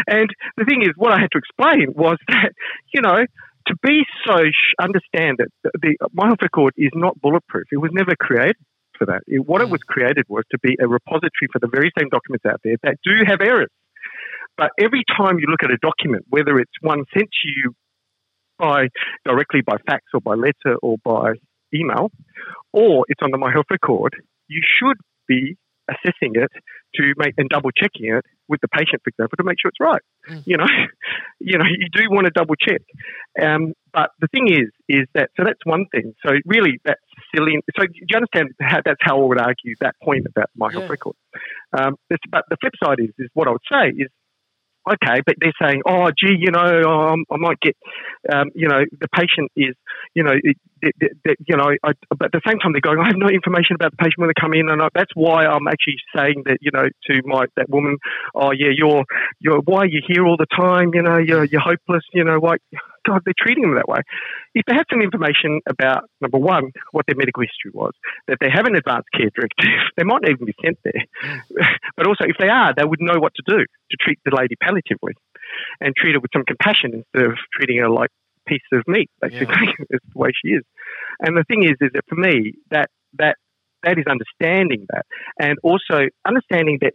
And 0.09 0.29
the 0.57 0.65
thing 0.65 0.83
is, 0.83 0.91
what 0.97 1.13
I 1.13 1.21
had 1.21 1.31
to 1.33 1.39
explain 1.39 1.93
was 1.95 2.19
that, 2.29 2.53
you 2.93 3.01
know, 3.01 3.25
to 3.67 3.75
be 3.83 4.05
so, 4.27 4.39
sh- 4.45 4.75
understand 4.81 5.39
that 5.39 5.49
the, 5.63 5.71
the 5.83 6.09
My 6.13 6.27
Health 6.27 6.43
Record 6.43 6.75
is 6.77 6.91
not 6.95 7.21
bulletproof. 7.21 7.67
It 7.73 7.79
was 7.79 7.91
never 7.93 8.15
created 8.19 8.57
for 8.99 9.07
that. 9.07 9.23
It, 9.27 9.47
what 9.47 9.61
it 9.63 9.69
mm. 9.69 9.73
was 9.73 9.81
created 9.87 10.25
was 10.29 10.45
to 10.51 10.59
be 10.63 10.77
a 10.81 10.89
repository 10.89 11.49
for 11.53 11.59
the 11.59 11.69
very 11.69 11.91
same 11.99 12.09
documents 12.09 12.45
out 12.47 12.61
there 12.65 12.77
that 12.83 12.97
do 13.05 13.13
have 13.27 13.41
errors. 13.41 13.71
But 14.57 14.71
every 14.79 15.05
time 15.17 15.39
you 15.39 15.47
look 15.49 15.63
at 15.63 15.71
a 15.71 15.79
document, 15.81 16.27
whether 16.29 16.59
it's 16.59 16.73
one 16.83 17.05
sent 17.15 17.29
to 17.31 17.49
you 17.49 17.75
by 18.59 18.89
directly 19.25 19.63
by 19.63 19.77
fax 19.87 20.05
or 20.13 20.21
by 20.21 20.35
letter 20.35 20.77
or 20.83 20.97
by 21.03 21.33
email, 21.73 22.11
or 22.73 23.07
it's 23.09 23.23
on 23.23 23.31
the 23.31 23.39
My 23.39 23.51
Health 23.51 23.67
Record, 23.71 24.15
you 24.49 24.61
should 24.63 24.99
be 25.27 25.57
assessing 25.91 26.33
it 26.35 26.51
to 26.95 27.15
make 27.19 27.35
and 27.37 27.49
double 27.49 27.71
checking 27.71 28.15
it 28.15 28.25
with 28.49 28.61
the 28.61 28.69
patient, 28.69 29.03
for 29.03 29.11
example, 29.11 29.37
to 29.37 29.45
make 29.45 29.57
sure 29.61 29.69
it's 29.69 29.81
right. 29.81 30.03
Mm. 30.29 30.43
You 30.47 30.57
know, 30.57 30.67
you 31.41 31.59
know, 31.59 31.65
you 31.67 31.89
do 31.93 32.11
want 32.11 32.27
to 32.27 32.33
double 32.35 32.55
check. 32.57 32.83
Um, 33.41 33.75
but 33.93 34.11
the 34.21 34.29
thing 34.29 34.49
is, 34.49 34.71
is 34.89 35.07
that 35.15 35.31
so 35.37 35.45
that's 35.45 35.65
one 35.65 35.87
thing. 35.93 36.15
So 36.25 36.33
really, 36.47 36.79
that's 36.85 37.01
silly. 37.35 37.59
So 37.77 37.87
do 37.87 37.93
you 37.95 38.17
understand 38.17 38.51
how 38.61 38.79
that's 38.85 39.01
how 39.01 39.21
I 39.21 39.25
would 39.25 39.41
argue 39.41 39.75
that 39.81 39.95
point 40.03 40.27
about 40.27 40.51
my 40.57 40.71
health 40.73 40.89
record? 40.89 41.17
Um, 41.77 41.97
but 42.09 42.45
the 42.51 42.57
flip 42.61 42.75
side 42.83 42.99
is, 43.01 43.11
is 43.19 43.29
what 43.35 43.49
I 43.49 43.53
would 43.53 43.69
say 43.71 43.89
is 43.97 44.11
okay, 44.89 45.21
but 45.25 45.37
they're 45.41 45.53
saying, 45.61 45.83
oh, 45.87 46.11
gee, 46.19 46.37
you 46.39 46.51
know, 46.51 46.83
um, 46.83 47.25
I 47.31 47.37
might 47.37 47.61
get, 47.61 47.77
um, 48.33 48.51
you 48.55 48.69
know, 48.69 48.85
the 49.01 49.09
patient 49.09 49.51
is, 49.57 49.75
you 50.15 50.23
know, 50.23 50.33
it, 50.33 50.57
it, 50.83 50.95
it, 51.25 51.39
you 51.47 51.57
know, 51.57 51.71
I, 51.83 51.93
but 52.11 52.27
at 52.27 52.33
the 52.33 52.41
same 52.47 52.59
time 52.59 52.73
they're 52.73 52.81
going, 52.81 52.99
I 52.99 53.07
have 53.07 53.17
no 53.17 53.29
information 53.29 53.75
about 53.75 53.93
the 53.93 53.99
patient 53.99 54.19
when 54.19 54.29
they 54.29 54.41
come 54.41 54.55
in, 54.55 54.69
and 54.69 54.81
I, 54.81 54.89
that's 54.95 55.13
why 55.15 55.47
I'm 55.47 55.67
actually 55.69 55.97
saying 56.17 56.43
that, 56.47 56.59
you 56.61 56.71
know, 56.73 56.89
to 56.89 57.23
my 57.25 57.47
that 57.57 57.69
woman, 57.69 57.99
oh 58.35 58.53
yeah, 58.53 58.71
you're, 58.75 59.05
you're, 59.41 59.61
why 59.61 59.81
are 59.81 59.87
you 59.87 60.03
here 60.07 60.27
all 60.27 60.37
the 60.37 60.47
time? 60.47 60.91
You 60.95 61.03
know, 61.03 61.19
you're, 61.19 61.45
you're 61.45 61.61
hopeless. 61.61 62.05
You 62.13 62.25
know, 62.25 62.39
why? 62.39 62.57
God, 63.07 63.23
they're 63.25 63.35
treating 63.39 63.63
them 63.63 63.75
that 63.77 63.89
way. 63.89 64.01
If 64.55 64.65
they 64.67 64.75
had 64.75 64.85
some 64.91 65.01
information 65.01 65.61
about 65.69 66.05
number 66.21 66.39
one, 66.39 66.73
what 66.93 67.07
their 67.07 67.17
medical 67.17 67.43
history 67.43 67.71
was, 67.73 67.93
that 68.29 68.39
they 68.41 68.51
have 68.53 68.67
an 68.67 68.77
advanced 68.77 69.09
care 69.13 69.31
directive, 69.35 69.81
they 69.97 70.05
might 70.05 70.23
even 70.29 70.47
be 70.47 70.55
sent 70.63 70.79
there. 70.85 71.05
but 71.97 72.07
also, 72.07 72.25
if 72.25 72.37
they 72.39 72.49
are, 72.49 72.75
they 72.77 72.85
would 72.85 73.01
know 73.01 73.19
what 73.19 73.33
to 73.35 73.43
do 73.47 73.59
to 73.59 73.97
treat 74.01 74.19
the 74.25 74.35
lady 74.37 74.57
palliatively 74.63 75.15
and 75.81 75.95
treat 75.97 76.15
her 76.15 76.21
with 76.21 76.31
some 76.33 76.45
compassion 76.45 76.93
instead 76.95 77.31
of 77.31 77.39
treating 77.55 77.79
her 77.79 77.89
like 77.89 78.11
a 78.47 78.51
piece 78.51 78.69
of 78.73 78.83
meat. 78.87 79.11
Basically, 79.21 79.49
yeah. 79.79 79.97
is 79.97 80.01
the 80.13 80.19
way 80.19 80.31
she 80.35 80.53
is. 80.53 80.63
And 81.21 81.37
the 81.37 81.45
thing 81.45 81.65
is, 81.65 81.77
is 81.81 81.91
that 81.95 82.05
for 82.09 82.17
me, 82.17 82.55
that 82.71 82.91
that 83.19 83.37
that 83.83 83.99
is 83.99 84.05
understanding 84.07 84.87
that, 84.93 85.07
and 85.39 85.59
also 85.63 86.09
understanding 86.27 86.79
that 86.83 86.93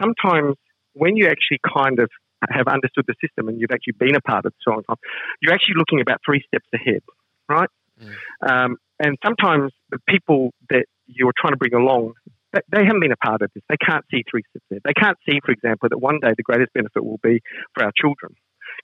sometimes 0.00 0.56
when 0.94 1.16
you 1.16 1.26
actually 1.26 1.58
kind 1.66 1.98
of 1.98 2.10
have 2.50 2.66
understood 2.66 3.04
the 3.06 3.14
system 3.20 3.48
and 3.48 3.60
you've 3.60 3.70
actually 3.70 3.94
been 3.98 4.16
a 4.16 4.20
part 4.20 4.44
of 4.44 4.52
it 4.52 4.56
so 4.62 4.72
long 4.72 4.82
time, 4.84 4.96
you're 5.40 5.52
actually 5.52 5.76
looking 5.76 6.00
about 6.00 6.20
three 6.24 6.42
steps 6.46 6.66
ahead, 6.74 7.02
right? 7.48 7.68
Mm. 8.00 8.14
Um, 8.48 8.76
and 8.98 9.16
sometimes 9.24 9.72
the 9.90 9.98
people 10.08 10.52
that 10.70 10.86
you're 11.06 11.32
trying 11.36 11.52
to 11.52 11.56
bring 11.56 11.74
along, 11.74 12.14
they 12.52 12.84
haven't 12.84 13.00
been 13.00 13.12
a 13.12 13.16
part 13.16 13.42
of 13.42 13.50
this. 13.54 13.62
They 13.68 13.76
can't 13.76 14.04
see 14.10 14.22
three 14.30 14.42
steps 14.50 14.64
ahead. 14.70 14.82
They 14.84 14.94
can't 14.94 15.18
see, 15.28 15.40
for 15.44 15.52
example, 15.52 15.88
that 15.88 15.98
one 15.98 16.18
day 16.20 16.32
the 16.36 16.42
greatest 16.42 16.72
benefit 16.74 17.04
will 17.04 17.20
be 17.22 17.40
for 17.74 17.84
our 17.84 17.92
children 17.96 18.34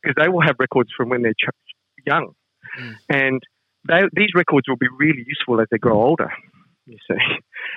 because 0.03 0.15
they 0.21 0.29
will 0.29 0.43
have 0.43 0.57
records 0.59 0.91
from 0.97 1.09
when 1.09 1.23
they're 1.23 1.33
ch- 1.33 2.07
young. 2.07 2.33
Mm. 2.81 2.95
And 3.09 3.43
they, 3.87 4.03
these 4.13 4.31
records 4.35 4.69
will 4.69 4.77
be 4.77 4.89
really 4.99 5.25
useful 5.27 5.61
as 5.61 5.67
they 5.71 5.79
grow 5.79 6.03
older 6.03 6.33
you 6.89 6.99
see. 7.09 7.17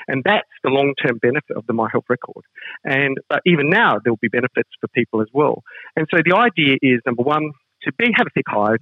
And 0.07 0.23
that's 0.23 0.47
the 0.63 0.69
long 0.69 0.93
term 1.05 1.17
benefit 1.21 1.55
of 1.55 1.65
the 1.67 1.73
My 1.73 1.87
Health 1.91 2.05
record. 2.09 2.43
And 2.83 3.17
but 3.29 3.41
even 3.45 3.69
now 3.69 3.99
there 4.03 4.11
will 4.11 4.19
be 4.21 4.29
benefits 4.29 4.69
for 4.79 4.87
people 4.89 5.21
as 5.21 5.27
well. 5.33 5.63
And 5.95 6.07
so 6.09 6.21
the 6.23 6.35
idea 6.35 6.77
is 6.81 7.01
number 7.05 7.23
one, 7.23 7.51
to 7.83 7.91
be 7.93 8.11
have 8.15 8.27
a 8.27 8.29
thick 8.33 8.45
hide, 8.47 8.79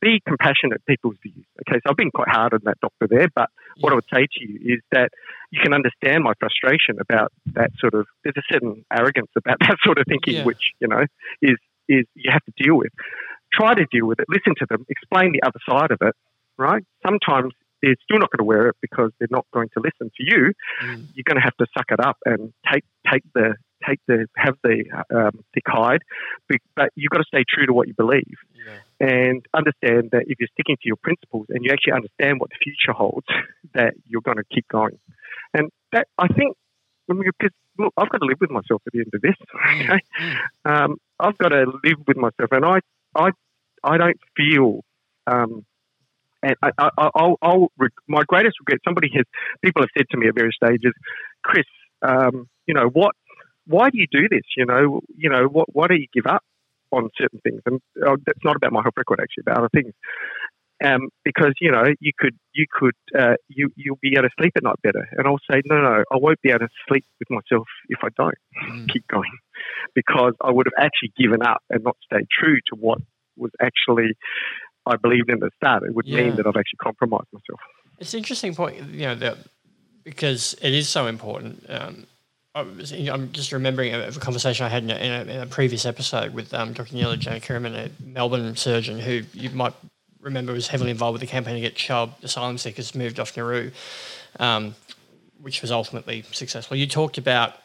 be 0.00 0.20
compassionate 0.26 0.84
people's 0.86 1.16
views. 1.22 1.46
Okay, 1.62 1.78
so 1.78 1.90
I've 1.90 1.96
been 1.96 2.10
quite 2.10 2.28
hard 2.28 2.52
on 2.52 2.60
that 2.64 2.78
doctor 2.80 3.06
there, 3.08 3.28
but 3.34 3.48
what 3.80 3.92
I 3.92 3.94
would 3.94 4.10
say 4.12 4.26
to 4.26 4.40
you 4.40 4.74
is 4.74 4.80
that 4.90 5.10
you 5.50 5.60
can 5.62 5.72
understand 5.72 6.24
my 6.24 6.32
frustration 6.38 6.96
about 7.00 7.32
that 7.54 7.70
sort 7.78 7.94
of 7.94 8.06
there's 8.24 8.36
a 8.36 8.42
certain 8.52 8.84
arrogance 8.92 9.30
about 9.36 9.58
that 9.60 9.76
sort 9.84 9.98
of 9.98 10.04
thinking 10.08 10.36
yeah. 10.36 10.44
which, 10.44 10.72
you 10.80 10.88
know, 10.88 11.04
is 11.40 11.56
is 11.88 12.04
you 12.14 12.30
have 12.30 12.44
to 12.44 12.52
deal 12.62 12.76
with. 12.76 12.92
Try 13.52 13.74
to 13.74 13.86
deal 13.90 14.06
with 14.06 14.18
it, 14.18 14.26
listen 14.28 14.54
to 14.58 14.66
them, 14.68 14.84
explain 14.88 15.32
the 15.32 15.42
other 15.46 15.60
side 15.68 15.90
of 15.90 15.98
it, 16.00 16.14
right? 16.56 16.82
Sometimes 17.06 17.52
they're 17.82 17.96
still 18.02 18.18
not 18.18 18.30
going 18.30 18.38
to 18.38 18.44
wear 18.44 18.68
it 18.68 18.76
because 18.80 19.10
they're 19.18 19.28
not 19.30 19.46
going 19.52 19.68
to 19.74 19.80
listen 19.80 20.10
to 20.16 20.22
you. 20.22 20.52
Mm. 20.82 21.08
You're 21.14 21.24
going 21.26 21.36
to 21.36 21.42
have 21.42 21.56
to 21.56 21.66
suck 21.76 21.86
it 21.90 22.00
up 22.00 22.16
and 22.24 22.52
take 22.72 22.84
take 23.10 23.24
the 23.34 23.54
take 23.86 23.98
the 24.06 24.26
have 24.36 24.54
the 24.62 24.84
um, 25.14 25.44
thick 25.54 25.64
hide, 25.66 26.02
but 26.48 26.90
you've 26.94 27.10
got 27.10 27.18
to 27.18 27.24
stay 27.26 27.44
true 27.48 27.66
to 27.66 27.72
what 27.72 27.88
you 27.88 27.94
believe 27.94 28.38
yeah. 28.54 29.08
and 29.08 29.44
understand 29.54 30.10
that 30.12 30.24
if 30.28 30.38
you're 30.38 30.48
sticking 30.52 30.76
to 30.76 30.86
your 30.86 30.96
principles 30.96 31.46
and 31.48 31.64
you 31.64 31.72
actually 31.72 31.94
understand 31.94 32.38
what 32.38 32.50
the 32.50 32.56
future 32.62 32.92
holds, 32.92 33.26
that 33.74 33.94
you're 34.06 34.22
going 34.22 34.36
to 34.36 34.44
keep 34.54 34.66
going. 34.68 34.98
And 35.52 35.70
that 35.92 36.06
I 36.18 36.28
think 36.28 36.56
because 37.08 37.50
look, 37.78 37.92
I've 37.96 38.08
got 38.08 38.18
to 38.18 38.26
live 38.26 38.38
with 38.40 38.50
myself 38.50 38.82
at 38.86 38.92
the 38.92 39.00
end 39.00 39.12
of 39.14 39.20
this. 39.20 39.34
Mm, 39.62 39.84
okay, 39.84 40.00
mm. 40.20 40.36
um, 40.64 40.96
I've 41.20 41.38
got 41.38 41.48
to 41.48 41.64
live 41.84 41.98
with 42.06 42.16
myself, 42.16 42.50
and 42.50 42.64
I 42.64 42.80
I 43.14 43.30
I 43.84 43.96
don't 43.96 44.18
feel 44.36 44.80
um, 45.26 45.64
and 46.42 46.56
I, 46.62 46.90
will 47.14 47.38
I'll, 47.40 47.72
my 48.08 48.22
greatest 48.26 48.56
regret. 48.60 48.80
Somebody 48.84 49.10
has, 49.14 49.24
people 49.64 49.82
have 49.82 49.90
said 49.96 50.06
to 50.10 50.16
me 50.16 50.28
at 50.28 50.34
various 50.34 50.56
stages, 50.62 50.92
Chris, 51.44 51.66
um, 52.02 52.48
you 52.66 52.74
know 52.74 52.88
what? 52.92 53.14
Why 53.66 53.90
do 53.90 53.98
you 53.98 54.06
do 54.10 54.28
this? 54.28 54.42
You 54.56 54.66
know, 54.66 55.00
you 55.16 55.30
know 55.30 55.44
what? 55.44 55.68
Why 55.72 55.86
do 55.86 55.94
you 55.94 56.06
give 56.12 56.26
up 56.26 56.42
on 56.90 57.10
certain 57.16 57.40
things? 57.40 57.62
And 57.64 57.80
uh, 58.04 58.16
that's 58.26 58.44
not 58.44 58.56
about 58.56 58.72
my 58.72 58.82
health 58.82 58.94
record, 58.96 59.20
actually, 59.20 59.44
about 59.46 59.58
other 59.58 59.70
things. 59.72 59.92
Um, 60.84 61.10
because 61.24 61.52
you 61.60 61.70
know 61.70 61.84
you 62.00 62.10
could 62.18 62.36
you 62.54 62.66
could 62.68 62.96
uh, 63.16 63.34
you 63.46 63.70
you'll 63.76 64.00
be 64.02 64.14
able 64.14 64.22
to 64.22 64.30
sleep 64.36 64.54
at 64.56 64.64
night 64.64 64.82
better. 64.82 65.06
And 65.12 65.28
I'll 65.28 65.38
say 65.48 65.62
no 65.64 65.80
no 65.80 66.02
I 66.10 66.16
won't 66.16 66.42
be 66.42 66.48
able 66.48 66.60
to 66.60 66.68
sleep 66.88 67.04
with 67.20 67.30
myself 67.30 67.68
if 67.88 68.00
I 68.02 68.08
don't 68.16 68.34
mm. 68.68 68.88
keep 68.92 69.06
going 69.06 69.30
because 69.94 70.32
I 70.40 70.50
would 70.50 70.66
have 70.66 70.84
actually 70.84 71.12
given 71.16 71.40
up 71.40 71.62
and 71.70 71.84
not 71.84 71.96
stayed 72.04 72.26
true 72.36 72.56
to 72.66 72.74
what 72.74 72.98
was 73.36 73.52
actually 73.60 74.14
I 74.86 74.96
believed 74.96 75.28
in 75.28 75.36
at 75.36 75.40
the 75.40 75.50
start, 75.56 75.82
it 75.84 75.94
would 75.94 76.06
yeah. 76.06 76.22
mean 76.22 76.36
that 76.36 76.46
I've 76.46 76.56
actually 76.56 76.78
compromised 76.78 77.28
myself. 77.32 77.60
It's 77.98 78.14
an 78.14 78.18
interesting 78.18 78.54
point, 78.54 78.76
you 78.90 79.02
know, 79.02 79.14
that 79.16 79.38
because 80.04 80.54
it 80.60 80.72
is 80.72 80.88
so 80.88 81.06
important. 81.06 81.64
Um, 81.68 82.06
I'm 82.54 83.32
just 83.32 83.52
remembering 83.52 83.94
a, 83.94 84.12
conversation 84.12 84.66
I 84.66 84.68
had 84.68 84.82
in 84.82 84.90
a, 84.90 84.96
in 84.96 85.12
a, 85.12 85.32
in 85.32 85.40
a 85.40 85.46
previous 85.46 85.86
episode 85.86 86.34
with 86.34 86.52
um, 86.52 86.74
Dr. 86.74 86.94
Neela 86.94 87.16
Janakiramanan, 87.16 87.86
a 87.86 88.02
Melbourne 88.04 88.56
surgeon 88.56 88.98
who 88.98 89.22
you 89.32 89.48
might 89.50 89.72
remember 90.20 90.52
was 90.52 90.68
heavily 90.68 90.90
involved 90.90 91.14
with 91.14 91.22
the 91.22 91.26
campaign 91.26 91.54
to 91.54 91.60
get 91.60 91.76
child 91.76 92.12
asylum 92.22 92.58
seekers 92.58 92.94
moved 92.94 93.18
off 93.18 93.36
Nauru, 93.36 93.70
um, 94.38 94.74
which 95.40 95.62
was 95.62 95.70
ultimately 95.70 96.24
successful. 96.32 96.76
You 96.76 96.86
talked 96.86 97.16
about 97.16 97.56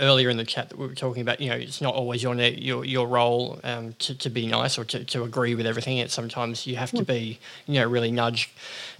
earlier 0.00 0.30
in 0.30 0.36
the 0.36 0.44
chat 0.44 0.68
that 0.70 0.78
we 0.78 0.86
were 0.86 0.94
talking 0.94 1.22
about, 1.22 1.40
you 1.40 1.50
know, 1.50 1.56
it's 1.56 1.80
not 1.80 1.94
always 1.94 2.22
your 2.22 2.34
your 2.34 2.84
your 2.84 3.06
role 3.06 3.60
um, 3.62 3.94
to, 3.98 4.14
to 4.16 4.30
be 4.30 4.46
nice 4.46 4.78
or 4.78 4.84
to, 4.84 5.04
to 5.04 5.22
agree 5.22 5.54
with 5.54 5.66
everything. 5.66 5.98
It's 5.98 6.14
sometimes 6.14 6.66
you 6.66 6.76
have 6.76 6.90
to 6.92 7.04
be, 7.04 7.38
you 7.66 7.80
know, 7.80 7.88
really 7.88 8.10
nudge, 8.10 8.50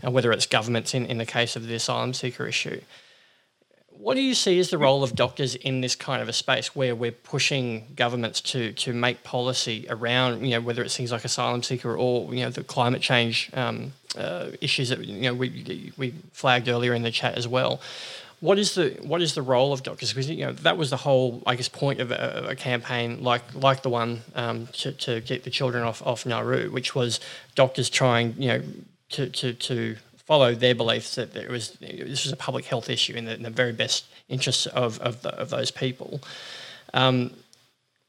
uh, 0.04 0.10
whether 0.10 0.32
it's 0.32 0.46
governments 0.46 0.94
in, 0.94 1.06
in 1.06 1.18
the 1.18 1.26
case 1.26 1.56
of 1.56 1.66
the 1.66 1.74
asylum 1.74 2.14
seeker 2.14 2.46
issue. 2.46 2.80
What 3.98 4.14
do 4.14 4.20
you 4.20 4.34
see 4.34 4.58
as 4.58 4.68
the 4.68 4.76
role 4.76 5.02
of 5.02 5.14
doctors 5.14 5.54
in 5.54 5.80
this 5.80 5.96
kind 5.96 6.20
of 6.20 6.28
a 6.28 6.32
space 6.32 6.76
where 6.76 6.94
we're 6.94 7.12
pushing 7.12 7.86
governments 7.96 8.42
to 8.42 8.72
to 8.72 8.92
make 8.92 9.24
policy 9.24 9.86
around, 9.88 10.44
you 10.44 10.50
know, 10.50 10.60
whether 10.60 10.82
it's 10.82 10.96
things 10.96 11.10
like 11.10 11.24
asylum 11.24 11.62
seeker 11.62 11.96
or 11.96 12.32
you 12.34 12.42
know 12.42 12.50
the 12.50 12.62
climate 12.62 13.00
change 13.00 13.50
um, 13.54 13.94
uh, 14.16 14.50
issues 14.60 14.90
that 14.90 15.04
you 15.04 15.22
know 15.22 15.34
we 15.34 15.92
we 15.96 16.14
flagged 16.32 16.68
earlier 16.68 16.92
in 16.92 17.02
the 17.02 17.10
chat 17.10 17.36
as 17.36 17.48
well 17.48 17.80
what 18.40 18.58
is 18.58 18.74
the 18.74 18.98
what 19.02 19.22
is 19.22 19.34
the 19.34 19.42
role 19.42 19.72
of 19.72 19.82
doctors? 19.82 20.12
Because 20.12 20.28
you 20.28 20.44
know 20.44 20.52
that 20.52 20.76
was 20.76 20.90
the 20.90 20.96
whole, 20.98 21.42
I 21.46 21.56
guess, 21.56 21.68
point 21.68 22.00
of 22.00 22.10
a, 22.10 22.48
a 22.50 22.56
campaign 22.56 23.22
like 23.22 23.42
like 23.54 23.82
the 23.82 23.88
one 23.88 24.22
um, 24.34 24.66
to, 24.74 24.92
to 24.92 25.20
get 25.20 25.44
the 25.44 25.50
children 25.50 25.84
off 25.84 26.06
off 26.06 26.26
Nauru, 26.26 26.70
which 26.70 26.94
was 26.94 27.20
doctors 27.54 27.88
trying, 27.88 28.34
you 28.38 28.48
know, 28.48 28.62
to 29.10 29.30
to, 29.30 29.54
to 29.54 29.96
follow 30.16 30.54
their 30.54 30.74
beliefs 30.74 31.14
that 31.14 31.32
there 31.32 31.50
was 31.50 31.72
this 31.80 32.24
was 32.24 32.32
a 32.32 32.36
public 32.36 32.66
health 32.66 32.90
issue 32.90 33.14
in 33.14 33.24
the, 33.24 33.34
in 33.34 33.42
the 33.42 33.50
very 33.50 33.72
best 33.72 34.04
interests 34.28 34.66
of 34.66 34.98
of, 35.00 35.22
the, 35.22 35.34
of 35.34 35.50
those 35.50 35.70
people. 35.70 36.20
Um, 36.92 37.32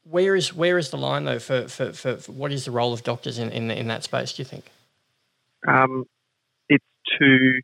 where 0.04 0.36
is 0.36 0.54
where 0.54 0.78
is 0.78 0.90
the 0.90 0.98
line 0.98 1.24
though 1.24 1.38
for, 1.38 1.68
for, 1.68 1.92
for, 1.92 2.16
for, 2.16 2.32
what 2.32 2.52
is 2.52 2.64
the 2.64 2.70
role 2.70 2.92
of 2.92 3.02
doctors 3.02 3.38
in, 3.38 3.50
in, 3.50 3.70
in 3.70 3.88
that 3.88 4.04
space? 4.04 4.34
Do 4.34 4.42
you 4.42 4.46
think? 4.46 4.70
Um, 5.66 6.04
it's 6.68 6.84
to 7.18 7.60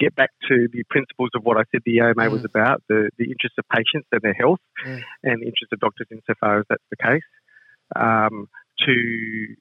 get 0.00 0.16
back 0.16 0.30
to 0.48 0.66
the 0.72 0.82
principles 0.88 1.30
of 1.34 1.44
what 1.44 1.58
I 1.58 1.62
said 1.70 1.82
the 1.84 2.00
AMA 2.00 2.14
mm. 2.14 2.30
was 2.30 2.44
about 2.44 2.82
the, 2.88 3.10
the 3.18 3.26
interests 3.26 3.58
of 3.58 3.68
patients 3.68 4.08
and 4.10 4.20
their 4.22 4.34
health, 4.34 4.58
mm. 4.84 5.00
and 5.22 5.42
the 5.42 5.46
interests 5.46 5.72
of 5.72 5.80
doctors 5.80 6.08
insofar 6.10 6.60
as 6.60 6.66
that's 6.68 6.82
the 6.90 6.96
case, 6.96 7.28
um, 7.94 8.48
to 8.86 9.54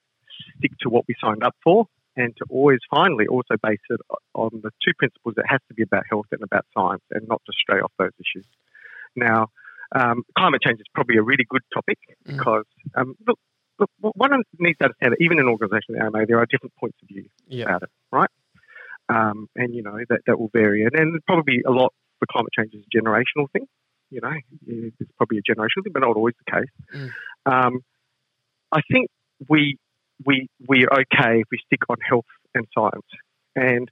stick 0.57 0.71
to 0.81 0.89
what 0.89 1.03
we 1.07 1.15
signed 1.21 1.43
up 1.43 1.55
for, 1.63 1.85
and 2.15 2.33
to 2.37 2.45
always 2.49 2.79
finally 2.89 3.27
also 3.27 3.55
base 3.61 3.83
it 3.89 3.99
on 4.33 4.49
the 4.63 4.71
two 4.83 4.93
principles 4.97 5.35
that 5.35 5.45
has 5.47 5.59
to 5.67 5.73
be 5.73 5.83
about 5.83 6.03
health 6.09 6.27
and 6.31 6.41
about 6.41 6.65
science, 6.73 7.03
and 7.11 7.27
not 7.27 7.41
to 7.45 7.51
stray 7.51 7.79
off 7.79 7.91
those 7.99 8.15
issues. 8.19 8.47
Now, 9.15 9.47
um, 9.93 10.23
climate 10.37 10.61
change 10.61 10.79
is 10.79 10.85
probably 10.93 11.17
a 11.17 11.23
really 11.23 11.45
good 11.49 11.63
topic 11.73 11.99
mm. 12.25 12.37
because 12.37 12.65
um, 12.95 13.15
look, 13.27 13.39
look, 13.79 13.89
one 13.99 14.31
needs 14.57 14.77
to 14.79 14.85
understand 14.85 15.13
that 15.13 15.21
even 15.21 15.39
in 15.39 15.45
an 15.45 15.51
organisation 15.51 15.95
like 15.95 16.03
AMA, 16.03 16.25
there 16.27 16.39
are 16.39 16.45
different 16.45 16.73
points 16.75 16.97
of 17.01 17.07
view 17.07 17.25
yeah. 17.47 17.65
about 17.65 17.83
it, 17.83 17.89
right? 18.11 18.29
Um, 19.09 19.49
and 19.55 19.73
you 19.73 19.81
know 19.81 19.97
that 20.09 20.19
that 20.27 20.39
will 20.39 20.49
vary, 20.53 20.83
and, 20.83 20.93
and 20.93 21.25
probably 21.25 21.61
a 21.65 21.71
lot 21.71 21.93
for 22.19 22.27
climate 22.31 22.51
change 22.57 22.73
is 22.73 22.83
a 22.85 22.97
generational 22.97 23.49
thing. 23.51 23.65
You 24.11 24.21
know, 24.21 24.33
it's 24.67 25.11
probably 25.17 25.39
a 25.39 25.41
generational 25.41 25.83
thing, 25.83 25.93
but 25.93 26.01
not 26.01 26.15
always 26.15 26.35
the 26.45 26.51
case. 26.51 26.69
Mm. 26.95 27.09
Um, 27.45 27.81
I 28.71 28.81
think 28.91 29.09
we 29.47 29.77
we 30.25 30.47
we 30.67 30.85
are 30.85 31.01
okay 31.01 31.39
if 31.39 31.47
we 31.51 31.59
stick 31.65 31.81
on 31.89 31.97
health 32.07 32.25
and 32.53 32.67
science, 32.75 33.05
and 33.55 33.89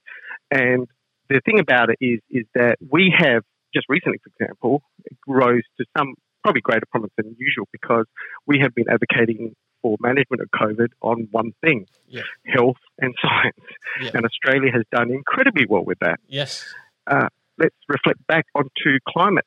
and 0.51 0.87
the 1.29 1.41
thing 1.45 1.59
about 1.59 1.89
it 1.89 1.97
is 1.99 2.19
is 2.29 2.45
that 2.55 2.77
we 2.91 3.13
have 3.15 3.43
just 3.73 3.87
recently, 3.89 4.19
for 4.23 4.31
example, 4.39 4.81
rose 5.27 5.63
to 5.77 5.85
some 5.97 6.13
probably 6.43 6.61
greater 6.61 6.85
prominence 6.89 7.13
than 7.17 7.35
usual 7.37 7.67
because 7.71 8.05
we 8.45 8.59
have 8.59 8.73
been 8.73 8.85
advocating 8.89 9.55
for 9.81 9.97
management 9.99 10.41
of 10.41 10.49
COVID 10.51 10.89
on 11.01 11.27
one 11.31 11.53
thing 11.61 11.87
yeah. 12.07 12.21
health 12.45 12.77
and 12.99 13.13
science. 13.21 13.55
Yeah. 14.01 14.11
And 14.13 14.25
Australia 14.25 14.71
has 14.71 14.83
done 14.91 15.11
incredibly 15.11 15.65
well 15.65 15.83
with 15.83 15.99
that. 15.99 16.19
Yes. 16.27 16.65
Uh, 17.05 17.29
let's 17.57 17.75
reflect 17.87 18.25
back 18.27 18.45
onto 18.55 18.99
climate 19.07 19.45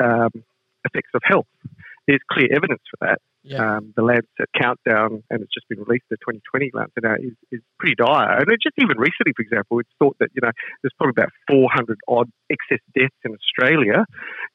um, 0.00 0.30
effects 0.84 1.10
of 1.14 1.22
health. 1.24 1.46
There's 2.08 2.24
clear 2.32 2.48
evidence 2.50 2.80
for 2.88 3.06
that. 3.06 3.20
Yeah. 3.44 3.76
Um, 3.76 3.92
the 3.96 4.02
Lancet 4.02 4.48
countdown, 4.56 5.22
and 5.30 5.42
it's 5.42 5.52
just 5.52 5.68
been 5.68 5.78
released, 5.78 6.08
the 6.08 6.16
2020 6.16 6.70
Lancet 6.72 7.02
now, 7.04 7.14
is, 7.20 7.36
is 7.52 7.60
pretty 7.78 7.94
dire. 7.94 8.40
And 8.40 8.48
just 8.62 8.74
even 8.80 8.96
recently, 8.96 9.36
for 9.36 9.42
example, 9.42 9.78
it's 9.78 9.92
thought 9.98 10.16
that, 10.18 10.30
you 10.32 10.40
know, 10.42 10.50
there's 10.82 10.96
probably 10.96 11.20
about 11.20 11.32
400 11.48 11.98
odd 12.08 12.32
excess 12.48 12.80
deaths 12.96 13.14
in 13.24 13.36
Australia 13.36 14.04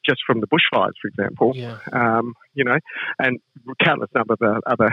just 0.04 0.18
from 0.26 0.40
the 0.40 0.50
bushfires, 0.50 0.98
for 1.00 1.08
example. 1.08 1.52
Yeah. 1.54 1.78
Um, 1.92 2.34
you 2.54 2.64
know, 2.64 2.78
and 3.18 3.38
countless 3.82 4.10
number 4.14 4.34
of 4.34 4.62
other, 4.66 4.90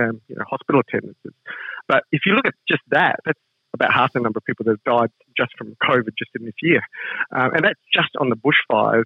um, 0.00 0.20
you 0.28 0.36
know, 0.36 0.44
hospital 0.48 0.80
attendances. 0.80 1.36
But 1.86 2.04
if 2.10 2.22
you 2.26 2.32
look 2.32 2.46
at 2.46 2.54
just 2.66 2.82
that, 2.90 3.20
that's 3.24 3.40
about 3.74 3.92
half 3.92 4.12
the 4.12 4.20
number 4.20 4.38
of 4.38 4.44
people 4.44 4.64
that 4.64 4.72
have 4.72 4.84
died 4.84 5.10
just 5.36 5.52
from 5.56 5.76
COVID 5.82 6.16
just 6.18 6.32
in 6.34 6.44
this 6.44 6.54
year. 6.62 6.80
Um, 7.36 7.52
and 7.54 7.64
that's 7.64 7.80
just 7.92 8.10
on 8.18 8.30
the 8.30 8.36
bushfires 8.36 9.04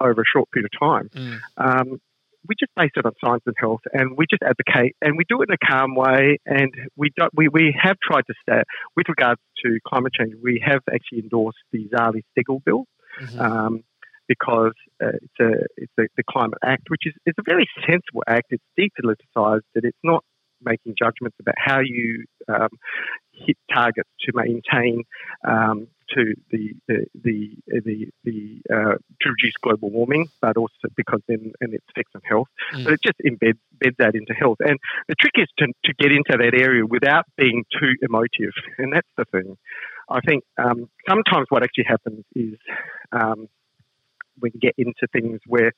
over 0.00 0.22
a 0.22 0.24
short 0.24 0.50
period 0.50 0.70
of 0.72 0.78
time. 0.78 1.08
Mm. 1.14 1.40
Um, 1.56 2.00
we 2.48 2.54
just 2.58 2.72
base 2.76 2.90
it 2.96 3.06
on 3.06 3.12
science 3.24 3.42
and 3.46 3.54
health, 3.58 3.80
and 3.92 4.16
we 4.16 4.26
just 4.30 4.42
advocate, 4.42 4.96
and 5.00 5.16
we 5.16 5.24
do 5.28 5.40
it 5.42 5.48
in 5.48 5.54
a 5.54 5.66
calm 5.66 5.94
way. 5.94 6.38
And 6.46 6.72
we 6.96 7.10
don't, 7.16 7.32
we, 7.34 7.48
we 7.48 7.74
have 7.80 7.96
tried 8.02 8.24
to 8.26 8.34
stay 8.42 8.62
with 8.96 9.08
regards 9.08 9.40
to 9.64 9.78
climate 9.86 10.12
change. 10.18 10.34
We 10.42 10.62
have 10.64 10.82
actually 10.92 11.20
endorsed 11.20 11.58
the 11.72 11.88
Zali-Steggall 11.88 12.64
bill. 12.64 12.84
Mm-hmm. 13.20 13.40
Um, 13.40 13.84
because 14.26 14.72
uh, 15.02 15.08
it's 15.22 15.40
a 15.40 15.50
it's 15.76 15.92
a, 15.98 16.02
the 16.16 16.22
Climate 16.28 16.58
Act, 16.64 16.84
which 16.88 17.02
is 17.04 17.12
it's 17.26 17.38
a 17.38 17.42
very 17.44 17.68
sensible 17.86 18.22
act. 18.26 18.46
It's 18.50 18.64
depoliticised. 18.78 19.64
That 19.74 19.84
it's 19.84 19.98
not 20.02 20.24
making 20.64 20.94
judgments 20.98 21.36
about 21.38 21.54
how 21.58 21.80
you 21.80 22.24
um, 22.48 22.70
hit 23.34 23.56
targets 23.72 24.08
to 24.20 24.32
maintain 24.34 25.04
um, 25.46 25.88
to 26.14 26.34
the 26.50 26.74
the 26.86 27.06
the 27.22 27.56
the, 27.66 28.08
the 28.24 28.60
uh, 28.72 28.94
to 29.20 29.28
reduce 29.28 29.54
global 29.62 29.90
warming, 29.90 30.28
but 30.40 30.56
also 30.56 30.72
because 30.96 31.20
then 31.28 31.52
and 31.60 31.74
its 31.74 31.84
effects 31.90 32.12
on 32.14 32.20
health. 32.24 32.48
Mm. 32.74 32.84
But 32.84 32.92
it 32.94 33.00
just 33.04 33.18
embeds 33.18 33.58
embeds 33.74 33.96
that 33.98 34.14
into 34.14 34.34
health. 34.34 34.58
And 34.60 34.78
the 35.08 35.14
trick 35.20 35.32
is 35.36 35.48
to 35.58 35.66
to 35.66 35.94
get 35.98 36.12
into 36.12 36.36
that 36.38 36.54
area 36.54 36.84
without 36.86 37.24
being 37.36 37.64
too 37.78 37.94
emotive, 38.02 38.52
and 38.78 38.92
that's 38.92 39.08
the 39.16 39.24
thing. 39.26 39.56
I 40.08 40.20
think 40.20 40.44
um, 40.58 40.90
sometimes 41.08 41.46
what 41.48 41.62
actually 41.62 41.84
happens 41.84 42.24
is 42.34 42.58
um, 43.12 43.48
we 44.40 44.50
can 44.50 44.60
get 44.60 44.74
into 44.76 45.06
things 45.12 45.40
where 45.46 45.72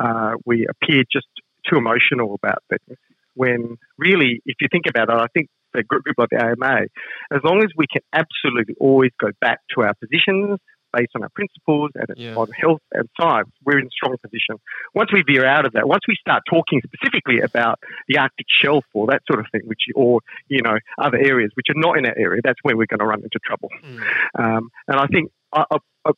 uh, 0.00 0.32
we 0.44 0.66
appear 0.66 1.04
just 1.10 1.28
too 1.68 1.76
emotional 1.76 2.34
about 2.34 2.64
things 2.68 2.98
when 3.34 3.78
really, 3.96 4.42
if 4.44 4.56
you 4.60 4.68
think 4.70 4.86
about 4.86 5.08
it, 5.08 5.14
I 5.14 5.26
think 5.32 5.48
a 5.74 5.82
group 5.82 6.02
like 6.18 6.28
the 6.30 6.42
AMA, 6.42 6.86
as 7.32 7.40
long 7.44 7.62
as 7.62 7.70
we 7.76 7.86
can 7.86 8.02
absolutely 8.12 8.74
always 8.80 9.10
go 9.18 9.28
back 9.40 9.60
to 9.74 9.82
our 9.82 9.94
positions 9.94 10.58
based 10.92 11.12
on 11.14 11.22
our 11.22 11.28
principles 11.30 11.90
and 11.94 12.06
yeah. 12.16 12.34
on 12.34 12.48
health 12.50 12.82
and 12.92 13.08
science, 13.20 13.48
we're 13.64 13.78
in 13.78 13.86
a 13.86 13.90
strong 13.90 14.16
position. 14.22 14.56
Once 14.94 15.12
we 15.12 15.22
veer 15.26 15.46
out 15.46 15.64
of 15.64 15.72
that, 15.72 15.86
once 15.86 16.02
we 16.08 16.16
start 16.20 16.42
talking 16.48 16.80
specifically 16.84 17.40
about 17.40 17.78
the 18.08 18.18
Arctic 18.18 18.46
shelf 18.48 18.84
or 18.92 19.06
that 19.06 19.22
sort 19.26 19.40
of 19.40 19.46
thing, 19.52 19.62
which 19.64 19.82
or 19.94 20.20
you 20.48 20.62
know 20.62 20.76
other 20.98 21.18
areas 21.18 21.50
which 21.54 21.66
are 21.70 21.80
not 21.80 21.96
in 21.96 22.04
that 22.04 22.18
area, 22.18 22.40
that's 22.42 22.58
where 22.62 22.76
we're 22.76 22.86
going 22.86 23.00
to 23.00 23.06
run 23.06 23.22
into 23.22 23.38
trouble. 23.44 23.68
Mm. 23.84 24.00
Um, 24.38 24.70
and 24.88 24.98
I 24.98 25.06
think 25.06 25.30
I, 25.52 25.64
I, 25.70 25.76
I, 26.06 26.10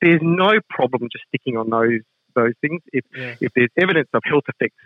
there's 0.00 0.20
no 0.22 0.52
problem 0.68 1.08
just 1.10 1.24
sticking 1.28 1.56
on 1.56 1.70
those 1.70 2.00
those 2.34 2.52
things 2.60 2.80
if 2.92 3.04
yeah. 3.14 3.34
if 3.40 3.52
there's 3.54 3.70
evidence 3.76 4.08
of 4.14 4.22
health 4.24 4.44
effects 4.48 4.76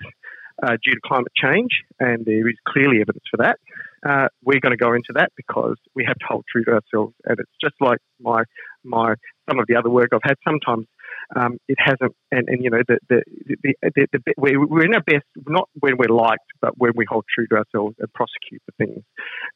uh, 0.63 0.77
due 0.83 0.93
to 0.93 1.01
climate 1.05 1.33
change, 1.35 1.83
and 1.99 2.25
there 2.25 2.49
is 2.49 2.57
clearly 2.67 3.01
evidence 3.01 3.25
for 3.31 3.39
that. 3.39 3.59
Uh, 4.07 4.29
we're 4.45 4.61
going 4.61 4.77
to 4.77 4.83
go 4.83 4.93
into 4.93 5.13
that 5.15 5.31
because 5.37 5.77
we 5.95 6.05
have 6.05 6.19
to 6.19 6.25
hold 6.29 6.45
true 6.51 6.65
to 6.65 6.73
ourselves, 6.73 7.15
and 7.25 7.39
it's 7.39 7.51
just 7.61 7.75
like 7.81 7.99
my 8.21 8.43
my 8.85 9.15
some 9.49 9.59
of 9.59 9.67
the 9.67 9.77
other 9.77 9.91
work 9.91 10.11
I've 10.13 10.21
had. 10.23 10.37
Sometimes 10.45 10.87
um, 11.35 11.59
it 11.69 11.79
hasn't, 11.79 12.15
and, 12.31 12.49
and 12.49 12.63
you 12.63 12.71
know 12.71 12.83
the 12.87 12.99
the, 13.09 13.23
the, 13.63 13.75
the, 13.83 14.07
the 14.13 14.35
we're 14.37 14.85
in 14.85 14.95
our 14.95 15.03
best 15.03 15.25
not 15.47 15.69
when 15.81 15.97
we're 15.97 16.15
liked, 16.15 16.45
but 16.61 16.77
when 16.77 16.93
we 16.95 17.07
hold 17.09 17.25
true 17.35 17.47
to 17.49 17.57
ourselves 17.57 17.97
and 17.99 18.13
prosecute 18.13 18.63
the 18.67 18.73
things 18.79 19.03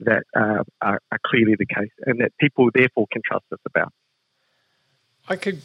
that 0.01 0.25
uh, 0.37 0.63
are, 0.81 1.01
are 1.13 1.19
clearly 1.27 1.55
the 1.59 1.67
case, 1.67 1.93
and 2.07 2.21
that 2.21 2.33
people 2.41 2.71
therefore 2.75 3.07
can 3.13 3.23
trust 3.25 3.45
us 3.53 3.61
about. 3.67 3.93
I 5.29 5.37
could 5.37 5.61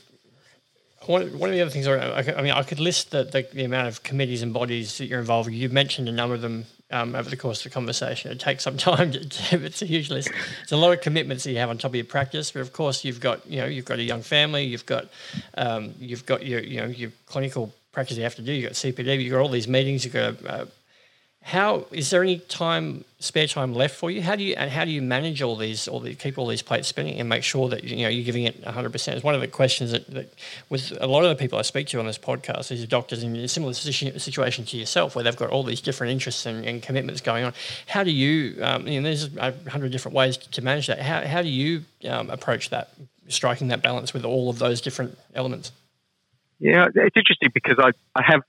one, 1.08 1.38
one 1.38 1.50
of 1.50 1.56
the 1.56 1.62
other 1.62 1.72
things, 1.72 1.88
I, 1.88 2.42
mean, 2.42 2.52
I 2.52 2.64
could 2.64 2.80
list 2.80 3.12
the, 3.12 3.24
the, 3.24 3.46
the, 3.54 3.66
amount 3.66 3.88
of 3.88 4.04
committees 4.04 4.42
and 4.42 4.54
bodies 4.54 4.98
that 4.98 5.08
you're 5.08 5.20
involved 5.20 5.50
with. 5.50 5.56
You've 5.56 5.74
mentioned 5.74 6.08
a 6.08 6.12
number 6.12 6.36
of 6.36 6.42
them 6.42 6.66
um, 6.94 7.16
over 7.16 7.30
the 7.30 7.36
course 7.36 7.66
of 7.66 7.72
the 7.72 7.74
conversation. 7.74 8.32
It 8.32 8.40
takes 8.40 8.64
some 8.64 8.78
time 8.90 9.12
to, 9.12 9.20
it's 9.66 9.82
a 9.82 9.86
huge 9.86 10.10
list. 10.10 10.32
It's 10.62 10.72
a 10.72 10.78
lot 10.78 10.94
of 10.94 11.02
commitments 11.02 11.44
that 11.44 11.52
you 11.52 11.58
have 11.58 11.70
on 11.70 11.78
top 11.78 11.92
of 11.92 11.96
your 11.96 12.06
practice, 12.06 12.52
but 12.52 12.62
of 12.62 12.72
course 12.72 13.04
you've 13.04 13.20
got, 13.20 13.46
you 13.48 13.60
know, 13.60 13.66
you've 13.66 13.86
got 13.86 14.00
a 14.00 14.04
young 14.04 14.22
family, 14.22 14.64
you've 14.64 14.86
got, 14.86 15.08
um, 15.58 15.94
you've 16.00 16.26
got 16.26 16.46
your, 16.46 16.62
you 16.62 16.80
know, 16.80 16.88
your 16.88 17.12
clinical 17.26 17.74
practice 17.92 18.16
you 18.18 18.24
have 18.24 18.36
to 18.36 18.42
do. 18.42 18.54
You've 18.54 18.70
got 18.70 18.74
CPD, 18.74 19.22
you've 19.22 19.32
got 19.32 19.40
all 19.40 19.50
these 19.50 19.68
meetings, 19.68 20.06
you've 20.06 20.14
got 20.14 20.42
a, 20.46 20.68
how 21.46 21.86
is 21.92 22.10
there 22.10 22.24
any 22.24 22.40
time 22.40 23.04
spare 23.20 23.48
time 23.48 23.74
left 23.74 23.98
for 23.98 24.10
you? 24.10 24.22
How 24.22 24.38
do 24.38 24.44
you 24.46 24.56
and 24.56 24.72
how 24.72 24.86
do 24.86 24.92
you 24.92 25.02
manage 25.02 25.42
all 25.42 25.58
these 25.58 25.90
all 25.90 26.00
the 26.00 26.16
keep 26.16 26.38
all 26.38 26.48
these 26.48 26.62
plates 26.62 26.88
spinning 26.88 27.20
and 27.20 27.28
make 27.28 27.44
sure 27.44 27.68
that 27.68 27.84
you 27.84 28.04
know 28.04 28.08
you're 28.08 28.24
giving 28.24 28.46
it 28.46 28.62
100% 28.64 29.08
it's 29.10 29.24
one 29.26 29.36
of 29.36 29.42
the 29.42 29.48
questions 29.50 29.92
that, 29.92 30.08
that 30.08 30.34
with 30.70 30.98
a 31.02 31.06
lot 31.06 31.24
of 31.26 31.30
the 31.30 31.36
people 31.36 31.60
i 31.60 31.62
speak 31.62 31.88
to 31.88 32.00
on 32.00 32.06
this 32.06 32.18
podcast 32.18 32.70
these 32.70 32.82
are 32.82 32.88
doctors 32.88 33.24
in 33.24 33.36
a 33.36 33.48
similar 33.50 33.74
situation 33.74 34.64
to 34.64 34.78
yourself 34.78 35.16
where 35.16 35.24
they've 35.24 35.36
got 35.36 35.50
all 35.50 35.64
these 35.64 35.82
different 35.82 36.12
interests 36.12 36.46
and, 36.46 36.66
and 36.66 36.82
commitments 36.82 37.20
going 37.20 37.44
on. 37.44 37.54
How 37.88 38.06
do 38.06 38.12
you 38.12 38.64
um, 38.64 38.88
you 38.88 39.02
know 39.02 39.04
there's 39.04 39.36
a 39.36 39.54
hundred 39.70 39.92
different 39.92 40.16
ways 40.16 40.38
to 40.38 40.62
manage 40.62 40.88
that. 40.88 41.02
How, 41.02 41.28
how 41.28 41.42
do 41.42 41.50
you 41.50 41.84
um, 42.08 42.30
approach 42.30 42.70
that 42.70 42.94
striking 43.28 43.68
that 43.68 43.82
balance 43.82 44.14
with 44.14 44.24
all 44.24 44.50
of 44.50 44.60
those 44.60 44.80
different 44.80 45.18
elements? 45.36 45.74
Yeah 46.60 46.88
it's 46.96 47.18
interesting 47.18 47.52
because 47.54 47.78
i, 47.80 47.92
I 48.18 48.24
have 48.24 48.44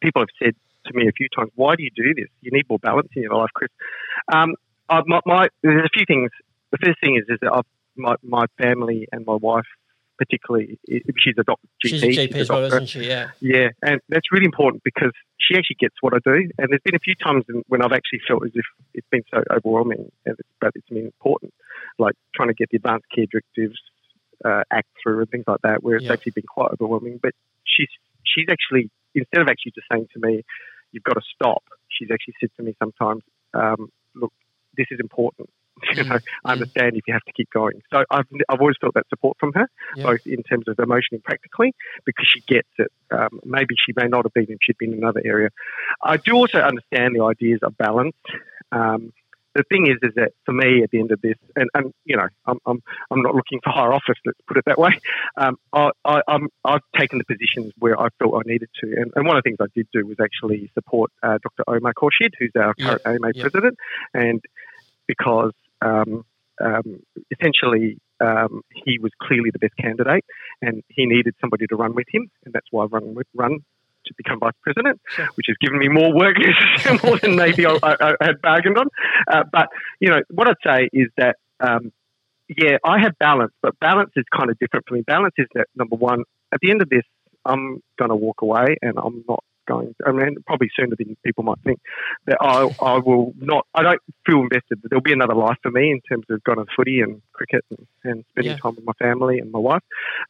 people 0.00 0.22
have 0.22 0.30
said 0.42 0.54
to 0.86 0.92
me 0.94 1.08
a 1.08 1.12
few 1.12 1.28
times, 1.34 1.50
why 1.54 1.76
do 1.76 1.82
you 1.82 1.90
do 1.94 2.14
this? 2.14 2.28
You 2.40 2.50
need 2.52 2.66
more 2.68 2.78
balance 2.78 3.08
in 3.14 3.22
your 3.22 3.34
life, 3.34 3.50
Chris. 3.54 3.70
Um, 4.32 4.54
I, 4.88 5.02
my, 5.06 5.20
my, 5.26 5.48
there's 5.62 5.84
a 5.84 5.88
few 5.92 6.04
things. 6.06 6.30
The 6.72 6.78
first 6.84 7.00
thing 7.00 7.16
is, 7.16 7.24
is 7.28 7.38
that 7.42 7.52
I've, 7.52 7.64
my, 7.96 8.14
my 8.22 8.46
family 8.58 9.08
and 9.12 9.26
my 9.26 9.34
wife 9.34 9.66
particularly, 10.20 10.78
she's 10.86 11.34
a 11.38 11.44
doctor, 11.44 11.66
GP. 11.82 11.88
She's 11.88 12.02
a 12.02 12.06
GP 12.08 12.32
she's 12.32 12.40
as 12.42 12.48
well, 12.50 12.64
isn't 12.64 12.90
she? 12.90 13.08
Yeah. 13.08 13.30
Yeah, 13.40 13.68
and 13.80 14.02
that's 14.10 14.30
really 14.30 14.44
important 14.44 14.82
because 14.84 15.12
she 15.38 15.56
actually 15.56 15.76
gets 15.80 15.94
what 16.02 16.12
I 16.12 16.18
do. 16.22 16.50
And 16.58 16.68
there's 16.68 16.82
been 16.84 16.94
a 16.94 17.00
few 17.00 17.14
times 17.14 17.44
when 17.68 17.82
I've 17.82 17.92
actually 17.92 18.20
felt 18.28 18.44
as 18.44 18.52
if 18.54 18.66
it's 18.92 19.06
been 19.10 19.22
so 19.32 19.42
overwhelming, 19.50 20.12
but 20.60 20.72
it's 20.74 20.88
been 20.90 21.06
important, 21.06 21.54
like 21.98 22.14
trying 22.34 22.48
to 22.48 22.54
get 22.54 22.68
the 22.70 22.76
advanced 22.76 23.06
care 23.14 23.24
directives 23.32 23.80
uh, 24.44 24.62
act 24.70 24.88
through 25.02 25.20
and 25.20 25.30
things 25.30 25.44
like 25.46 25.60
that, 25.62 25.82
where 25.82 25.96
it's 25.96 26.04
yeah. 26.04 26.12
actually 26.12 26.32
been 26.32 26.44
quite 26.46 26.70
overwhelming. 26.72 27.18
But 27.22 27.32
she's 27.64 27.88
she's 28.22 28.46
actually 28.50 28.90
instead 29.14 29.42
of 29.42 29.48
actually 29.48 29.72
just 29.72 29.86
saying 29.92 30.08
to 30.14 30.20
me, 30.20 30.44
"You've 30.92 31.04
got 31.04 31.14
to 31.14 31.22
stop," 31.34 31.62
she's 31.88 32.10
actually 32.12 32.34
said 32.40 32.50
to 32.56 32.62
me 32.62 32.74
sometimes, 32.78 33.22
um, 33.54 33.90
"Look, 34.14 34.32
this 34.76 34.86
is 34.90 35.00
important." 35.00 35.50
you 35.96 36.04
know, 36.04 36.18
I 36.44 36.52
understand 36.52 36.96
if 36.96 37.04
you 37.06 37.14
have 37.14 37.24
to 37.24 37.32
keep 37.32 37.50
going. 37.50 37.80
So 37.92 38.04
I've, 38.10 38.26
I've 38.48 38.60
always 38.60 38.76
felt 38.80 38.94
that 38.94 39.08
support 39.08 39.36
from 39.40 39.52
her, 39.54 39.68
yeah. 39.96 40.04
both 40.04 40.26
in 40.26 40.42
terms 40.42 40.68
of 40.68 40.78
emotionally 40.78 41.16
and 41.16 41.24
practically, 41.24 41.74
because 42.04 42.26
she 42.32 42.40
gets 42.40 42.68
it. 42.78 42.92
Um, 43.10 43.40
maybe 43.44 43.74
she 43.84 43.92
may 43.96 44.06
not 44.06 44.24
have 44.24 44.34
been 44.34 44.46
if 44.48 44.58
she'd 44.62 44.78
been 44.78 44.92
in 44.92 44.98
another 44.98 45.22
area. 45.24 45.50
I 46.02 46.16
do 46.16 46.34
also 46.34 46.58
understand 46.58 47.16
the 47.16 47.24
ideas 47.24 47.60
of 47.62 47.76
balance. 47.78 48.16
Um, 48.72 49.12
the 49.54 49.64
thing 49.68 49.86
is, 49.88 49.96
is 50.02 50.14
that 50.16 50.32
for 50.44 50.52
me, 50.52 50.82
at 50.82 50.90
the 50.90 51.00
end 51.00 51.10
of 51.10 51.20
this, 51.20 51.34
and, 51.56 51.68
and 51.74 51.92
you 52.04 52.16
know, 52.16 52.28
I'm, 52.46 52.58
I'm, 52.66 52.82
I'm 53.10 53.22
not 53.22 53.34
looking 53.34 53.60
for 53.62 53.70
higher 53.70 53.92
office. 53.92 54.18
Let's 54.24 54.38
put 54.46 54.56
it 54.56 54.64
that 54.66 54.78
way. 54.78 54.98
Um, 55.36 55.56
I, 55.72 55.90
I, 56.04 56.22
I'm, 56.28 56.48
I've 56.64 56.82
taken 56.96 57.18
the 57.18 57.24
positions 57.24 57.72
where 57.78 57.98
I 58.00 58.08
felt 58.18 58.34
I 58.34 58.42
needed 58.46 58.68
to, 58.82 58.86
and, 58.96 59.12
and 59.14 59.26
one 59.26 59.36
of 59.36 59.42
the 59.42 59.48
things 59.48 59.58
I 59.60 59.66
did 59.74 59.88
do 59.92 60.06
was 60.06 60.18
actually 60.22 60.70
support 60.74 61.10
uh, 61.22 61.38
Dr. 61.42 61.64
Omar 61.66 61.94
Khorshid, 61.94 62.32
who's 62.38 62.52
our 62.56 62.74
yeah. 62.78 62.86
current 62.86 63.02
AMA 63.06 63.32
yeah. 63.34 63.42
president, 63.42 63.78
and 64.14 64.40
because 65.06 65.52
um, 65.82 66.24
um, 66.62 67.00
essentially 67.30 67.98
um, 68.20 68.62
he 68.72 68.98
was 68.98 69.12
clearly 69.20 69.50
the 69.50 69.58
best 69.58 69.76
candidate, 69.76 70.24
and 70.62 70.82
he 70.88 71.06
needed 71.06 71.34
somebody 71.40 71.66
to 71.66 71.76
run 71.76 71.94
with 71.94 72.06
him, 72.12 72.30
and 72.44 72.54
that's 72.54 72.66
why 72.70 72.84
I 72.84 72.86
run 72.86 73.14
with, 73.14 73.26
run 73.34 73.60
to 74.06 74.14
become 74.16 74.40
vice 74.40 74.52
president, 74.62 75.00
sure. 75.08 75.28
which 75.34 75.46
has 75.48 75.56
given 75.60 75.78
me 75.78 75.88
more 75.88 76.14
work, 76.14 76.36
more 77.04 77.18
than 77.18 77.36
maybe 77.36 77.66
I, 77.66 77.78
I, 77.82 77.94
I, 78.00 78.14
had 78.20 78.40
bargained 78.40 78.78
on. 78.78 78.88
Uh, 79.30 79.44
but 79.50 79.68
you 80.00 80.08
know, 80.10 80.20
what 80.30 80.48
I'd 80.48 80.56
say 80.64 80.88
is 80.92 81.08
that 81.16 81.36
um, 81.60 81.92
yeah, 82.56 82.78
I 82.84 82.98
have 83.00 83.18
balance, 83.18 83.52
but 83.62 83.78
balance 83.78 84.10
is 84.16 84.24
kind 84.36 84.50
of 84.50 84.58
different 84.58 84.86
for 84.88 84.94
me. 84.94 85.02
Balance 85.02 85.34
is 85.38 85.46
that 85.54 85.66
number 85.76 85.96
one, 85.96 86.24
at 86.52 86.60
the 86.60 86.70
end 86.70 86.82
of 86.82 86.88
this, 86.88 87.04
I'm 87.44 87.82
going 87.98 88.10
to 88.10 88.16
walk 88.16 88.42
away 88.42 88.76
and 88.82 88.98
I'm 88.98 89.24
not 89.28 89.44
going, 89.68 89.94
I 90.04 90.10
mean, 90.12 90.36
probably 90.46 90.68
sooner 90.74 90.96
than 90.96 91.16
people 91.24 91.44
might 91.44 91.60
think, 91.64 91.80
that 92.26 92.38
I, 92.40 92.74
I 92.82 92.98
will 92.98 93.32
not, 93.38 93.66
I 93.74 93.82
don't 93.82 94.00
feel 94.26 94.40
invested. 94.40 94.80
There'll 94.82 95.02
be 95.02 95.12
another 95.12 95.34
life 95.34 95.58
for 95.62 95.70
me 95.70 95.92
in 95.92 96.00
terms 96.00 96.26
of 96.28 96.42
going 96.44 96.58
to 96.58 96.66
footy 96.74 97.00
and 97.00 97.22
cricket 97.32 97.64
and, 97.70 97.86
and 98.02 98.24
spending 98.30 98.52
yeah. 98.52 98.58
time 98.58 98.74
with 98.74 98.84
my 98.84 98.94
family 98.94 99.38
and 99.38 99.52
my 99.52 99.60
wife. 99.60 99.82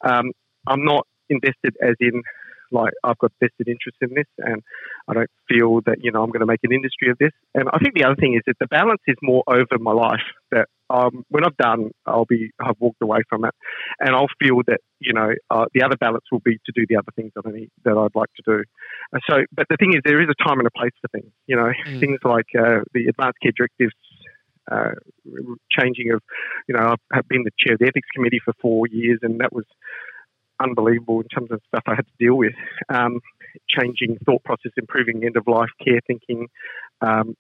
Um, 0.03 0.33
I'm 0.67 0.85
not 0.85 1.07
invested 1.31 1.77
as 1.81 1.95
in 2.01 2.23
like 2.71 2.93
I've 3.05 3.19
got 3.19 3.33
vested 3.41 3.69
interest 3.69 3.99
in 4.01 4.11
this, 4.15 4.27
and 4.39 4.63
I 5.09 5.15
don't 5.15 5.31
feel 5.49 5.81
that 5.87 5.99
you 6.01 6.13
know 6.13 6.23
I'm 6.23 6.31
going 6.31 6.41
to 6.41 6.47
make 6.47 6.61
an 6.63 6.73
industry 6.73 7.11
of 7.11 7.19
this. 7.19 7.33
And 7.55 7.69
I 7.73 7.79
think 7.79 7.95
the 7.95 8.05
other 8.05 8.17
thing 8.17 8.35
is 8.35 8.43
that 8.47 8.57
the 8.61 8.67
balance 8.67 9.03
is 9.07 9.17
more 9.23 9.43
over 9.49 9.79
my 9.79 9.93
life. 9.93 10.25
That 10.51 10.69
um, 10.89 11.25
when 11.29 11.45
I've 11.45 11.57
done, 11.57 11.91
I'll 12.07 12.25
be 12.25 12.51
I've 12.61 12.81
walked 12.81 13.03
away 13.03 13.19
from 13.29 13.45
it, 13.45 13.55
and 14.01 14.15
I'll 14.15 14.33
feel 14.43 14.61
that 14.67 14.81
you 15.01 15.13
know 15.13 15.31
uh, 15.51 15.67
the 15.75 15.83
other 15.83 15.97
balance 15.97 16.25
will 16.33 16.41
be 16.45 16.59
to 16.67 16.73
do 16.75 16.85
the 16.89 16.97
other 16.97 17.13
things 17.15 17.33
that 17.37 17.43
I 17.47 17.51
need, 17.51 17.71
that 17.85 17.97
I'd 17.97 18.19
like 18.19 18.31
to 18.37 18.43
do. 18.47 18.63
And 19.13 19.23
so, 19.29 19.37
but 19.53 19.67
the 19.71 19.77
thing 19.79 19.95
is, 19.95 20.01
there 20.05 20.21
is 20.21 20.29
a 20.29 20.45
time 20.45 20.59
and 20.59 20.67
a 20.67 20.77
place 20.77 20.93
for 21.01 21.09
things. 21.09 21.33
You 21.47 21.57
know, 21.57 21.73
mm. 21.87 22.01
things 22.01 22.19
like 22.25 22.47
uh, 22.59 22.81
the 22.95 23.07
advanced 23.09 23.39
care 23.43 23.53
directives 23.57 23.95
uh, 24.71 24.93
changing 25.71 26.13
of, 26.13 26.23
you 26.69 26.75
know, 26.75 26.95
I've 27.13 27.29
been 27.29 27.45
the 27.45 27.51
chair 27.59 27.75
of 27.75 27.81
the 27.81 27.87
ethics 27.87 28.09
committee 28.15 28.41
for 28.45 28.55
four 28.61 28.87
years, 28.87 29.19
and 29.23 29.41
that 29.41 29.53
was 29.53 29.65
unbelievable 30.61 31.21
in 31.21 31.29
terms 31.29 31.51
of 31.51 31.61
stuff 31.69 31.83
I 31.87 31.95
had 31.95 32.07
to 32.07 32.13
deal 32.19 32.35
with. 32.35 32.53
Um, 32.89 33.21
changing 33.69 34.19
thought 34.25 34.45
process, 34.45 34.73
improving 34.77 35.25
end 35.25 35.37
of 35.37 35.47
life 35.47 35.71
care 35.85 36.01
thinking, 36.07 36.49
um, 37.01 37.37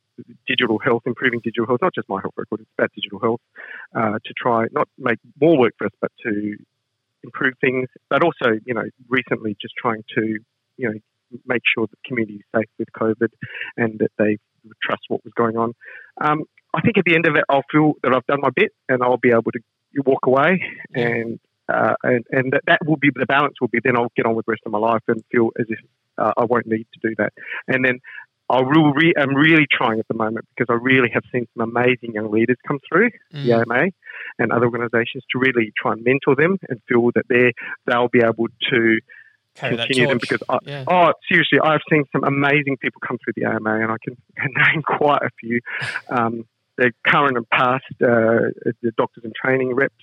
digital 0.46 0.78
health, 0.78 1.02
improving 1.06 1.40
digital 1.42 1.66
health, 1.66 1.80
not 1.82 1.94
just 1.94 2.08
my 2.08 2.20
health 2.20 2.34
record, 2.36 2.60
it's 2.60 2.70
about 2.76 2.90
digital 2.94 3.20
health, 3.20 3.40
uh, 3.94 4.18
to 4.24 4.34
try 4.36 4.66
not 4.72 4.88
make 4.98 5.18
more 5.40 5.58
work 5.58 5.74
for 5.78 5.86
us, 5.86 5.92
but 6.00 6.10
to 6.24 6.56
improve 7.22 7.54
things. 7.60 7.88
But 8.08 8.24
also, 8.24 8.58
you 8.64 8.74
know, 8.74 8.84
recently 9.08 9.56
just 9.60 9.74
trying 9.80 10.04
to, 10.16 10.38
you 10.76 10.88
know, 10.88 10.98
make 11.46 11.62
sure 11.74 11.86
that 11.86 11.90
the 11.90 12.08
community 12.08 12.36
is 12.36 12.44
safe 12.54 12.68
with 12.78 12.88
COVID 12.92 13.28
and 13.76 13.98
that 14.00 14.10
they 14.18 14.38
trust 14.82 15.02
what 15.08 15.24
was 15.24 15.32
going 15.34 15.56
on. 15.56 15.74
Um, 16.20 16.44
I 16.74 16.80
think 16.80 16.98
at 16.98 17.04
the 17.04 17.14
end 17.14 17.26
of 17.26 17.36
it, 17.36 17.44
I'll 17.48 17.64
feel 17.70 17.94
that 18.02 18.14
I've 18.14 18.26
done 18.26 18.40
my 18.40 18.50
bit 18.54 18.72
and 18.88 19.02
I'll 19.02 19.16
be 19.16 19.30
able 19.30 19.52
to 19.52 19.60
walk 20.04 20.26
away 20.26 20.62
and 20.94 21.40
uh, 21.70 21.94
and, 22.02 22.24
and 22.30 22.52
that, 22.52 22.62
that 22.66 22.78
will 22.86 22.96
be 22.96 23.10
the 23.14 23.26
balance 23.26 23.54
will 23.60 23.68
be 23.68 23.80
then 23.82 23.96
I'll 23.96 24.12
get 24.16 24.26
on 24.26 24.34
with 24.34 24.46
the 24.46 24.52
rest 24.52 24.62
of 24.66 24.72
my 24.72 24.78
life 24.78 25.02
and 25.08 25.22
feel 25.30 25.50
as 25.58 25.66
if 25.68 25.78
uh, 26.18 26.32
I 26.36 26.44
won't 26.44 26.66
need 26.66 26.86
to 26.92 27.08
do 27.08 27.14
that. 27.18 27.32
And 27.68 27.84
then 27.84 28.00
I 28.50 28.60
will 28.62 28.92
re- 28.92 29.14
I'm 29.16 29.34
really 29.34 29.66
trying 29.70 30.00
at 30.00 30.08
the 30.08 30.14
moment 30.14 30.46
because 30.56 30.72
I 30.72 30.78
really 30.82 31.08
have 31.14 31.22
seen 31.32 31.46
some 31.56 31.68
amazing 31.68 32.14
young 32.14 32.32
leaders 32.32 32.56
come 32.66 32.80
through 32.88 33.10
mm. 33.32 33.44
the 33.44 33.52
AMA 33.52 33.90
and 34.38 34.52
other 34.52 34.66
organisations 34.66 35.24
to 35.30 35.38
really 35.38 35.72
try 35.80 35.92
and 35.92 36.02
mentor 36.02 36.34
them 36.34 36.58
and 36.68 36.80
feel 36.88 37.10
that 37.14 37.26
they 37.28 37.52
they'll 37.86 38.08
be 38.08 38.22
able 38.22 38.48
to 38.70 38.98
Carry 39.54 39.76
continue 39.76 40.08
them 40.08 40.18
because 40.18 40.42
I, 40.48 40.58
yeah. 40.64 40.84
oh 40.88 41.12
seriously 41.30 41.60
I've 41.62 41.80
seen 41.90 42.04
some 42.12 42.24
amazing 42.24 42.76
people 42.78 43.00
come 43.06 43.18
through 43.22 43.34
the 43.36 43.48
AMA 43.48 43.82
and 43.82 43.92
I 43.92 43.96
can, 44.02 44.16
name 44.36 44.82
quite 44.82 45.22
a 45.22 45.30
few. 45.40 45.60
Um, 46.08 46.44
the 46.76 46.92
current 47.06 47.36
and 47.36 47.48
past 47.50 47.84
uh, 48.02 48.50
the 48.82 48.92
doctors 48.96 49.24
in 49.24 49.32
training 49.40 49.74
reps 49.74 49.94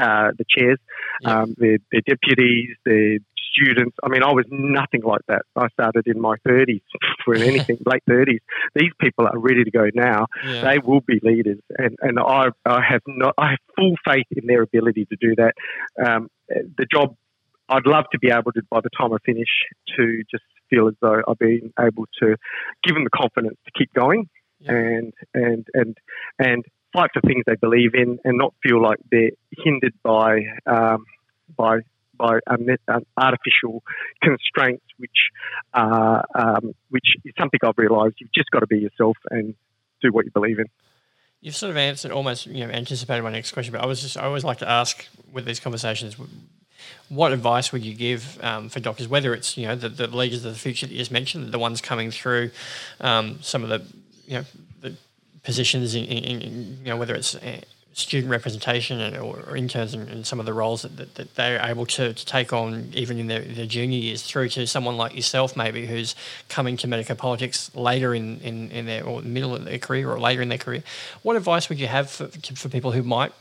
uh, 0.00 0.32
the 0.36 0.44
chairs, 0.48 0.78
yeah. 1.22 1.42
um, 1.42 1.54
their, 1.58 1.78
their 1.92 2.02
deputies, 2.06 2.70
their 2.84 3.18
students. 3.52 3.96
I 4.02 4.08
mean, 4.08 4.22
I 4.22 4.32
was 4.32 4.44
nothing 4.50 5.02
like 5.02 5.22
that. 5.28 5.42
I 5.56 5.68
started 5.68 6.06
in 6.06 6.20
my 6.20 6.36
30s 6.46 6.82
for 7.24 7.34
anything, 7.50 7.78
late 7.86 8.02
30s. 8.08 8.38
These 8.74 8.92
people 9.00 9.26
are 9.26 9.38
ready 9.38 9.64
to 9.64 9.70
go 9.70 9.88
now. 9.94 10.26
Yeah. 10.44 10.62
They 10.62 10.78
will 10.78 11.00
be 11.00 11.20
leaders, 11.22 11.60
and 11.76 11.96
and 12.00 12.18
I 12.18 12.48
I 12.64 12.80
have 12.88 13.02
not 13.06 13.34
I 13.38 13.50
have 13.50 13.58
full 13.76 13.94
faith 14.04 14.26
in 14.30 14.46
their 14.46 14.62
ability 14.62 15.06
to 15.06 15.16
do 15.20 15.34
that. 15.36 15.54
Um, 16.04 16.28
the 16.48 16.86
job 16.90 17.16
I'd 17.68 17.86
love 17.86 18.04
to 18.12 18.18
be 18.18 18.30
able 18.30 18.52
to 18.52 18.62
by 18.70 18.80
the 18.80 18.90
time 18.96 19.12
I 19.12 19.18
finish 19.24 19.48
to 19.96 20.22
just 20.30 20.44
feel 20.68 20.88
as 20.88 20.94
though 21.00 21.22
I've 21.26 21.38
been 21.38 21.72
able 21.78 22.06
to 22.22 22.36
give 22.84 22.94
them 22.94 23.04
the 23.04 23.10
confidence 23.10 23.56
to 23.64 23.72
keep 23.76 23.92
going 23.92 24.28
yeah. 24.60 24.72
and 24.72 25.12
and 25.34 25.66
and 25.74 25.96
and 26.38 26.64
fight 26.92 27.10
for 27.12 27.20
things 27.20 27.44
they 27.46 27.56
believe 27.56 27.94
in 27.94 28.18
and 28.24 28.38
not 28.38 28.54
feel 28.62 28.82
like 28.82 28.98
they're 29.10 29.30
hindered 29.64 29.94
by 30.02 30.40
um, 30.66 31.04
by 31.56 31.80
by 32.16 32.38
artificial 33.16 33.82
constraints, 34.22 34.84
which 34.98 35.10
uh, 35.74 36.22
um, 36.34 36.74
which 36.90 37.06
is 37.24 37.32
something 37.38 37.60
I've 37.62 37.78
realised. 37.78 38.16
You've 38.18 38.32
just 38.32 38.50
got 38.50 38.60
to 38.60 38.66
be 38.66 38.78
yourself 38.78 39.16
and 39.30 39.54
do 40.02 40.12
what 40.12 40.24
you 40.24 40.30
believe 40.30 40.58
in. 40.58 40.66
You've 41.40 41.56
sort 41.56 41.70
of 41.70 41.76
answered 41.76 42.10
almost 42.10 42.46
you 42.46 42.66
know 42.66 42.72
anticipated 42.72 43.22
my 43.22 43.30
next 43.30 43.52
question, 43.52 43.72
but 43.72 43.82
I 43.82 43.86
was 43.86 44.02
just 44.02 44.16
I 44.16 44.22
always 44.22 44.44
like 44.44 44.58
to 44.58 44.68
ask 44.68 45.06
with 45.32 45.46
these 45.46 45.60
conversations. 45.60 46.16
What 47.08 47.32
advice 47.32 47.72
would 47.72 47.84
you 47.84 47.94
give 47.94 48.38
um, 48.42 48.68
for 48.68 48.80
doctors, 48.80 49.08
whether 49.08 49.34
it's 49.34 49.56
you 49.56 49.66
know 49.66 49.74
the, 49.74 49.88
the 49.88 50.06
leaders 50.06 50.44
of 50.44 50.52
the 50.52 50.58
future 50.58 50.86
that 50.86 50.92
you 50.92 50.98
just 50.98 51.10
mentioned, 51.10 51.52
the 51.52 51.58
ones 51.58 51.80
coming 51.80 52.10
through, 52.10 52.50
um, 53.00 53.38
some 53.40 53.62
of 53.62 53.68
the 53.70 53.82
you 54.26 54.38
know 54.38 54.44
positions 55.42 55.94
in, 55.94 56.04
in, 56.04 56.40
in 56.40 56.78
you 56.82 56.90
know 56.90 56.96
whether 56.96 57.14
it's 57.14 57.34
uh, 57.34 57.60
student 57.92 58.30
representation 58.30 59.16
or, 59.16 59.56
interns 59.56 59.94
and, 59.94 60.26
some 60.26 60.38
of 60.38 60.46
the 60.46 60.52
roles 60.52 60.82
that, 60.82 60.96
that, 60.96 61.14
that, 61.16 61.34
they're 61.34 61.60
able 61.64 61.84
to, 61.84 62.14
to 62.14 62.26
take 62.26 62.52
on 62.52 62.88
even 62.94 63.18
in 63.18 63.26
their, 63.26 63.40
their 63.40 63.66
junior 63.66 63.98
years 63.98 64.22
through 64.22 64.48
to 64.48 64.66
someone 64.66 64.96
like 64.96 65.14
yourself 65.14 65.56
maybe 65.56 65.86
who's 65.86 66.14
coming 66.48 66.76
to 66.76 66.86
medical 66.86 67.16
politics 67.16 67.74
later 67.74 68.14
in, 68.14 68.38
in, 68.40 68.70
in 68.70 68.86
their 68.86 69.04
or 69.04 69.22
middle 69.22 69.54
of 69.54 69.64
their 69.64 69.78
career 69.78 70.10
or 70.10 70.20
later 70.20 70.40
in 70.40 70.48
their 70.48 70.58
career. 70.58 70.82
What 71.22 71.36
advice 71.36 71.68
would 71.68 71.80
you 71.80 71.88
have 71.88 72.10
for, 72.10 72.28
for 72.28 72.68
people 72.68 72.92
who 72.92 73.02
might 73.02 73.32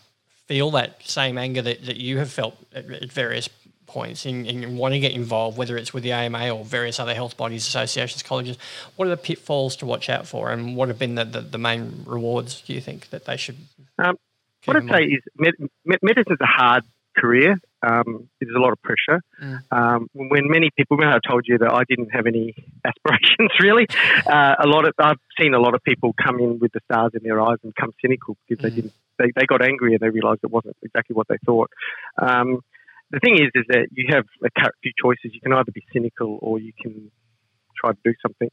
feel 0.47 0.71
that 0.71 0.99
same 1.03 1.37
anger 1.37 1.61
that, 1.61 1.85
that 1.85 1.97
you 1.97 2.17
have 2.17 2.31
felt 2.31 2.57
at, 2.73 2.89
at 2.89 3.11
various 3.11 3.47
points 3.89 4.25
in, 4.25 4.45
in 4.45 4.77
wanting 4.77 5.01
to 5.01 5.07
get 5.07 5.15
involved, 5.15 5.57
whether 5.57 5.77
it's 5.77 5.93
with 5.93 6.03
the 6.03 6.11
AMA 6.11 6.49
or 6.49 6.63
various 6.63 6.99
other 6.99 7.13
health 7.13 7.35
bodies, 7.35 7.67
associations, 7.67 8.23
colleges, 8.23 8.57
what 8.95 9.07
are 9.07 9.11
the 9.11 9.17
pitfalls 9.17 9.75
to 9.77 9.85
watch 9.85 10.09
out 10.09 10.27
for, 10.27 10.51
and 10.51 10.75
what 10.75 10.87
have 10.87 10.99
been 10.99 11.15
the, 11.15 11.25
the, 11.25 11.41
the 11.41 11.57
main 11.57 12.03
rewards? 12.05 12.61
Do 12.61 12.73
you 12.73 12.81
think 12.81 13.09
that 13.09 13.25
they 13.25 13.37
should? 13.37 13.57
Um, 13.97 14.15
what 14.65 14.77
I'd 14.77 14.89
say 14.89 15.03
is 15.03 15.23
med- 15.35 15.55
is 16.17 16.37
a 16.39 16.45
hard 16.45 16.83
career. 17.17 17.59
Um, 17.81 18.29
there's 18.39 18.55
a 18.55 18.59
lot 18.59 18.71
of 18.71 18.81
pressure. 18.81 19.21
Mm. 19.41 19.59
Um, 19.71 20.09
when 20.13 20.49
many 20.49 20.69
people, 20.75 20.97
when 20.97 21.07
I 21.07 21.19
told 21.25 21.45
you 21.47 21.57
that 21.59 21.71
I 21.71 21.83
didn't 21.87 22.09
have 22.09 22.27
any 22.27 22.55
aspirations 22.85 23.51
really, 23.61 23.87
uh, 24.27 24.55
a 24.59 24.67
lot 24.67 24.85
of 24.85 24.93
I've 24.99 25.19
seen 25.39 25.53
a 25.53 25.59
lot 25.59 25.75
of 25.75 25.83
people 25.83 26.13
come 26.21 26.39
in 26.39 26.59
with 26.59 26.71
the 26.73 26.81
stars 26.91 27.11
in 27.13 27.23
their 27.23 27.41
eyes 27.41 27.57
and 27.63 27.75
come 27.75 27.93
cynical 28.01 28.37
because 28.47 28.63
mm. 28.63 28.69
they 28.69 28.75
didn't. 28.81 28.93
They, 29.17 29.31
they 29.35 29.45
got 29.45 29.61
angry 29.61 29.93
and 29.93 29.99
they 29.99 30.09
realised 30.09 30.41
it 30.43 30.51
wasn't 30.51 30.77
exactly 30.81 31.13
what 31.13 31.27
they 31.27 31.37
thought. 31.45 31.69
Um, 32.17 32.61
the 33.11 33.19
thing 33.19 33.35
is, 33.35 33.49
is 33.55 33.65
that 33.69 33.87
you 33.91 34.07
have 34.09 34.25
a 34.43 34.49
few 34.81 34.91
choices. 35.01 35.31
You 35.33 35.41
can 35.41 35.53
either 35.53 35.71
be 35.71 35.83
cynical 35.93 36.39
or 36.41 36.59
you 36.59 36.73
can 36.79 37.11
try 37.79 37.91
to 37.91 37.97
do 38.03 38.13
something. 38.21 38.49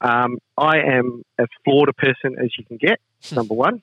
Um, 0.00 0.38
I 0.56 0.78
am 0.78 1.22
as 1.38 1.46
flawed 1.64 1.88
a 1.88 1.92
person 1.92 2.36
as 2.42 2.50
you 2.58 2.64
can 2.64 2.76
get. 2.76 3.00
Hmm. 3.28 3.36
Number 3.36 3.54
one, 3.54 3.82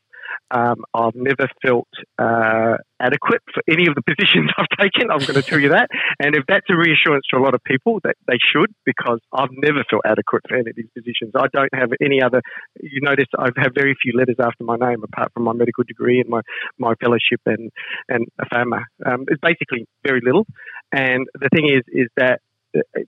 um, 0.52 0.84
I've 0.94 1.16
never 1.16 1.48
felt 1.62 1.88
uh, 2.20 2.78
adequate 3.00 3.42
for 3.54 3.64
any 3.68 3.88
of 3.88 3.96
the 3.96 4.02
positions 4.02 4.52
I've 4.58 4.70
taken. 4.80 5.10
I'm 5.12 5.20
going 5.20 5.36
to 5.36 5.42
tell 5.42 5.60
you 5.60 5.70
that. 5.70 5.90
And 6.20 6.36
if 6.36 6.44
that's 6.48 6.66
a 6.70 6.76
reassurance 6.76 7.26
to 7.32 7.38
a 7.38 7.44
lot 7.44 7.54
of 7.54 7.64
people, 7.64 8.00
that 8.04 8.16
they 8.28 8.38
should, 8.54 8.74
because 8.86 9.20
I've 9.34 9.52
never 9.52 9.84
felt 9.90 10.04
adequate 10.06 10.44
for 10.48 10.58
any 10.58 10.70
of 10.70 10.76
these 10.76 10.90
positions. 10.96 11.34
I 11.36 11.48
don't 11.52 11.74
have 11.74 11.90
any 12.02 12.22
other. 12.22 12.42
You 12.80 13.02
notice 13.02 13.28
I 13.38 13.50
have 13.58 13.74
very 13.76 13.96
few 14.02 14.14
letters 14.18 14.38
after 14.40 14.64
my 14.64 14.78
name, 14.78 15.04
apart 15.04 15.32
from 15.34 15.44
my 15.44 15.54
medical 15.54 15.84
degree 15.84 16.20
and 16.20 16.30
my, 16.30 16.42
my 16.78 16.94
fellowship 16.96 17.42
and 17.46 17.72
and 18.10 18.28
a 18.40 18.46
FAMA. 18.46 18.84
Um, 19.06 19.26
it's 19.28 19.42
basically 19.42 19.88
very 20.06 20.22
little. 20.24 20.46
And 20.92 21.28
the 21.34 21.50
thing 21.54 21.70
is, 21.70 21.84
is 21.88 22.08
that, 22.18 22.42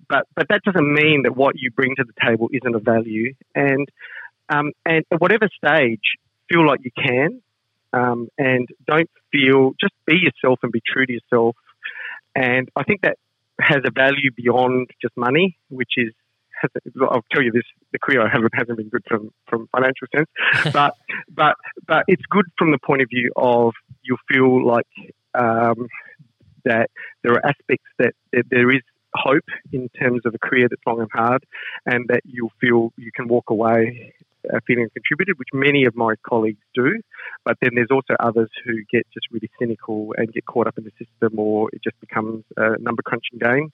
but 0.09 0.25
but 0.35 0.47
that 0.49 0.61
doesn't 0.65 0.93
mean 0.93 1.23
that 1.23 1.35
what 1.35 1.55
you 1.55 1.71
bring 1.71 1.95
to 1.95 2.03
the 2.03 2.13
table 2.25 2.49
isn't 2.51 2.75
of 2.75 2.83
value. 2.83 3.33
And 3.53 3.87
um, 4.49 4.71
and 4.85 5.03
at 5.11 5.21
whatever 5.21 5.49
stage, 5.57 6.17
feel 6.49 6.65
like 6.65 6.81
you 6.83 6.91
can, 6.95 7.41
um, 7.93 8.29
and 8.37 8.67
don't 8.87 9.09
feel 9.31 9.73
just 9.79 9.93
be 10.05 10.17
yourself 10.17 10.59
and 10.63 10.71
be 10.71 10.81
true 10.85 11.05
to 11.05 11.13
yourself. 11.13 11.55
And 12.35 12.69
I 12.75 12.83
think 12.83 13.01
that 13.01 13.17
has 13.59 13.81
a 13.85 13.91
value 13.91 14.31
beyond 14.35 14.89
just 15.01 15.15
money, 15.15 15.57
which 15.69 15.93
is 15.97 16.13
I'll 17.01 17.25
tell 17.31 17.43
you 17.43 17.51
this: 17.51 17.63
the 17.91 17.99
career 17.99 18.21
I 18.21 18.29
have 18.29 18.41
hasn't 18.53 18.77
been 18.77 18.89
good 18.89 19.03
from 19.07 19.31
from 19.47 19.67
financial 19.71 20.07
sense, 20.15 20.29
but 20.73 20.95
but 21.29 21.55
but 21.87 22.03
it's 22.07 22.23
good 22.29 22.45
from 22.57 22.71
the 22.71 22.79
point 22.79 23.01
of 23.01 23.09
view 23.09 23.31
of 23.35 23.73
you 24.03 24.17
feel 24.27 24.65
like 24.65 24.87
um, 25.33 25.87
that 26.63 26.89
there 27.23 27.33
are 27.33 27.45
aspects 27.45 27.87
that, 27.99 28.13
that 28.33 28.45
there 28.49 28.69
is 28.69 28.81
hope 29.13 29.45
in 29.71 29.89
terms 29.89 30.21
of 30.25 30.33
a 30.33 30.37
career 30.37 30.67
that's 30.69 30.81
long 30.85 30.99
and 30.99 31.09
hard, 31.13 31.43
and 31.85 32.07
that 32.09 32.21
you'll 32.25 32.51
feel 32.59 32.91
you 32.97 33.11
can 33.15 33.27
walk 33.27 33.49
away 33.49 34.13
feeling 34.67 34.87
contributed, 34.93 35.37
which 35.39 35.49
many 35.53 35.85
of 35.85 35.95
my 35.95 36.15
colleagues 36.27 36.63
do. 36.73 37.01
But 37.43 37.57
then 37.61 37.71
there's 37.75 37.91
also 37.91 38.13
others 38.19 38.49
who 38.63 38.73
get 38.91 39.05
just 39.13 39.27
really 39.31 39.49
cynical 39.59 40.13
and 40.17 40.31
get 40.31 40.45
caught 40.45 40.67
up 40.67 40.77
in 40.77 40.83
the 40.83 40.91
system, 40.99 41.39
or 41.39 41.69
it 41.73 41.81
just 41.83 41.99
becomes 41.99 42.43
a 42.57 42.77
number 42.79 43.01
crunching 43.03 43.39
game. 43.39 43.71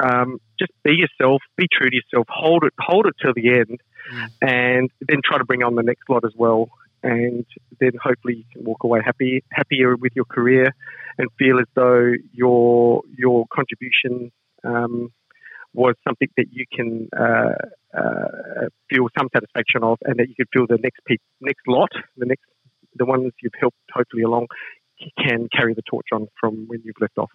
um, 0.00 0.40
just 0.58 0.72
be 0.84 0.92
yourself, 0.92 1.42
be 1.56 1.66
true 1.70 1.90
to 1.90 1.96
yourself, 1.96 2.26
hold 2.28 2.64
it, 2.64 2.72
hold 2.78 3.06
it 3.06 3.14
till 3.20 3.32
the 3.34 3.48
end, 3.48 3.80
mm. 4.12 4.28
and 4.42 4.90
then 5.00 5.20
try 5.24 5.38
to 5.38 5.44
bring 5.44 5.62
on 5.62 5.74
the 5.74 5.82
next 5.82 6.08
lot 6.08 6.24
as 6.24 6.32
well. 6.36 6.68
And 7.02 7.46
then 7.80 7.92
hopefully 8.02 8.38
you 8.38 8.44
can 8.52 8.64
walk 8.64 8.82
away 8.82 9.00
happy, 9.04 9.44
happier 9.52 9.96
with 9.96 10.12
your 10.16 10.24
career, 10.24 10.74
and 11.16 11.28
feel 11.38 11.58
as 11.60 11.66
though 11.74 12.12
your 12.32 13.02
your 13.16 13.46
contribution 13.52 14.32
um, 14.64 15.12
was 15.74 15.94
something 16.06 16.28
that 16.36 16.46
you 16.50 16.64
can 16.72 17.08
uh, 17.16 17.52
uh, 17.96 18.68
feel 18.90 19.08
some 19.18 19.28
satisfaction 19.34 19.82
of, 19.82 19.98
and 20.04 20.18
that 20.18 20.28
you 20.28 20.34
could 20.34 20.48
feel 20.52 20.66
the 20.66 20.78
next 20.82 21.00
pe- 21.06 21.16
next 21.40 21.66
lot, 21.66 21.90
the 22.16 22.26
next 22.26 22.44
the 22.96 23.04
ones 23.04 23.32
you've 23.42 23.52
helped 23.60 23.76
hopefully 23.92 24.22
along, 24.22 24.46
can 25.18 25.48
carry 25.54 25.74
the 25.74 25.82
torch 25.82 26.06
on 26.12 26.26
from 26.40 26.66
when 26.66 26.80
you've 26.84 27.00
left 27.00 27.18
off. 27.18 27.30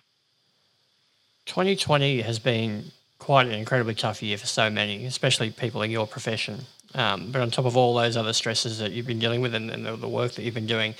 2020 1.45 2.21
has 2.21 2.39
been 2.39 2.85
quite 3.19 3.47
an 3.47 3.53
incredibly 3.53 3.95
tough 3.95 4.21
year 4.21 4.37
for 4.37 4.47
so 4.47 4.69
many, 4.69 5.05
especially 5.05 5.51
people 5.51 5.81
in 5.81 5.91
your 5.91 6.07
profession. 6.07 6.59
Um, 6.95 7.31
but 7.31 7.41
on 7.41 7.49
top 7.51 7.65
of 7.65 7.77
all 7.77 7.95
those 7.95 8.17
other 8.17 8.33
stresses 8.33 8.79
that 8.79 8.91
you've 8.91 9.07
been 9.07 9.19
dealing 9.19 9.41
with 9.41 9.55
and, 9.55 9.69
and 9.71 9.85
the, 9.85 9.95
the, 9.95 10.07
work 10.07 10.33
that 10.33 10.43
you've 10.43 10.53
been 10.53 10.67
doing, 10.67 10.93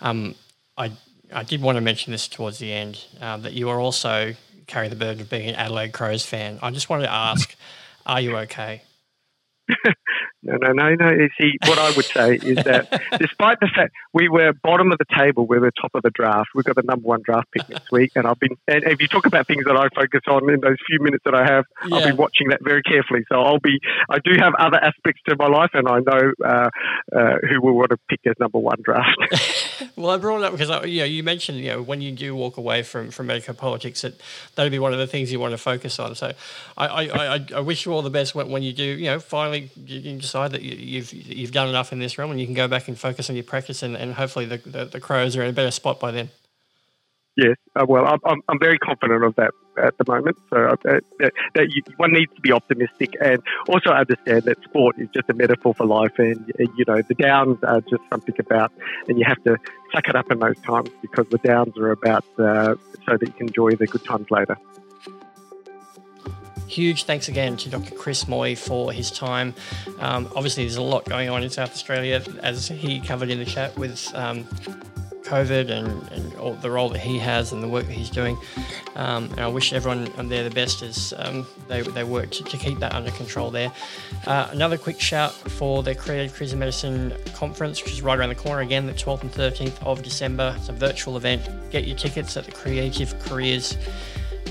um, 0.00 0.34
I 0.78 0.92
I 1.32 1.42
did 1.42 1.60
want 1.60 1.76
to 1.76 1.80
mention 1.80 2.12
this 2.12 2.28
towards 2.28 2.58
the 2.58 2.72
end 2.72 3.04
uh, 3.20 3.36
that 3.38 3.52
you 3.52 3.68
are 3.68 3.80
also 3.80 4.34
carry 4.66 4.88
the 4.88 4.96
burden 4.96 5.20
of 5.20 5.30
being 5.30 5.48
an 5.48 5.54
Adelaide 5.54 5.92
Crows 5.92 6.24
fan. 6.24 6.58
I 6.62 6.70
just 6.70 6.88
wanted 6.88 7.04
to 7.04 7.12
ask, 7.12 7.54
are 8.04 8.20
you 8.20 8.36
okay? 8.38 8.82
No, 10.42 10.56
no, 10.56 10.72
no, 10.72 10.94
no. 10.94 11.10
You 11.10 11.28
see, 11.40 11.52
what 11.66 11.78
I 11.78 11.94
would 11.96 12.04
say 12.04 12.36
is 12.36 12.56
that 12.64 13.02
despite 13.18 13.58
the 13.60 13.68
fact 13.74 13.92
we 14.12 14.28
were 14.28 14.52
bottom 14.52 14.92
of 14.92 14.98
the 14.98 15.06
table, 15.16 15.46
we 15.46 15.58
were 15.58 15.70
top 15.70 15.94
of 15.94 16.02
the 16.02 16.10
draft. 16.10 16.50
We've 16.54 16.64
got 16.64 16.76
the 16.76 16.82
number 16.82 17.06
one 17.06 17.22
draft 17.24 17.50
pick 17.52 17.68
next 17.68 17.90
week, 17.90 18.12
and 18.14 18.26
I've 18.26 18.38
been. 18.38 18.56
And 18.68 18.84
if 18.84 19.00
you 19.00 19.08
talk 19.08 19.26
about 19.26 19.46
things 19.46 19.64
that 19.64 19.76
I 19.76 19.88
focus 19.94 20.20
on 20.28 20.48
in 20.50 20.60
those 20.60 20.76
few 20.86 21.00
minutes 21.00 21.24
that 21.24 21.34
I 21.34 21.44
have, 21.44 21.64
yeah. 21.86 21.96
I'll 21.96 22.06
be 22.06 22.12
watching 22.12 22.48
that 22.50 22.62
very 22.62 22.82
carefully. 22.82 23.24
So 23.28 23.40
I'll 23.40 23.58
be. 23.58 23.80
I 24.08 24.18
do 24.18 24.32
have 24.38 24.54
other 24.58 24.76
aspects 24.76 25.22
to 25.28 25.36
my 25.36 25.46
life, 25.46 25.70
and 25.74 25.88
I 25.88 26.00
know 26.00 26.32
uh, 26.44 26.70
uh, 27.16 27.36
who 27.48 27.60
will 27.60 27.74
want 27.74 27.90
to 27.90 27.98
pick 28.08 28.20
as 28.26 28.34
number 28.38 28.58
one 28.58 28.78
draft. 28.82 29.18
well, 29.96 30.10
I 30.10 30.18
brought 30.18 30.40
it 30.40 30.44
up 30.44 30.52
because 30.52 30.70
uh, 30.70 30.82
you 30.84 31.00
know 31.00 31.06
you 31.06 31.22
mentioned 31.22 31.58
you 31.58 31.70
know 31.72 31.82
when 31.82 32.00
you 32.00 32.12
do 32.12 32.36
walk 32.36 32.56
away 32.56 32.82
from 32.82 33.10
from 33.10 33.26
medical 33.26 33.54
politics, 33.54 34.02
that 34.02 34.14
that'd 34.54 34.70
be 34.70 34.78
one 34.78 34.92
of 34.92 34.98
the 34.98 35.06
things 35.06 35.32
you 35.32 35.40
want 35.40 35.52
to 35.52 35.58
focus 35.58 35.98
on. 35.98 36.14
So 36.14 36.32
I 36.76 36.86
I, 36.86 37.34
I, 37.34 37.46
I 37.56 37.60
wish 37.60 37.84
you 37.86 37.92
all 37.92 38.02
the 38.02 38.10
best 38.10 38.34
when, 38.34 38.48
when 38.48 38.62
you 38.62 38.72
do. 38.72 38.84
You 38.84 39.06
know, 39.06 39.20
finally 39.20 39.70
you 39.84 40.02
can 40.02 40.20
decide 40.26 40.50
that 40.52 40.62
you, 40.62 40.76
you've 40.76 41.12
you've 41.12 41.52
done 41.52 41.68
enough 41.68 41.92
in 41.92 41.98
this 41.98 42.18
realm, 42.18 42.30
and 42.30 42.40
you 42.40 42.46
can 42.46 42.54
go 42.54 42.68
back 42.68 42.88
and 42.88 42.98
focus 42.98 43.30
on 43.30 43.36
your 43.36 43.44
practice, 43.44 43.82
and, 43.82 43.96
and 43.96 44.14
hopefully 44.14 44.46
the, 44.46 44.58
the, 44.58 44.84
the 44.84 45.00
Crows 45.00 45.36
are 45.36 45.42
in 45.42 45.50
a 45.50 45.52
better 45.52 45.70
spot 45.70 46.00
by 46.00 46.10
then. 46.10 46.30
Yes, 47.36 47.56
uh, 47.74 47.84
well, 47.86 48.06
I'm, 48.24 48.40
I'm 48.48 48.58
very 48.58 48.78
confident 48.78 49.22
of 49.22 49.34
that 49.36 49.50
at 49.76 49.98
the 49.98 50.04
moment. 50.10 50.38
So 50.48 50.56
uh, 50.56 50.76
that, 50.84 51.32
that 51.54 51.68
you, 51.70 51.82
one 51.98 52.12
needs 52.12 52.32
to 52.34 52.40
be 52.40 52.50
optimistic 52.50 53.14
and 53.20 53.42
also 53.68 53.90
understand 53.90 54.44
that 54.44 54.62
sport 54.64 54.98
is 54.98 55.08
just 55.12 55.28
a 55.28 55.34
metaphor 55.34 55.74
for 55.74 55.84
life, 55.86 56.18
and 56.18 56.52
you 56.58 56.84
know 56.86 57.02
the 57.02 57.14
downs 57.14 57.58
are 57.62 57.82
just 57.82 58.02
something 58.10 58.34
about, 58.38 58.72
and 59.08 59.18
you 59.18 59.24
have 59.26 59.42
to 59.44 59.58
suck 59.92 60.08
it 60.08 60.16
up 60.16 60.30
in 60.30 60.38
those 60.38 60.58
times 60.60 60.88
because 61.02 61.26
the 61.28 61.38
downs 61.38 61.76
are 61.76 61.90
about 61.90 62.24
uh, 62.38 62.74
so 63.04 63.16
that 63.18 63.22
you 63.22 63.32
can 63.32 63.48
enjoy 63.48 63.70
the 63.72 63.86
good 63.86 64.04
times 64.04 64.30
later. 64.30 64.56
Huge 66.66 67.04
thanks 67.04 67.28
again 67.28 67.56
to 67.58 67.68
Dr. 67.68 67.94
Chris 67.94 68.26
Moy 68.26 68.56
for 68.56 68.92
his 68.92 69.10
time. 69.10 69.54
Um, 70.00 70.28
obviously, 70.34 70.64
there's 70.64 70.76
a 70.76 70.82
lot 70.82 71.04
going 71.04 71.28
on 71.28 71.42
in 71.42 71.50
South 71.50 71.70
Australia, 71.70 72.22
as 72.42 72.68
he 72.68 73.00
covered 73.00 73.30
in 73.30 73.38
the 73.38 73.44
chat 73.44 73.76
with 73.78 74.12
um, 74.14 74.44
COVID 75.26 75.70
and, 75.70 76.12
and 76.12 76.34
all 76.36 76.54
the 76.54 76.70
role 76.70 76.88
that 76.88 77.00
he 77.00 77.18
has 77.18 77.52
and 77.52 77.62
the 77.62 77.68
work 77.68 77.86
that 77.86 77.92
he's 77.92 78.10
doing. 78.10 78.38
Um, 78.94 79.24
and 79.32 79.40
I 79.40 79.48
wish 79.48 79.72
everyone 79.72 80.28
there 80.28 80.44
the 80.44 80.54
best 80.54 80.82
as 80.82 81.12
um, 81.18 81.46
they, 81.68 81.82
they 81.82 82.04
work 82.04 82.30
to, 82.30 82.44
to, 82.44 82.56
keep 82.56 82.78
that 82.78 82.94
under 82.94 83.10
control 83.10 83.50
there. 83.50 83.72
Uh, 84.26 84.48
another 84.52 84.78
quick 84.78 85.00
shout 85.00 85.32
for 85.32 85.82
the 85.82 85.94
Creative 85.94 86.32
Careers 86.34 86.52
in 86.52 86.58
Medicine 86.58 87.12
conference, 87.34 87.82
which 87.82 87.92
is 87.92 88.02
right 88.02 88.18
around 88.18 88.30
the 88.30 88.36
corner 88.36 88.62
again, 88.62 88.86
the 88.86 88.92
12th 88.94 89.22
and 89.22 89.32
13th 89.32 89.82
of 89.84 90.02
December. 90.02 90.54
It's 90.58 90.68
a 90.68 90.72
virtual 90.72 91.16
event. 91.16 91.48
Get 91.70 91.86
your 91.86 91.96
tickets 91.96 92.36
at 92.36 92.44
the 92.44 92.52
Creative 92.52 93.18
Careers 93.20 93.76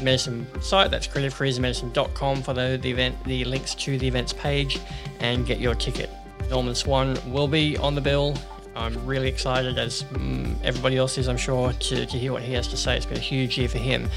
medicine 0.02 0.48
site. 0.62 0.92
That's 0.92 1.08
creativecareersmedicine.com 1.08 2.44
for 2.44 2.54
the, 2.54 2.80
the 2.82 2.92
event, 2.92 3.24
the 3.26 3.46
links 3.46 3.76
to 3.76 3.98
the 3.98 4.08
events 4.08 4.34
page, 4.34 4.80
and 5.20 5.46
get 5.46 5.60
your 5.60 5.76
ticket. 5.76 6.10
Norman 6.50 6.76
Swan 6.76 7.18
will 7.32 7.48
be 7.48 7.78
on 7.78 7.96
the 7.96 8.02
bill. 8.02 8.36
I'm 8.76 9.06
really 9.06 9.30
excited, 9.30 9.78
as 9.78 10.04
um, 10.16 10.56
everybody 10.64 10.98
else 10.98 11.18
is, 11.18 11.30
I'm 11.30 11.38
sure, 11.38 11.72
to, 11.72 12.06
to 12.06 12.18
hear 12.18 12.34
what 12.34 12.42
he 12.42 12.54
has 12.54 12.68
to 12.68 12.78
say. 12.78 12.98
It's 12.98 13.06
been 13.06 13.18
a 13.18 13.22
huge 13.22 13.58
year 13.58 13.70
for 13.70 13.78
him. 13.78 14.10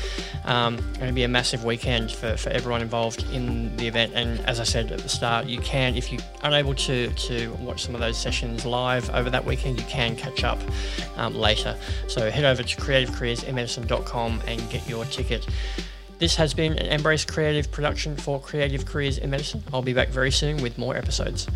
Um, 0.44 0.76
going 0.94 1.06
to 1.06 1.12
be 1.12 1.22
a 1.22 1.28
massive 1.28 1.64
weekend 1.64 2.10
for, 2.10 2.36
for 2.36 2.50
everyone 2.50 2.82
involved 2.82 3.24
in 3.32 3.76
the 3.76 3.86
event. 3.86 4.12
And 4.14 4.40
as 4.46 4.58
I 4.58 4.64
said 4.64 4.90
at 4.90 4.98
the 4.98 5.08
start, 5.08 5.46
you 5.46 5.60
can, 5.60 5.94
if 5.94 6.12
you're 6.12 6.22
unable 6.42 6.74
to, 6.74 7.08
to 7.08 7.52
watch 7.60 7.84
some 7.84 7.94
of 7.94 8.00
those 8.00 8.18
sessions 8.18 8.66
live 8.66 9.08
over 9.10 9.30
that 9.30 9.44
weekend, 9.44 9.78
you 9.78 9.86
can 9.86 10.16
catch 10.16 10.42
up 10.42 10.58
um, 11.16 11.36
later. 11.36 11.76
So 12.08 12.28
head 12.28 12.44
over 12.44 12.64
to 12.64 12.76
creativecareersinmedicine.com 12.76 14.42
and 14.46 14.70
get 14.70 14.88
your 14.88 15.04
ticket. 15.04 15.46
This 16.18 16.34
has 16.34 16.52
been 16.52 16.72
an 16.78 16.86
Embrace 16.86 17.24
Creative 17.24 17.70
production 17.70 18.16
for 18.16 18.40
Creative 18.40 18.84
Careers 18.84 19.18
in 19.18 19.30
Medicine. 19.30 19.62
I'll 19.72 19.82
be 19.82 19.92
back 19.92 20.08
very 20.08 20.32
soon 20.32 20.60
with 20.60 20.76
more 20.76 20.96
episodes. 20.96 21.46